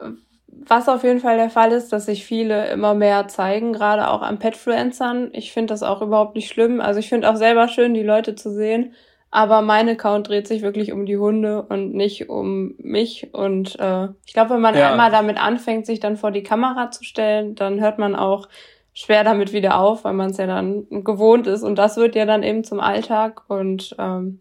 Ähm, 0.02 0.18
was 0.50 0.90
auf 0.90 1.04
jeden 1.04 1.22
Fall 1.22 1.38
der 1.38 1.50
Fall 1.50 1.72
ist, 1.72 1.94
dass 1.94 2.08
sich 2.08 2.26
viele 2.26 2.68
immer 2.70 2.94
mehr 2.94 3.30
zeigen, 3.30 3.72
gerade 3.72 4.10
auch 4.10 4.22
an 4.22 4.40
Petfluencern. 4.40 5.30
Ich 5.32 5.54
finde 5.54 5.74
das 5.74 5.82
auch 5.82 6.02
überhaupt 6.02 6.36
nicht 6.36 6.50
schlimm. 6.50 6.82
Also 6.82 7.00
ich 7.00 7.08
finde 7.08 7.30
auch 7.30 7.38
selber 7.38 7.70
schön, 7.70 7.94
die 7.94 8.04
Leute 8.04 8.36
zu 8.36 8.52
sehen, 8.52 8.94
aber 9.36 9.62
mein 9.62 9.90
Account 9.90 10.30
dreht 10.30 10.48
sich 10.48 10.62
wirklich 10.62 10.94
um 10.94 11.06
die 11.06 11.18
Hunde 11.18 11.64
und 11.64 11.94
nicht 11.94 12.30
um 12.30 12.74
mich. 12.78 13.34
Und 13.34 13.78
äh, 13.82 14.08
ich 14.26 14.32
glaube, 14.32 14.52
wenn 14.52 14.62
man 14.62 14.78
ja. 14.78 14.92
einmal 14.92 15.12
damit 15.12 15.38
anfängt, 15.38 15.86
sich 15.86 16.00
dann 16.00 16.16
vor 16.16 16.32
die 16.32 16.42
Kamera 16.42 16.90
zu 16.90 17.04
stellen, 17.04 17.54
dann 17.54 17.82
hört 17.82 18.00
man 18.00 18.16
auch 18.16 18.48
schwer 18.94 19.26
damit 19.26 19.52
wieder 19.52 19.78
auf, 19.78 20.06
weil 20.06 20.14
man 20.14 20.30
es 20.30 20.38
ja 20.38 20.48
dann 20.48 20.88
gewohnt 21.04 21.48
ist. 21.48 21.64
Und 21.64 21.76
das 21.78 21.98
wird 21.98 22.16
ja 22.16 22.26
dann 22.26 22.44
eben 22.44 22.64
zum 22.64 22.80
Alltag. 22.80 23.44
Und 23.50 23.94
ähm, 24.00 24.40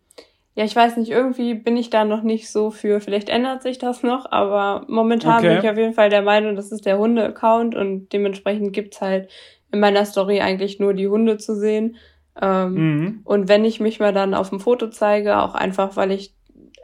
ja, 0.55 0.65
ich 0.65 0.77
weiß 0.77 0.97
nicht, 0.97 1.11
irgendwie 1.11 1.55
bin 1.55 1.77
ich 1.77 1.91
da 1.91 2.05
noch 2.05 2.23
nicht 2.23 2.49
so 2.49 2.71
für. 2.71 3.01
Vielleicht 3.01 3.31
ändert 3.31 3.65
sich 3.65 3.79
das 3.79 4.05
noch, 4.05 4.31
aber 4.31 4.85
momentan 4.87 5.39
okay. 5.39 5.49
bin 5.49 5.59
ich 5.59 5.69
auf 5.69 5.77
jeden 5.77 5.95
Fall 5.95 6.09
der 6.09 6.23
Meinung, 6.23 6.55
das 6.55 6.71
ist 6.71 6.87
der 6.87 6.99
Hunde-Account 6.99 7.75
und 7.75 8.13
dementsprechend 8.13 8.73
gibt's 8.73 9.01
halt 9.01 9.29
in 9.73 9.81
meiner 9.81 10.05
Story 10.05 10.41
eigentlich 10.41 10.79
nur 10.79 10.95
die 10.95 11.09
Hunde 11.09 11.37
zu 11.37 11.57
sehen. 11.57 11.97
Ähm, 12.41 12.75
mhm. 12.75 13.21
Und 13.25 13.49
wenn 13.49 13.65
ich 13.65 13.81
mich 13.81 14.01
mal 14.01 14.13
dann 14.13 14.35
auf 14.35 14.51
dem 14.51 14.61
Foto 14.61 14.89
zeige, 14.89 15.39
auch 15.39 15.55
einfach, 15.55 15.97
weil 15.97 16.11
ich, 16.11 16.35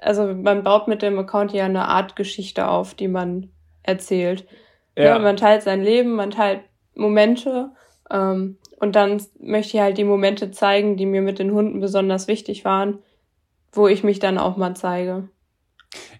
also 0.01 0.27
man 0.27 0.63
baut 0.63 0.89
mit 0.89 1.03
dem 1.03 1.19
Account 1.19 1.53
ja 1.53 1.65
eine 1.65 1.89
Art 1.89 2.17
Geschichte 2.17 2.69
auf, 2.69 2.95
die 2.95 3.09
man 3.09 3.51
erzählt. 3.83 4.47
Ja. 4.97 5.05
ja 5.05 5.19
man 5.19 5.37
teilt 5.37 5.63
sein 5.63 5.83
Leben, 5.83 6.13
man 6.13 6.31
teilt 6.31 6.61
Momente 6.95 7.71
ähm, 8.11 8.59
und 8.79 8.97
dann 8.97 9.23
möchte 9.39 9.77
ich 9.77 9.83
halt 9.83 9.99
die 9.99 10.05
Momente 10.05 10.51
zeigen, 10.51 10.97
die 10.97 11.07
mir 11.07 11.23
mit 11.23 11.39
den 11.39 11.53
Hunden 11.53 11.81
besonders 11.81 12.29
wichtig 12.29 12.65
waren, 12.65 12.99
wo 13.73 13.89
ich 13.89 14.05
mich 14.05 14.19
dann 14.19 14.39
auch 14.39 14.57
mal 14.57 14.75
zeige. 14.75 15.29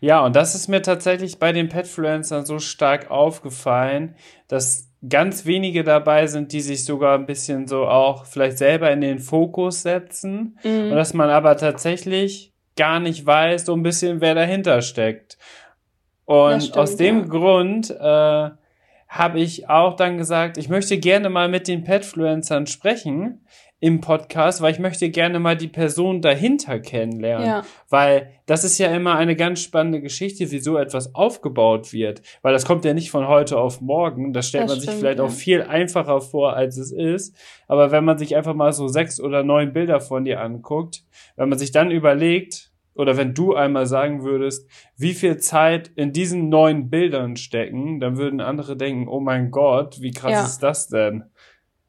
Ja, 0.01 0.25
und 0.25 0.35
das 0.35 0.55
ist 0.55 0.69
mir 0.69 0.83
tatsächlich 0.83 1.39
bei 1.39 1.53
den 1.53 1.69
Petfluencern 1.69 2.45
so 2.45 2.59
stark 2.59 3.11
aufgefallen, 3.11 4.17
dass 4.49 4.90
ganz 5.09 5.47
wenige 5.47 5.83
dabei 5.83 6.27
sind, 6.27 6.53
die 6.53 6.61
sich 6.61 6.85
sogar 6.85 7.17
ein 7.17 7.27
bisschen 7.27 7.67
so 7.67 7.87
auch 7.87 8.27
vielleicht 8.27 8.59
selber 8.59 8.91
in 8.91 9.01
den 9.01 9.19
Fokus 9.19 9.83
setzen 9.83 10.59
mhm. 10.63 10.91
und 10.91 10.97
dass 10.97 11.15
man 11.15 11.31
aber 11.31 11.57
tatsächlich 11.57 12.53
gar 12.77 13.01
nicht 13.01 13.25
weiß, 13.25 13.67
so 13.67 13.75
ein 13.75 13.83
bisschen, 13.83 14.21
wer 14.21 14.35
dahinter 14.35 14.83
steckt. 14.83 15.39
Und 16.25 16.63
stimmt, 16.63 16.79
aus 16.79 16.97
dem 16.97 17.21
ja. 17.21 17.27
Grund 17.27 17.91
äh, 17.91 18.51
habe 19.09 19.41
ich 19.41 19.69
auch 19.69 19.97
dann 19.97 20.19
gesagt, 20.19 20.57
ich 20.57 20.69
möchte 20.69 20.99
gerne 20.99 21.29
mal 21.29 21.49
mit 21.49 21.67
den 21.67 21.83
Petfluencern 21.83 22.67
sprechen, 22.67 23.45
im 23.81 24.03
Podcast, 24.03 24.61
weil 24.61 24.73
ich 24.73 24.79
möchte 24.79 25.09
gerne 25.09 25.41
mal 25.41 25.57
die 25.57 25.69
Person 25.69 26.21
dahinter 26.21 26.79
kennenlernen. 26.79 27.47
Ja. 27.47 27.63
Weil 27.89 28.31
das 28.45 28.63
ist 28.63 28.79
ja 28.79 28.95
immer 28.95 29.17
eine 29.17 29.37
ganz 29.37 29.63
spannende 29.63 30.03
Geschichte, 30.03 30.51
wie 30.51 30.59
so 30.59 30.77
etwas 30.77 31.15
aufgebaut 31.15 31.93
wird. 31.93 32.21
Weil 32.43 32.53
das 32.53 32.67
kommt 32.67 32.85
ja 32.85 32.93
nicht 32.93 33.11
von 33.11 33.27
heute 33.27 33.59
auf 33.59 33.81
morgen. 33.81 34.35
Das 34.35 34.49
stellt 34.49 34.65
das 34.65 34.71
man 34.71 34.79
stimmt, 34.81 34.93
sich 34.93 35.01
vielleicht 35.01 35.19
ja. 35.19 35.25
auch 35.25 35.31
viel 35.31 35.63
einfacher 35.63 36.21
vor, 36.21 36.55
als 36.55 36.77
es 36.77 36.93
ist. 36.93 37.35
Aber 37.69 37.91
wenn 37.91 38.05
man 38.05 38.19
sich 38.19 38.37
einfach 38.37 38.55
mal 38.55 38.73
so 38.73 38.87
sechs 38.87 39.19
oder 39.19 39.43
neun 39.43 39.73
Bilder 39.73 40.01
von 40.01 40.27
dir 40.27 40.43
anguckt, 40.43 41.05
wenn 41.37 41.49
man 41.49 41.59
sich 41.59 41.73
dann 41.73 41.91
überlegt, 41.91 42.71
oder 42.95 43.17
wenn 43.17 43.33
du 43.33 43.55
einmal 43.55 43.87
sagen 43.87 44.25
würdest, 44.25 44.69
wie 44.97 45.15
viel 45.15 45.39
Zeit 45.39 45.91
in 45.97 46.13
diesen 46.13 46.51
neuen 46.51 46.91
Bildern 46.91 47.37
stecken, 47.37 47.99
dann 47.99 48.19
würden 48.19 48.41
andere 48.41 48.77
denken, 48.77 49.09
oh 49.09 49.21
mein 49.21 49.51
Gott, 49.51 50.03
wie 50.03 50.11
krass 50.11 50.33
ja. 50.33 50.45
ist 50.45 50.59
das 50.59 50.89
denn? 50.89 51.25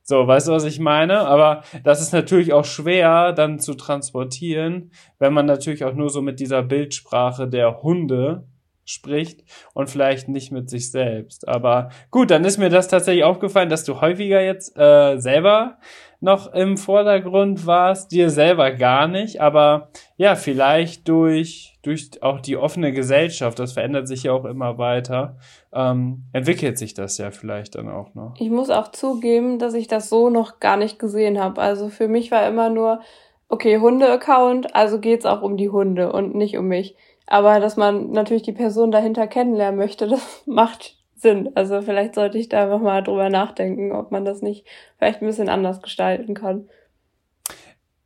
So, 0.04 0.28
weißt 0.28 0.48
du, 0.48 0.52
was 0.52 0.66
ich 0.66 0.80
meine? 0.80 1.20
Aber 1.20 1.64
das 1.84 2.02
ist 2.02 2.12
natürlich 2.12 2.54
auch 2.54 2.66
schwer 2.66 3.34
dann 3.34 3.60
zu 3.60 3.76
transportieren, 3.76 4.92
wenn 5.20 5.34
man 5.34 5.46
natürlich 5.46 5.84
auch 5.86 5.94
nur 5.94 6.10
so 6.10 6.22
mit 6.22 6.40
dieser 6.40 6.64
Bildsprache 6.64 7.48
der 7.48 7.82
Hunde 7.84 8.48
spricht 8.84 9.44
und 9.74 9.90
vielleicht 9.90 10.28
nicht 10.28 10.52
mit 10.52 10.70
sich 10.70 10.92
selbst. 10.92 11.48
Aber 11.48 11.90
gut, 12.10 12.32
dann 12.32 12.46
ist 12.46 12.58
mir 12.58 12.70
das 12.70 12.88
tatsächlich 12.88 13.24
aufgefallen, 13.24 13.70
dass 13.70 13.84
du 13.84 14.02
häufiger 14.02 14.42
jetzt 14.42 14.78
äh, 14.78 15.18
selber 15.18 15.78
noch 16.22 16.54
im 16.54 16.78
Vordergrund 16.78 17.66
warst, 17.66 18.12
dir 18.12 18.30
selber 18.30 18.72
gar 18.72 19.08
nicht, 19.08 19.42
aber 19.42 19.90
ja, 20.18 20.36
vielleicht 20.36 21.08
durch, 21.08 21.80
durch 21.82 22.12
auch 22.22 22.40
die 22.40 22.58
offene 22.58 22.94
Gesellschaft, 22.94 23.58
das 23.58 23.74
verändert 23.74 24.08
sich 24.08 24.24
ja 24.24 24.32
auch 24.32 24.46
immer 24.46 24.78
weiter, 24.78 25.38
ähm, 25.74 26.26
entwickelt 26.32 26.78
sich 26.78 26.94
das 26.94 27.18
ja 27.18 27.32
vielleicht 27.32 27.74
dann 27.74 27.90
auch 27.90 28.14
noch. 28.14 28.36
Ich 28.38 28.52
muss 28.52 28.70
auch 28.70 28.90
zugeben, 28.90 29.58
dass 29.58 29.74
ich 29.74 29.88
das 29.88 30.10
so 30.10 30.30
noch 30.30 30.60
gar 30.60 30.78
nicht 30.78 31.00
gesehen 31.00 31.40
habe. 31.40 31.60
Also 31.60 31.90
für 31.90 32.08
mich 32.08 32.30
war 32.30 32.48
immer 32.48 32.70
nur, 32.70 33.02
okay, 33.50 33.80
Hunde-Account, 33.80 34.76
also 34.76 35.00
geht's 35.00 35.26
auch 35.26 35.42
um 35.42 35.58
die 35.58 35.70
Hunde 35.70 36.12
und 36.12 36.36
nicht 36.36 36.56
um 36.56 36.68
mich. 36.68 36.96
Aber 37.26 37.60
dass 37.60 37.78
man 37.78 38.12
natürlich 38.12 38.44
die 38.44 38.52
Person 38.52 38.92
dahinter 38.92 39.26
kennenlernen 39.26 39.80
möchte, 39.80 40.08
das 40.10 40.44
macht 40.46 41.01
sind. 41.22 41.56
Also 41.56 41.82
vielleicht 41.82 42.16
sollte 42.16 42.38
ich 42.38 42.50
da 42.50 42.64
einfach 42.64 42.82
mal 42.82 43.02
drüber 43.02 43.30
nachdenken, 43.30 43.92
ob 43.92 44.12
man 44.12 44.26
das 44.26 44.42
nicht 44.42 44.66
vielleicht 44.98 45.22
ein 45.22 45.28
bisschen 45.28 45.50
anders 45.50 45.82
gestalten 45.82 46.34
kann. 46.34 46.70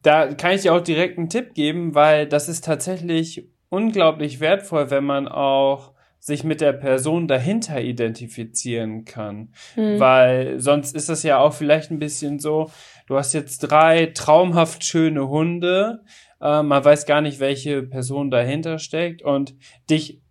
Da 0.02 0.34
kann 0.34 0.52
ich 0.52 0.62
dir 0.62 0.74
auch 0.74 0.82
direkt 0.82 1.18
einen 1.18 1.30
Tipp 1.30 1.54
geben, 1.56 1.96
weil 1.96 2.28
das 2.28 2.48
ist 2.48 2.64
tatsächlich 2.64 3.50
unglaublich 3.70 4.40
wertvoll, 4.40 4.92
wenn 4.92 5.04
man 5.04 5.28
auch 5.28 5.94
sich 6.20 6.44
mit 6.44 6.60
der 6.60 6.74
Person 6.74 7.28
dahinter 7.28 7.82
identifizieren 7.82 9.06
kann. 9.06 9.54
Hm. 9.76 10.00
Weil 10.00 10.60
sonst 10.60 10.96
ist 10.96 11.08
das 11.08 11.22
ja 11.22 11.38
auch 11.38 11.54
vielleicht 11.54 11.92
ein 11.92 12.00
bisschen 12.00 12.40
so, 12.40 12.72
du 13.08 13.16
hast 13.16 13.34
jetzt 13.34 13.60
drei 13.60 14.08
traumhaft 14.08 14.84
schöne 14.84 15.28
Hunde, 15.28 16.04
äh, 16.42 16.64
man 16.64 16.84
weiß 16.84 17.06
gar 17.06 17.22
nicht, 17.22 17.40
welche 17.40 17.84
Person 17.84 18.32
dahinter 18.32 18.80
steckt 18.80 19.22
und 19.22 19.56
dich 19.90 20.22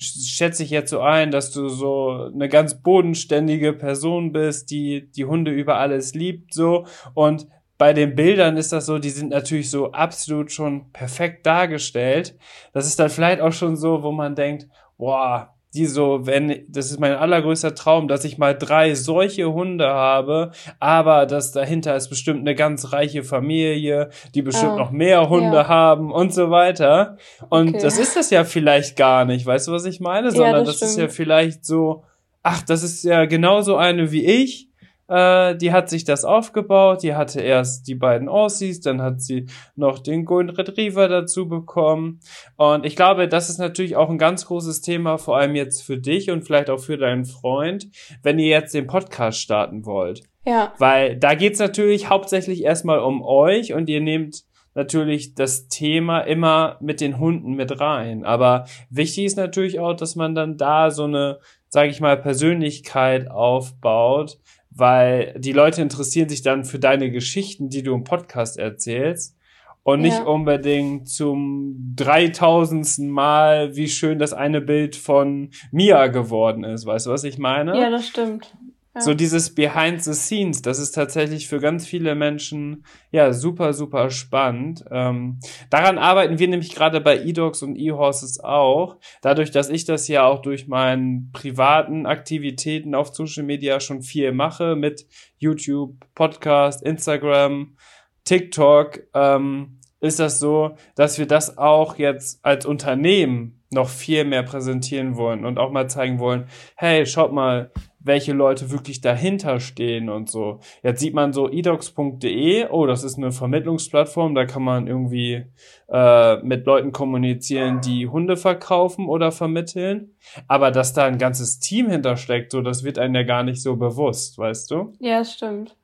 schätze 0.00 0.62
ich 0.64 0.70
jetzt 0.70 0.90
so 0.90 1.00
ein, 1.00 1.30
dass 1.30 1.52
du 1.52 1.68
so 1.68 2.30
eine 2.32 2.48
ganz 2.48 2.82
bodenständige 2.82 3.72
Person 3.72 4.32
bist, 4.32 4.70
die 4.70 5.10
die 5.10 5.26
Hunde 5.26 5.50
über 5.50 5.76
alles 5.76 6.14
liebt, 6.14 6.54
so. 6.54 6.86
Und 7.14 7.46
bei 7.76 7.92
den 7.92 8.14
Bildern 8.14 8.56
ist 8.56 8.72
das 8.72 8.86
so, 8.86 8.98
die 8.98 9.10
sind 9.10 9.30
natürlich 9.30 9.70
so 9.70 9.92
absolut 9.92 10.52
schon 10.52 10.90
perfekt 10.92 11.46
dargestellt. 11.46 12.36
Das 12.72 12.86
ist 12.86 12.98
dann 12.98 13.10
vielleicht 13.10 13.40
auch 13.40 13.52
schon 13.52 13.76
so, 13.76 14.02
wo 14.02 14.12
man 14.12 14.34
denkt, 14.34 14.68
boah, 14.98 15.54
die 15.74 15.86
so, 15.86 16.26
wenn, 16.26 16.64
das 16.68 16.90
ist 16.90 16.98
mein 16.98 17.12
allergrößter 17.12 17.74
Traum, 17.74 18.08
dass 18.08 18.24
ich 18.24 18.38
mal 18.38 18.56
drei 18.56 18.94
solche 18.94 19.52
Hunde 19.52 19.86
habe, 19.86 20.50
aber 20.80 21.26
das 21.26 21.52
dahinter 21.52 21.94
ist 21.94 22.08
bestimmt 22.08 22.40
eine 22.40 22.54
ganz 22.54 22.92
reiche 22.92 23.22
Familie, 23.22 24.10
die 24.34 24.42
bestimmt 24.42 24.72
oh, 24.74 24.78
noch 24.78 24.90
mehr 24.90 25.28
Hunde 25.28 25.56
ja. 25.56 25.68
haben 25.68 26.10
und 26.10 26.34
so 26.34 26.50
weiter. 26.50 27.18
Und 27.50 27.70
okay. 27.70 27.82
das 27.82 27.98
ist 27.98 28.16
das 28.16 28.30
ja 28.30 28.44
vielleicht 28.44 28.96
gar 28.96 29.24
nicht, 29.24 29.46
weißt 29.46 29.68
du, 29.68 29.72
was 29.72 29.84
ich 29.84 30.00
meine? 30.00 30.32
Sondern 30.32 30.52
ja, 30.52 30.64
das, 30.64 30.80
das 30.80 30.90
ist 30.90 30.98
ja 30.98 31.08
vielleicht 31.08 31.64
so, 31.64 32.02
ach, 32.42 32.62
das 32.62 32.82
ist 32.82 33.04
ja 33.04 33.26
genauso 33.26 33.76
eine 33.76 34.10
wie 34.10 34.24
ich 34.24 34.69
äh, 35.10 35.56
die 35.56 35.72
hat 35.72 35.90
sich 35.90 36.04
das 36.04 36.24
aufgebaut. 36.24 37.02
Die 37.02 37.14
hatte 37.14 37.40
erst 37.40 37.88
die 37.88 37.96
beiden 37.96 38.28
Aussies, 38.28 38.80
dann 38.80 39.02
hat 39.02 39.20
sie 39.20 39.46
noch 39.74 39.98
den 39.98 40.24
Golden 40.24 40.50
Retriever 40.50 41.08
dazu 41.08 41.48
bekommen. 41.48 42.20
Und 42.56 42.86
ich 42.86 42.94
glaube, 42.94 43.26
das 43.26 43.50
ist 43.50 43.58
natürlich 43.58 43.96
auch 43.96 44.08
ein 44.08 44.18
ganz 44.18 44.46
großes 44.46 44.80
Thema, 44.82 45.18
vor 45.18 45.36
allem 45.36 45.56
jetzt 45.56 45.82
für 45.82 45.98
dich 45.98 46.30
und 46.30 46.44
vielleicht 46.44 46.70
auch 46.70 46.78
für 46.78 46.96
deinen 46.96 47.24
Freund, 47.24 47.88
wenn 48.22 48.38
ihr 48.38 48.48
jetzt 48.48 48.72
den 48.72 48.86
Podcast 48.86 49.40
starten 49.40 49.84
wollt. 49.84 50.22
Ja. 50.46 50.72
Weil 50.78 51.16
da 51.16 51.34
geht's 51.34 51.58
natürlich 51.58 52.08
hauptsächlich 52.08 52.62
erstmal 52.62 53.00
um 53.00 53.22
euch 53.22 53.74
und 53.74 53.88
ihr 53.88 54.00
nehmt 54.00 54.44
natürlich 54.74 55.34
das 55.34 55.66
Thema 55.66 56.20
immer 56.20 56.76
mit 56.80 57.00
den 57.00 57.18
Hunden 57.18 57.54
mit 57.54 57.80
rein. 57.80 58.24
Aber 58.24 58.66
wichtig 58.88 59.24
ist 59.24 59.36
natürlich 59.36 59.80
auch, 59.80 59.94
dass 59.94 60.14
man 60.14 60.36
dann 60.36 60.56
da 60.56 60.92
so 60.92 61.04
eine, 61.04 61.40
sage 61.68 61.90
ich 61.90 62.00
mal, 62.00 62.16
Persönlichkeit 62.16 63.28
aufbaut, 63.28 64.38
weil 64.70 65.34
die 65.38 65.52
Leute 65.52 65.82
interessieren 65.82 66.28
sich 66.28 66.42
dann 66.42 66.64
für 66.64 66.78
deine 66.78 67.10
Geschichten, 67.10 67.68
die 67.68 67.82
du 67.82 67.94
im 67.94 68.04
Podcast 68.04 68.58
erzählst 68.58 69.36
und 69.82 70.00
nicht 70.00 70.18
ja. 70.18 70.24
unbedingt 70.24 71.08
zum 71.08 71.94
dreitausendsten 71.96 73.08
Mal, 73.08 73.76
wie 73.76 73.88
schön 73.88 74.18
das 74.18 74.32
eine 74.32 74.60
Bild 74.60 74.94
von 74.94 75.50
Mia 75.70 76.08
geworden 76.08 76.64
ist. 76.64 76.86
Weißt 76.86 77.06
du, 77.06 77.10
was 77.10 77.24
ich 77.24 77.38
meine? 77.38 77.78
Ja, 77.78 77.90
das 77.90 78.06
stimmt. 78.06 78.54
So 78.98 79.14
dieses 79.14 79.54
Behind 79.54 80.02
the 80.02 80.14
Scenes, 80.14 80.62
das 80.62 80.80
ist 80.80 80.92
tatsächlich 80.92 81.46
für 81.46 81.60
ganz 81.60 81.86
viele 81.86 82.16
Menschen 82.16 82.84
ja 83.12 83.32
super, 83.32 83.72
super 83.72 84.10
spannend. 84.10 84.84
Ähm, 84.90 85.38
daran 85.70 85.96
arbeiten 85.96 86.40
wir 86.40 86.48
nämlich 86.48 86.74
gerade 86.74 87.00
bei 87.00 87.18
eDogs 87.18 87.62
und 87.62 87.76
eHorses 87.76 88.40
auch. 88.40 88.96
Dadurch, 89.22 89.52
dass 89.52 89.68
ich 89.68 89.84
das 89.84 90.08
ja 90.08 90.26
auch 90.26 90.42
durch 90.42 90.66
meinen 90.66 91.30
privaten 91.32 92.04
Aktivitäten 92.04 92.96
auf 92.96 93.14
Social 93.14 93.44
Media 93.44 93.78
schon 93.78 94.02
viel 94.02 94.32
mache 94.32 94.74
mit 94.74 95.06
YouTube, 95.38 95.94
Podcast, 96.16 96.82
Instagram, 96.82 97.76
TikTok, 98.24 99.04
ähm, 99.14 99.78
ist 100.00 100.18
das 100.18 100.40
so, 100.40 100.76
dass 100.96 101.18
wir 101.18 101.26
das 101.26 101.58
auch 101.58 101.96
jetzt 101.96 102.44
als 102.44 102.66
Unternehmen 102.66 103.62
noch 103.70 103.88
viel 103.88 104.24
mehr 104.24 104.42
präsentieren 104.42 105.16
wollen 105.16 105.44
und 105.44 105.58
auch 105.58 105.70
mal 105.70 105.88
zeigen 105.88 106.18
wollen, 106.18 106.48
hey, 106.74 107.06
schaut 107.06 107.32
mal, 107.32 107.70
welche 108.00 108.32
Leute 108.32 108.70
wirklich 108.70 109.00
dahinter 109.00 109.60
stehen 109.60 110.08
und 110.08 110.28
so. 110.28 110.60
Jetzt 110.82 111.00
sieht 111.00 111.14
man 111.14 111.32
so 111.32 111.50
edocs.de, 111.50 112.68
oh, 112.70 112.86
das 112.86 113.04
ist 113.04 113.18
eine 113.18 113.30
Vermittlungsplattform, 113.30 114.34
da 114.34 114.46
kann 114.46 114.62
man 114.62 114.86
irgendwie 114.86 115.44
äh, 115.88 116.36
mit 116.42 116.66
Leuten 116.66 116.92
kommunizieren, 116.92 117.80
die 117.80 118.08
Hunde 118.08 118.36
verkaufen 118.36 119.08
oder 119.08 119.30
vermitteln. 119.32 120.14
Aber 120.48 120.70
dass 120.70 120.94
da 120.94 121.04
ein 121.04 121.18
ganzes 121.18 121.58
Team 121.58 121.90
hintersteckt, 121.90 122.52
so, 122.52 122.62
das 122.62 122.84
wird 122.84 122.98
einem 122.98 123.14
ja 123.14 123.22
gar 123.22 123.42
nicht 123.42 123.62
so 123.62 123.76
bewusst, 123.76 124.38
weißt 124.38 124.70
du? 124.70 124.94
Ja, 124.98 125.24
stimmt. 125.24 125.76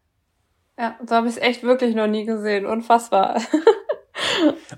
Ja, 0.78 0.96
so 1.06 1.14
habe 1.14 1.28
ich 1.28 1.36
es 1.36 1.42
echt 1.42 1.62
wirklich 1.62 1.94
noch 1.94 2.06
nie 2.06 2.24
gesehen. 2.24 2.66
Unfassbar. 2.66 3.40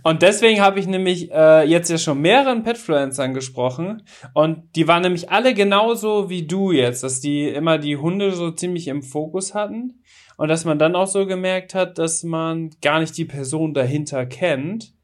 Und 0.02 0.22
deswegen 0.22 0.60
habe 0.60 0.80
ich 0.80 0.86
nämlich 0.86 1.30
äh, 1.30 1.64
jetzt 1.64 1.90
ja 1.90 1.98
schon 1.98 2.20
mehreren 2.20 2.62
Petfluencern 2.62 3.34
gesprochen 3.34 4.02
und 4.34 4.74
die 4.74 4.88
waren 4.88 5.02
nämlich 5.02 5.30
alle 5.30 5.54
genauso 5.54 6.28
wie 6.28 6.46
du 6.46 6.72
jetzt, 6.72 7.02
dass 7.02 7.20
die 7.20 7.48
immer 7.48 7.78
die 7.78 7.96
Hunde 7.96 8.32
so 8.32 8.50
ziemlich 8.50 8.88
im 8.88 9.02
Fokus 9.02 9.54
hatten 9.54 10.02
und 10.36 10.48
dass 10.48 10.64
man 10.64 10.78
dann 10.78 10.96
auch 10.96 11.06
so 11.06 11.26
gemerkt 11.26 11.74
hat, 11.74 11.98
dass 11.98 12.24
man 12.24 12.70
gar 12.82 13.00
nicht 13.00 13.16
die 13.16 13.24
Person 13.24 13.74
dahinter 13.74 14.26
kennt 14.26 14.94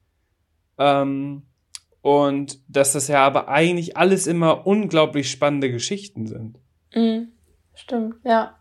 ähm, 0.78 1.42
und 2.00 2.58
dass 2.68 2.92
das 2.92 3.08
ja 3.08 3.24
aber 3.24 3.48
eigentlich 3.48 3.96
alles 3.96 4.26
immer 4.26 4.66
unglaublich 4.66 5.30
spannende 5.30 5.70
Geschichten 5.70 6.26
sind. 6.26 6.58
Mhm. 6.94 7.28
Stimmt, 7.74 8.16
ja. 8.24 8.56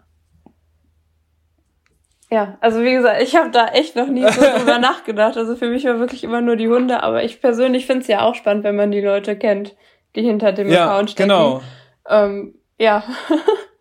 Ja, 2.34 2.58
also 2.62 2.82
wie 2.82 2.94
gesagt, 2.94 3.22
ich 3.22 3.36
habe 3.36 3.52
da 3.52 3.68
echt 3.68 3.96
noch 3.96 4.08
nie 4.08 4.28
so 4.28 4.42
drüber 4.42 4.80
nachgedacht. 4.80 5.38
Also 5.38 5.56
für 5.56 5.68
mich 5.68 5.86
war 5.86 6.00
wirklich 6.00 6.24
immer 6.24 6.42
nur 6.42 6.56
die 6.56 6.68
Hunde, 6.68 7.04
aber 7.04 7.24
ich 7.24 7.40
persönlich 7.40 7.86
finde 7.86 8.02
es 8.02 8.08
ja 8.08 8.22
auch 8.22 8.34
spannend, 8.34 8.64
wenn 8.64 8.76
man 8.76 8.90
die 8.90 9.02
Leute 9.02 9.38
kennt, 9.38 9.76
die 10.16 10.24
hinter 10.24 10.52
dem 10.52 10.68
ja, 10.68 10.86
Account 10.86 11.12
stecken. 11.12 11.30
Genau. 11.30 11.62
Ähm, 12.10 12.56
ja. 12.80 13.04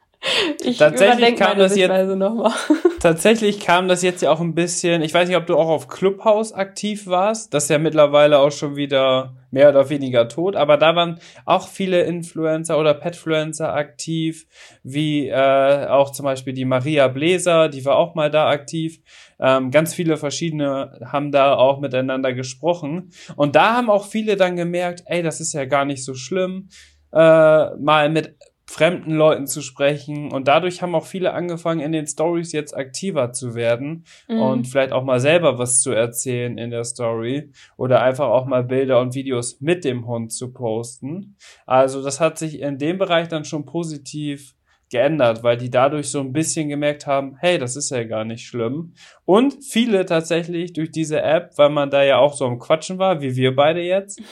ich 0.62 0.78
tatsächlich 0.78 1.36
kam 1.36 1.58
das 1.58 1.76
jetzt 1.76 1.92
tatsächlich 3.00 3.60
kam 3.60 3.88
das 3.88 4.02
jetzt 4.02 4.22
ja 4.22 4.30
auch 4.30 4.40
ein 4.40 4.54
bisschen. 4.54 5.02
Ich 5.02 5.12
weiß 5.12 5.28
nicht, 5.28 5.36
ob 5.36 5.46
du 5.46 5.56
auch 5.56 5.68
auf 5.68 5.88
Clubhouse 5.88 6.52
aktiv 6.52 7.06
warst. 7.06 7.52
Das 7.52 7.64
ist 7.64 7.70
ja 7.70 7.78
mittlerweile 7.78 8.38
auch 8.38 8.52
schon 8.52 8.76
wieder 8.76 9.34
mehr 9.50 9.68
oder 9.68 9.90
weniger 9.90 10.28
tot, 10.28 10.56
aber 10.56 10.78
da 10.78 10.96
waren 10.96 11.20
auch 11.44 11.68
viele 11.68 12.02
Influencer 12.02 12.78
oder 12.78 12.94
Petfluencer 12.94 13.74
aktiv, 13.74 14.46
wie 14.82 15.28
äh, 15.28 15.86
auch 15.88 16.10
zum 16.10 16.24
Beispiel 16.24 16.54
die 16.54 16.64
Maria 16.64 17.08
Bläser, 17.08 17.68
die 17.68 17.84
war 17.84 17.96
auch 17.96 18.14
mal 18.14 18.30
da 18.30 18.48
aktiv. 18.48 19.00
Ähm, 19.38 19.70
ganz 19.70 19.92
viele 19.92 20.16
verschiedene 20.16 21.00
haben 21.04 21.32
da 21.32 21.54
auch 21.54 21.80
miteinander 21.80 22.32
gesprochen 22.32 23.10
und 23.36 23.54
da 23.54 23.76
haben 23.76 23.90
auch 23.90 24.06
viele 24.06 24.36
dann 24.36 24.56
gemerkt, 24.56 25.02
ey, 25.06 25.22
das 25.22 25.40
ist 25.40 25.52
ja 25.52 25.66
gar 25.66 25.84
nicht 25.84 26.04
so 26.04 26.14
schlimm, 26.14 26.68
äh, 27.12 27.76
mal 27.76 28.08
mit 28.08 28.36
fremden 28.72 29.12
Leuten 29.12 29.46
zu 29.46 29.60
sprechen. 29.60 30.32
Und 30.32 30.48
dadurch 30.48 30.80
haben 30.80 30.94
auch 30.94 31.04
viele 31.04 31.34
angefangen, 31.34 31.80
in 31.80 31.92
den 31.92 32.06
Stories 32.06 32.52
jetzt 32.52 32.74
aktiver 32.74 33.32
zu 33.32 33.54
werden 33.54 34.04
mhm. 34.28 34.40
und 34.40 34.66
vielleicht 34.66 34.92
auch 34.92 35.04
mal 35.04 35.20
selber 35.20 35.58
was 35.58 35.82
zu 35.82 35.92
erzählen 35.92 36.56
in 36.56 36.70
der 36.70 36.84
Story 36.84 37.50
oder 37.76 38.00
einfach 38.00 38.28
auch 38.28 38.46
mal 38.46 38.64
Bilder 38.64 39.00
und 39.00 39.14
Videos 39.14 39.60
mit 39.60 39.84
dem 39.84 40.06
Hund 40.06 40.32
zu 40.32 40.54
posten. 40.54 41.36
Also 41.66 42.02
das 42.02 42.18
hat 42.18 42.38
sich 42.38 42.60
in 42.60 42.78
dem 42.78 42.96
Bereich 42.96 43.28
dann 43.28 43.44
schon 43.44 43.66
positiv 43.66 44.54
geändert, 44.90 45.42
weil 45.42 45.58
die 45.58 45.70
dadurch 45.70 46.10
so 46.10 46.20
ein 46.20 46.32
bisschen 46.32 46.70
gemerkt 46.70 47.06
haben, 47.06 47.36
hey, 47.40 47.58
das 47.58 47.76
ist 47.76 47.90
ja 47.90 48.04
gar 48.04 48.24
nicht 48.24 48.46
schlimm. 48.46 48.94
Und 49.26 49.62
viele 49.62 50.06
tatsächlich 50.06 50.72
durch 50.72 50.90
diese 50.90 51.20
App, 51.20 51.52
weil 51.56 51.70
man 51.70 51.90
da 51.90 52.02
ja 52.02 52.18
auch 52.18 52.32
so 52.32 52.46
am 52.46 52.58
Quatschen 52.58 52.98
war, 52.98 53.20
wie 53.20 53.36
wir 53.36 53.54
beide 53.54 53.82
jetzt, 53.82 54.22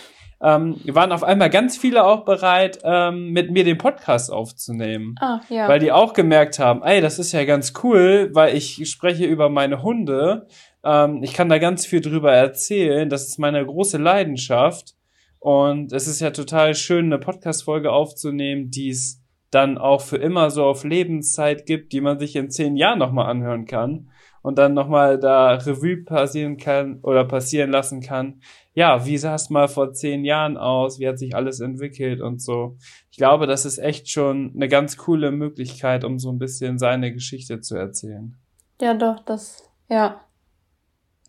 ähm, 0.42 0.80
waren 0.86 1.12
auf 1.12 1.22
einmal 1.22 1.50
ganz 1.50 1.76
viele 1.76 2.04
auch 2.04 2.24
bereit, 2.24 2.78
ähm, 2.82 3.30
mit 3.30 3.50
mir 3.50 3.64
den 3.64 3.78
Podcast 3.78 4.32
aufzunehmen. 4.32 5.14
Ah, 5.20 5.40
ja. 5.48 5.68
Weil 5.68 5.80
die 5.80 5.92
auch 5.92 6.14
gemerkt 6.14 6.58
haben, 6.58 6.82
ey, 6.82 7.00
das 7.00 7.18
ist 7.18 7.32
ja 7.32 7.44
ganz 7.44 7.74
cool, 7.82 8.30
weil 8.32 8.56
ich 8.56 8.88
spreche 8.90 9.26
über 9.26 9.50
meine 9.50 9.82
Hunde. 9.82 10.46
Ähm, 10.82 11.22
ich 11.22 11.34
kann 11.34 11.48
da 11.48 11.58
ganz 11.58 11.84
viel 11.84 12.00
drüber 12.00 12.32
erzählen. 12.32 13.08
Das 13.10 13.28
ist 13.28 13.38
meine 13.38 13.64
große 13.64 13.98
Leidenschaft. 13.98 14.94
Und 15.38 15.92
es 15.92 16.06
ist 16.06 16.20
ja 16.20 16.30
total 16.30 16.74
schön, 16.74 17.06
eine 17.06 17.18
Podcast-Folge 17.18 17.92
aufzunehmen, 17.92 18.70
die 18.70 18.90
es 18.90 19.22
dann 19.50 19.78
auch 19.78 20.00
für 20.00 20.16
immer 20.16 20.50
so 20.50 20.64
auf 20.64 20.84
Lebenszeit 20.84 21.66
gibt, 21.66 21.92
die 21.92 22.00
man 22.00 22.18
sich 22.18 22.36
in 22.36 22.50
zehn 22.50 22.76
Jahren 22.76 22.98
nochmal 22.98 23.26
anhören 23.26 23.64
kann 23.64 24.09
und 24.42 24.58
dann 24.58 24.74
nochmal 24.74 25.18
da 25.18 25.54
Revue 25.54 26.04
passieren 26.04 26.56
kann 26.56 27.00
oder 27.02 27.24
passieren 27.24 27.70
lassen 27.70 28.00
kann. 28.00 28.40
Ja, 28.72 29.04
wie 29.04 29.18
sah 29.18 29.34
es 29.34 29.50
mal 29.50 29.68
vor 29.68 29.92
zehn 29.92 30.24
Jahren 30.24 30.56
aus? 30.56 30.98
Wie 30.98 31.08
hat 31.08 31.18
sich 31.18 31.34
alles 31.34 31.60
entwickelt 31.60 32.20
und 32.20 32.40
so? 32.40 32.76
Ich 33.10 33.18
glaube, 33.18 33.46
das 33.46 33.64
ist 33.64 33.78
echt 33.78 34.08
schon 34.08 34.52
eine 34.54 34.68
ganz 34.68 34.96
coole 34.96 35.30
Möglichkeit, 35.30 36.04
um 36.04 36.18
so 36.18 36.30
ein 36.30 36.38
bisschen 36.38 36.78
seine 36.78 37.12
Geschichte 37.12 37.60
zu 37.60 37.76
erzählen. 37.76 38.36
Ja, 38.80 38.94
doch, 38.94 39.20
das, 39.24 39.68
ja. 39.88 40.20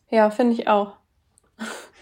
Ja, 0.09 0.29
finde 0.29 0.53
ich 0.53 0.67
auch. 0.67 0.93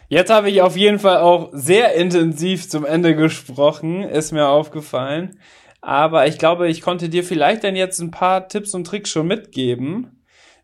Jetzt 0.09 0.31
habe 0.31 0.49
ich 0.49 0.61
auf 0.61 0.75
jeden 0.75 0.97
Fall 0.97 1.17
auch 1.17 1.49
sehr 1.53 1.93
intensiv 1.93 2.67
zum 2.67 2.83
Ende 2.83 3.15
gesprochen, 3.15 4.01
ist 4.01 4.31
mir 4.31 4.47
aufgefallen. 4.47 5.39
Aber 5.81 6.27
ich 6.27 6.37
glaube, 6.37 6.67
ich 6.67 6.81
konnte 6.81 7.09
dir 7.09 7.23
vielleicht 7.23 7.63
dann 7.63 7.75
jetzt 7.75 7.99
ein 7.99 8.11
paar 8.11 8.47
Tipps 8.47 8.73
und 8.73 8.85
Tricks 8.85 9.11
schon 9.11 9.27
mitgeben, 9.27 10.18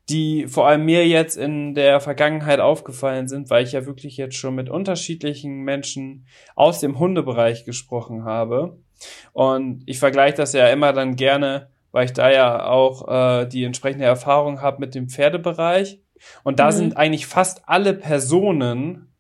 die 0.10 0.48
vor 0.48 0.68
allem 0.68 0.86
mir 0.86 1.08
jetzt 1.08 1.36
in 1.36 1.74
der 1.74 2.00
Vergangenheit 2.00 2.60
aufgefallen 2.60 3.28
sind, 3.28 3.50
weil 3.50 3.64
ich 3.64 3.72
ja 3.72 3.86
wirklich 3.86 4.18
jetzt 4.18 4.36
schon 4.36 4.56
mit 4.56 4.70
unterschiedlichen 4.70 5.64
Menschen 5.64 6.28
aus 6.56 6.80
dem 6.80 7.00
Hundebereich 7.00 7.66
gesprochen 7.66 8.24
habe. 8.24 8.78
Und 9.34 9.84
ich 9.88 10.00
vergleiche 10.00 10.38
das 10.38 10.54
ja 10.54 10.68
immer 10.68 10.94
dann 10.94 11.16
gerne, 11.16 11.70
weil 11.92 12.06
ich 12.06 12.14
da 12.14 12.32
ja 12.32 12.66
auch 12.68 13.08
äh, 13.08 13.46
die 13.48 13.64
entsprechende 13.64 14.06
Erfahrung 14.06 14.62
habe 14.62 14.80
mit 14.80 14.94
dem 14.94 15.10
Pferdebereich. 15.10 16.02
Und 16.44 16.60
da 16.60 16.68
mhm. 16.68 16.72
sind 16.72 16.98
eigentlich 16.98 17.26
fast 17.26 17.64
alle 17.66 17.94
Personen 17.94 19.12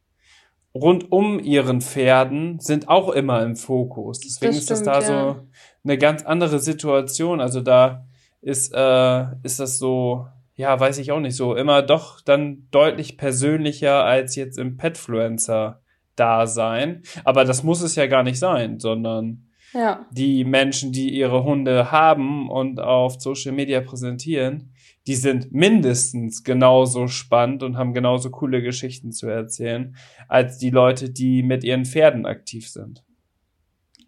rund 0.75 1.11
um 1.11 1.39
ihren 1.39 1.79
Pferden 1.79 2.59
sind 2.59 2.89
auch 2.89 3.09
immer 3.09 3.41
im 3.43 3.55
Fokus. 3.55 4.19
Deswegen 4.19 4.51
das 4.51 4.61
ist 4.61 4.71
das 4.71 4.83
da 4.83 4.99
ja. 4.99 5.01
so 5.01 5.47
eine 5.83 5.97
ganz 5.97 6.23
andere 6.23 6.59
Situation. 6.59 7.39
Also 7.39 7.61
da 7.61 8.05
ist, 8.41 8.73
äh, 8.75 9.25
ist 9.43 9.59
das 9.59 9.77
so, 9.77 10.27
ja, 10.55 10.79
weiß 10.79 10.99
ich 10.99 11.11
auch 11.11 11.19
nicht 11.19 11.35
so, 11.35 11.55
immer 11.55 11.81
doch 11.81 12.21
dann 12.21 12.67
deutlich 12.71 13.17
persönlicher 13.17 14.05
als 14.05 14.35
jetzt 14.35 14.57
im 14.57 14.77
Petfluencer-Dasein. 14.77 17.01
Aber 17.23 17.45
das 17.45 17.63
muss 17.63 17.81
es 17.81 17.95
ja 17.95 18.07
gar 18.07 18.23
nicht 18.23 18.39
sein, 18.39 18.79
sondern 18.79 19.49
ja. 19.73 20.05
die 20.11 20.45
Menschen, 20.45 20.91
die 20.91 21.09
ihre 21.09 21.43
Hunde 21.43 21.91
haben 21.91 22.49
und 22.49 22.79
auf 22.79 23.19
Social 23.19 23.51
Media 23.51 23.81
präsentieren, 23.81 24.71
die 25.07 25.15
sind 25.15 25.51
mindestens 25.51 26.43
genauso 26.43 27.07
spannend 27.07 27.61
und 27.61 27.77
haben 27.77 27.93
genauso 27.93 28.31
coole 28.31 28.61
Geschichten 28.61 29.11
zu 29.11 29.27
erzählen, 29.27 29.95
als 30.27 30.57
die 30.57 30.71
Leute, 30.71 31.11
die 31.11 31.43
mit 31.43 31.63
ihren 31.63 31.85
Pferden 31.85 32.25
aktiv 32.25 32.67
sind. 32.69 33.03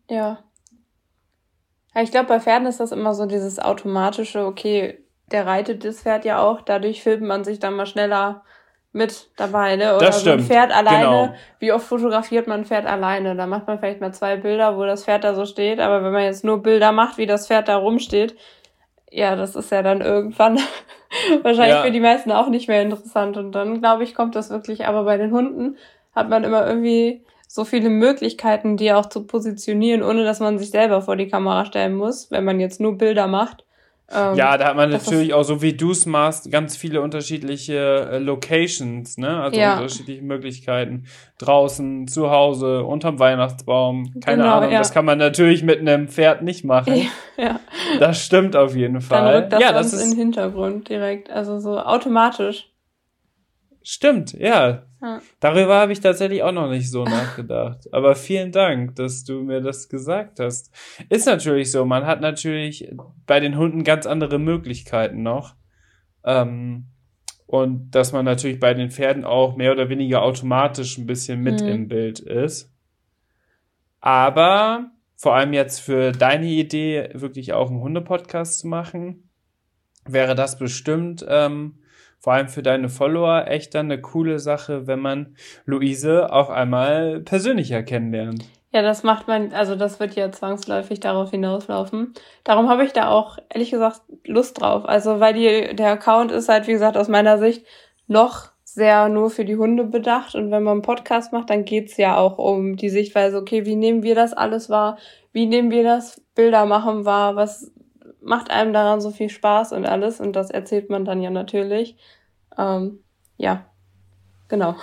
Ja, 0.09 0.47
ja, 1.97 2.03
ich 2.03 2.11
glaube, 2.11 2.27
bei 2.27 2.39
Pferden 2.39 2.67
ist 2.67 2.79
das 2.79 2.91
immer 2.91 3.15
so 3.15 3.25
dieses 3.25 3.57
automatische, 3.57 4.45
okay, 4.45 5.03
der 5.31 5.45
reitet 5.45 5.83
das 5.85 6.01
Pferd 6.01 6.25
ja 6.25 6.39
auch, 6.39 6.61
dadurch 6.61 7.03
filmt 7.03 7.23
man 7.23 7.43
sich 7.43 7.59
dann 7.59 7.75
mal 7.75 7.85
schneller 7.85 8.43
mit 8.93 9.29
dabei, 9.35 9.75
ne? 9.75 9.95
Oder 9.95 10.07
das 10.07 10.21
stimmt. 10.21 10.41
so 10.41 10.43
ein 10.43 10.47
Pferd 10.47 10.75
alleine. 10.75 11.05
Genau. 11.05 11.35
Wie 11.59 11.71
oft 11.71 11.85
fotografiert 11.85 12.47
man 12.47 12.61
ein 12.61 12.65
Pferd 12.65 12.85
alleine? 12.85 13.35
Da 13.35 13.45
macht 13.45 13.67
man 13.67 13.79
vielleicht 13.79 14.01
mal 14.01 14.13
zwei 14.13 14.37
Bilder, 14.37 14.77
wo 14.77 14.85
das 14.85 15.05
Pferd 15.05 15.23
da 15.23 15.35
so 15.35 15.45
steht, 15.45 15.79
aber 15.79 16.03
wenn 16.03 16.13
man 16.13 16.23
jetzt 16.23 16.43
nur 16.43 16.63
Bilder 16.63 16.91
macht, 16.91 17.17
wie 17.17 17.25
das 17.25 17.47
Pferd 17.47 17.67
da 17.67 17.77
rumsteht, 17.77 18.35
ja, 19.11 19.35
das 19.35 19.55
ist 19.55 19.71
ja 19.71 19.83
dann 19.83 20.01
irgendwann 20.01 20.59
wahrscheinlich 21.43 21.75
ja. 21.75 21.83
für 21.83 21.91
die 21.91 21.99
meisten 21.99 22.31
auch 22.31 22.49
nicht 22.49 22.67
mehr 22.67 22.81
interessant. 22.81 23.37
Und 23.37 23.51
dann, 23.53 23.79
glaube 23.79 24.03
ich, 24.03 24.15
kommt 24.15 24.35
das 24.35 24.49
wirklich, 24.49 24.85
aber 24.85 25.03
bei 25.03 25.17
den 25.17 25.31
Hunden 25.31 25.77
hat 26.15 26.29
man 26.29 26.43
immer 26.43 26.67
irgendwie 26.67 27.23
so 27.47 27.63
viele 27.63 27.89
Möglichkeiten, 27.89 28.75
die 28.75 28.91
auch 28.91 29.05
zu 29.05 29.25
positionieren, 29.25 30.03
ohne 30.03 30.25
dass 30.25 30.39
man 30.39 30.59
sich 30.59 30.71
selber 30.71 31.01
vor 31.01 31.15
die 31.15 31.29
Kamera 31.29 31.65
stellen 31.65 31.95
muss, 31.95 32.31
wenn 32.31 32.43
man 32.43 32.59
jetzt 32.59 32.81
nur 32.81 32.97
Bilder 32.97 33.27
macht. 33.27 33.63
Ähm, 34.09 34.35
ja, 34.35 34.57
da 34.57 34.67
hat 34.67 34.77
man 34.77 34.89
natürlich 34.89 35.33
auch, 35.33 35.43
so 35.43 35.61
wie 35.61 35.73
du 35.73 35.91
es 35.91 36.05
machst, 36.05 36.49
ganz 36.49 36.77
viele 36.77 37.01
unterschiedliche 37.01 38.09
äh, 38.11 38.17
Locations, 38.19 39.17
ne? 39.17 39.41
Also 39.41 39.59
ja. 39.59 39.75
unterschiedliche 39.75 40.21
Möglichkeiten. 40.21 41.05
Draußen, 41.39 42.07
zu 42.07 42.31
Hause, 42.31 42.83
unterm 42.83 43.19
Weihnachtsbaum, 43.19 44.13
keine 44.21 44.43
genau, 44.43 44.55
Ahnung. 44.55 44.71
Ja. 44.71 44.79
Das 44.79 44.93
kann 44.93 45.03
man 45.03 45.17
natürlich 45.17 45.61
mit 45.61 45.79
einem 45.79 46.07
Pferd 46.07 46.41
nicht 46.41 46.63
machen. 46.63 46.93
ja. 47.37 47.59
Das 47.99 48.23
stimmt 48.23 48.55
auf 48.55 48.75
jeden 48.75 49.01
Fall. 49.01 49.23
Dann 49.23 49.35
rückt 49.35 49.53
das 49.53 49.61
ja, 49.61 49.73
das 49.73 49.91
ist 49.91 50.01
in 50.01 50.11
den 50.11 50.19
Hintergrund 50.19 50.87
direkt, 50.87 51.29
also 51.29 51.59
so 51.59 51.77
automatisch. 51.77 52.69
Stimmt, 53.89 54.33
ja. 54.33 54.83
ja. 55.01 55.21
Darüber 55.39 55.75
habe 55.75 55.93
ich 55.93 56.01
tatsächlich 56.01 56.43
auch 56.43 56.51
noch 56.51 56.69
nicht 56.69 56.91
so 56.91 57.03
nachgedacht. 57.05 57.87
Aber 57.93 58.15
vielen 58.15 58.51
Dank, 58.51 58.97
dass 58.97 59.23
du 59.23 59.43
mir 59.43 59.61
das 59.61 59.87
gesagt 59.87 60.41
hast. 60.41 60.75
Ist 61.07 61.25
natürlich 61.25 61.71
so, 61.71 61.85
man 61.85 62.05
hat 62.05 62.19
natürlich 62.19 62.93
bei 63.25 63.39
den 63.39 63.57
Hunden 63.57 63.85
ganz 63.85 64.05
andere 64.05 64.39
Möglichkeiten 64.39 65.23
noch. 65.23 65.55
Ähm, 66.25 66.87
und 67.45 67.91
dass 67.91 68.11
man 68.11 68.25
natürlich 68.25 68.59
bei 68.59 68.73
den 68.73 68.91
Pferden 68.91 69.23
auch 69.23 69.55
mehr 69.55 69.71
oder 69.71 69.87
weniger 69.87 70.21
automatisch 70.21 70.97
ein 70.97 71.05
bisschen 71.05 71.39
mit 71.39 71.61
mhm. 71.61 71.67
im 71.69 71.87
Bild 71.87 72.19
ist. 72.19 72.75
Aber 74.01 74.91
vor 75.15 75.33
allem 75.33 75.53
jetzt 75.53 75.79
für 75.79 76.11
deine 76.11 76.47
Idee, 76.47 77.11
wirklich 77.13 77.53
auch 77.53 77.69
einen 77.69 77.79
Hundepodcast 77.79 78.59
zu 78.59 78.67
machen, 78.67 79.29
wäre 80.03 80.35
das 80.35 80.59
bestimmt 80.59 81.25
ähm, 81.29 81.79
vor 82.19 82.33
allem 82.33 82.47
für 82.47 82.63
deine 82.63 82.89
Follower 82.89 83.45
echt 83.47 83.75
dann 83.75 83.91
eine 83.91 84.01
coole 84.01 84.39
Sache, 84.39 84.87
wenn 84.87 84.99
man 84.99 85.35
Luise 85.65 86.31
auch 86.31 86.49
einmal 86.49 87.21
persönlicher 87.21 87.83
kennenlernt. 87.83 88.43
Ja, 88.73 88.81
das 88.81 89.03
macht 89.03 89.27
man, 89.27 89.53
also 89.53 89.75
das 89.75 89.99
wird 89.99 90.15
ja 90.15 90.31
zwangsläufig 90.31 90.99
darauf 90.99 91.31
hinauslaufen. 91.31 92.13
Darum 92.43 92.69
habe 92.69 92.83
ich 92.83 92.91
da 92.91 93.09
auch 93.09 93.37
ehrlich 93.49 93.71
gesagt 93.71 94.01
Lust 94.25 94.59
drauf. 94.59 94.85
Also 94.85 95.19
weil 95.19 95.33
die, 95.33 95.75
der 95.75 95.91
Account 95.91 96.31
ist 96.31 96.49
halt, 96.49 96.67
wie 96.67 96.73
gesagt, 96.73 96.97
aus 96.97 97.07
meiner 97.07 97.37
Sicht 97.37 97.65
noch 98.07 98.49
sehr 98.63 99.09
nur 99.09 99.29
für 99.29 99.45
die 99.45 99.55
Hunde 99.55 99.85
bedacht. 99.85 100.35
Und 100.35 100.51
wenn 100.51 100.63
man 100.63 100.73
einen 100.73 100.81
Podcast 100.81 101.33
macht, 101.33 101.49
dann 101.49 101.65
geht's 101.65 101.97
ja 101.97 102.17
auch 102.17 102.37
um 102.37 102.75
die 102.75 102.89
Sichtweise, 102.89 103.37
okay, 103.37 103.65
wie 103.65 103.75
nehmen 103.75 104.03
wir 104.03 104.15
das 104.15 104.33
alles 104.33 104.69
wahr? 104.69 104.97
Wie 105.31 105.45
nehmen 105.45 105.71
wir 105.71 105.83
das 105.83 106.21
Bilder 106.35 106.65
machen 106.65 107.05
wahr? 107.05 107.35
Was 107.35 107.71
macht 108.21 108.51
einem 108.51 108.73
daran 108.73 109.01
so 109.01 109.11
viel 109.11 109.29
Spaß 109.29 109.73
und 109.73 109.85
alles 109.85 110.19
und 110.19 110.35
das 110.35 110.49
erzählt 110.49 110.89
man 110.89 111.05
dann 111.05 111.21
ja 111.21 111.29
natürlich. 111.29 111.95
Ähm, 112.57 112.99
ja, 113.37 113.65
genau. 114.47 114.75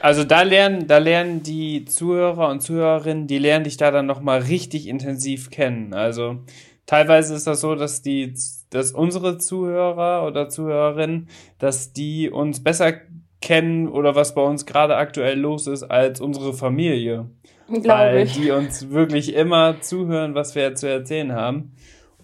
Also 0.00 0.24
da 0.24 0.42
lernen, 0.42 0.86
da 0.86 0.98
lernen 0.98 1.42
die 1.42 1.84
Zuhörer 1.84 2.48
und 2.48 2.60
Zuhörerinnen, 2.60 3.26
die 3.26 3.38
lernen 3.38 3.64
dich 3.64 3.76
da 3.76 3.90
dann 3.90 4.06
nochmal 4.06 4.40
richtig 4.40 4.86
intensiv 4.86 5.50
kennen. 5.50 5.94
Also 5.94 6.38
teilweise 6.86 7.34
ist 7.34 7.46
das 7.46 7.60
so, 7.60 7.74
dass 7.74 8.02
die, 8.02 8.34
dass 8.70 8.92
unsere 8.92 9.38
Zuhörer 9.38 10.26
oder 10.26 10.48
Zuhörerinnen, 10.48 11.28
dass 11.58 11.92
die 11.92 12.30
uns 12.30 12.62
besser 12.62 12.94
kennen 13.40 13.88
oder 13.88 14.14
was 14.14 14.34
bei 14.34 14.42
uns 14.42 14.66
gerade 14.66 14.96
aktuell 14.96 15.38
los 15.38 15.66
ist 15.66 15.84
als 15.84 16.20
unsere 16.20 16.52
Familie. 16.52 17.30
Glaube 17.68 17.88
Weil 17.88 18.18
ich. 18.20 18.32
die 18.32 18.50
uns 18.50 18.90
wirklich 18.90 19.34
immer 19.34 19.80
zuhören, 19.80 20.34
was 20.34 20.54
wir 20.54 20.74
zu 20.74 20.88
erzählen 20.88 21.32
haben. 21.32 21.72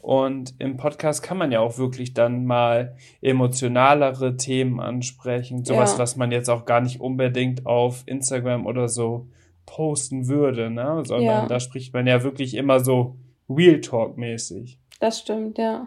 Und 0.04 0.56
im 0.58 0.76
Podcast 0.76 1.22
kann 1.22 1.38
man 1.38 1.50
ja 1.50 1.60
auch 1.60 1.78
wirklich 1.78 2.12
dann 2.12 2.44
mal 2.44 2.94
emotionalere 3.22 4.36
Themen 4.36 4.78
ansprechen. 4.78 5.64
Sowas, 5.64 5.94
ja. 5.94 5.98
was 5.98 6.16
man 6.16 6.30
jetzt 6.30 6.50
auch 6.50 6.66
gar 6.66 6.82
nicht 6.82 7.00
unbedingt 7.00 7.64
auf 7.64 8.02
Instagram 8.04 8.66
oder 8.66 8.88
so 8.88 9.28
posten 9.64 10.28
würde, 10.28 10.68
ne? 10.68 11.02
Sondern 11.06 11.24
ja. 11.24 11.46
da 11.46 11.58
spricht 11.58 11.94
man 11.94 12.06
ja 12.06 12.22
wirklich 12.22 12.52
immer 12.52 12.80
so 12.80 13.16
Real 13.48 13.80
Talk-mäßig. 13.80 14.78
Das 15.00 15.20
stimmt, 15.20 15.56
ja. 15.56 15.86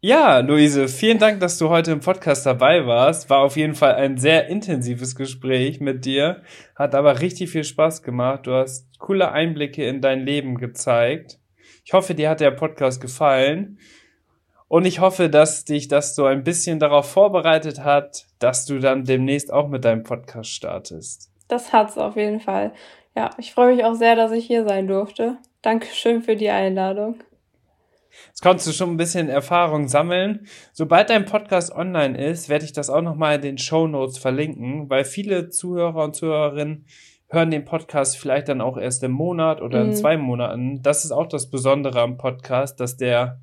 Ja, 0.00 0.40
Luise, 0.40 0.88
vielen 0.88 1.18
Dank, 1.18 1.38
dass 1.38 1.58
du 1.58 1.68
heute 1.68 1.92
im 1.92 2.00
Podcast 2.00 2.44
dabei 2.44 2.86
warst. 2.86 3.30
War 3.30 3.38
auf 3.38 3.56
jeden 3.56 3.76
Fall 3.76 3.94
ein 3.94 4.18
sehr 4.18 4.48
intensives 4.48 5.14
Gespräch 5.14 5.78
mit 5.78 6.04
dir. 6.04 6.42
Hat 6.74 6.96
aber 6.96 7.20
richtig 7.20 7.50
viel 7.50 7.62
Spaß 7.62 8.02
gemacht. 8.02 8.48
Du 8.48 8.52
hast 8.54 8.98
coole 8.98 9.30
Einblicke 9.30 9.86
in 9.86 10.00
dein 10.00 10.26
Leben 10.26 10.58
gezeigt. 10.58 11.37
Ich 11.88 11.94
hoffe, 11.94 12.14
dir 12.14 12.28
hat 12.28 12.40
der 12.40 12.50
Podcast 12.50 13.00
gefallen. 13.00 13.78
Und 14.68 14.84
ich 14.84 15.00
hoffe, 15.00 15.30
dass 15.30 15.64
dich 15.64 15.88
das 15.88 16.14
so 16.14 16.26
ein 16.26 16.44
bisschen 16.44 16.78
darauf 16.78 17.10
vorbereitet 17.10 17.82
hat, 17.82 18.26
dass 18.40 18.66
du 18.66 18.78
dann 18.78 19.04
demnächst 19.04 19.50
auch 19.50 19.68
mit 19.68 19.86
deinem 19.86 20.02
Podcast 20.02 20.50
startest. 20.50 21.30
Das 21.48 21.72
hat's 21.72 21.96
auf 21.96 22.14
jeden 22.16 22.40
Fall. 22.40 22.74
Ja, 23.16 23.30
ich 23.38 23.54
freue 23.54 23.74
mich 23.74 23.86
auch 23.86 23.94
sehr, 23.94 24.16
dass 24.16 24.32
ich 24.32 24.46
hier 24.46 24.68
sein 24.68 24.86
durfte. 24.86 25.38
Dankeschön 25.62 26.20
für 26.20 26.36
die 26.36 26.50
Einladung. 26.50 27.22
Jetzt 28.26 28.42
konntest 28.42 28.68
du 28.68 28.72
schon 28.72 28.90
ein 28.90 28.98
bisschen 28.98 29.30
Erfahrung 29.30 29.88
sammeln. 29.88 30.46
Sobald 30.74 31.08
dein 31.08 31.24
Podcast 31.24 31.72
online 31.72 32.22
ist, 32.22 32.50
werde 32.50 32.66
ich 32.66 32.74
das 32.74 32.90
auch 32.90 33.00
nochmal 33.00 33.36
in 33.36 33.40
den 33.40 33.56
Show 33.56 33.86
Notes 33.86 34.18
verlinken, 34.18 34.90
weil 34.90 35.06
viele 35.06 35.48
Zuhörer 35.48 36.04
und 36.04 36.14
Zuhörerinnen 36.14 36.84
hören 37.28 37.50
den 37.50 37.64
Podcast 37.64 38.16
vielleicht 38.16 38.48
dann 38.48 38.60
auch 38.60 38.76
erst 38.76 39.02
im 39.04 39.12
Monat 39.12 39.60
oder 39.60 39.82
in 39.82 39.88
mhm. 39.88 39.94
zwei 39.94 40.16
Monaten. 40.16 40.82
Das 40.82 41.04
ist 41.04 41.12
auch 41.12 41.26
das 41.26 41.50
Besondere 41.50 42.00
am 42.00 42.16
Podcast, 42.16 42.80
dass 42.80 42.96
der 42.96 43.40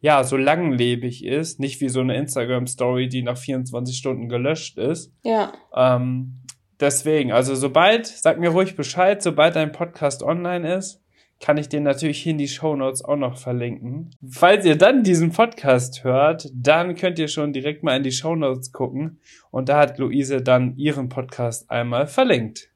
ja 0.00 0.24
so 0.24 0.36
langlebig 0.36 1.24
ist, 1.24 1.60
nicht 1.60 1.80
wie 1.80 1.88
so 1.88 2.00
eine 2.00 2.16
Instagram 2.16 2.66
Story, 2.66 3.08
die 3.08 3.22
nach 3.22 3.36
24 3.36 3.96
Stunden 3.96 4.28
gelöscht 4.28 4.78
ist. 4.78 5.12
Ja. 5.22 5.52
Ähm, 5.74 6.42
deswegen, 6.80 7.32
also 7.32 7.54
sobald, 7.54 8.06
sag 8.06 8.38
mir 8.38 8.50
ruhig 8.50 8.76
Bescheid, 8.76 9.22
sobald 9.22 9.56
dein 9.56 9.72
Podcast 9.72 10.22
online 10.22 10.74
ist, 10.74 11.02
kann 11.38 11.58
ich 11.58 11.68
den 11.68 11.82
natürlich 11.82 12.22
hier 12.22 12.32
in 12.32 12.38
die 12.38 12.48
Show 12.48 12.76
Notes 12.76 13.04
auch 13.04 13.16
noch 13.16 13.36
verlinken. 13.36 14.10
Falls 14.26 14.64
ihr 14.64 14.76
dann 14.76 15.02
diesen 15.02 15.32
Podcast 15.32 16.02
hört, 16.02 16.48
dann 16.54 16.94
könnt 16.94 17.18
ihr 17.18 17.28
schon 17.28 17.52
direkt 17.52 17.82
mal 17.82 17.96
in 17.96 18.02
die 18.02 18.12
Show 18.12 18.34
Notes 18.34 18.72
gucken 18.72 19.20
und 19.50 19.68
da 19.68 19.78
hat 19.78 19.98
Luise 19.98 20.40
dann 20.40 20.76
ihren 20.76 21.10
Podcast 21.10 21.70
einmal 21.70 22.06
verlinkt. 22.06 22.70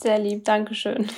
Sehr 0.00 0.18
lieb, 0.18 0.44
Dankeschön. 0.44 1.08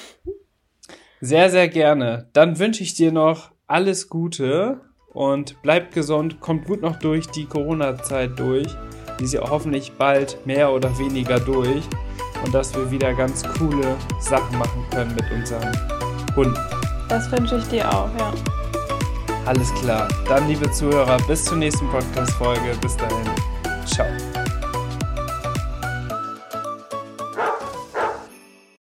Sehr, 1.21 1.51
sehr 1.51 1.69
gerne. 1.69 2.29
Dann 2.33 2.59
wünsche 2.59 2.83
ich 2.83 2.95
dir 2.95 3.13
noch 3.13 3.53
alles 3.69 4.09
Gute 4.09 4.81
und 5.13 5.63
bleibt 5.63 5.95
gesund, 5.95 6.41
kommt 6.41 6.65
gut 6.65 6.83
noch 6.83 6.97
durch 6.97 7.29
die 7.29 7.47
Corona-Zeit 7.47 8.39
durch, 8.39 8.67
die 9.21 9.27
sie 9.27 9.39
hoffentlich 9.39 9.93
bald 9.93 10.45
mehr 10.47 10.73
oder 10.73 10.99
weniger 10.99 11.39
durch 11.39 11.85
und 12.45 12.53
dass 12.53 12.75
wir 12.75 12.91
wieder 12.91 13.15
ganz 13.15 13.45
coole 13.57 13.97
Sachen 14.19 14.59
machen 14.59 14.85
können 14.91 15.15
mit 15.15 15.31
unseren 15.31 15.73
Hunden. 16.35 16.59
Das 17.09 17.31
wünsche 17.31 17.59
ich 17.59 17.65
dir 17.65 17.89
auch, 17.89 18.09
ja. 18.19 18.33
Alles 19.47 19.73
klar. 19.75 20.09
Dann, 20.29 20.49
liebe 20.49 20.71
Zuhörer, 20.73 21.19
bis 21.29 21.45
zur 21.45 21.59
nächsten 21.59 21.89
Podcast-Folge. 21.91 22.77
Bis 22.81 22.97
dahin. 22.97 23.31
Ciao. 23.87 24.32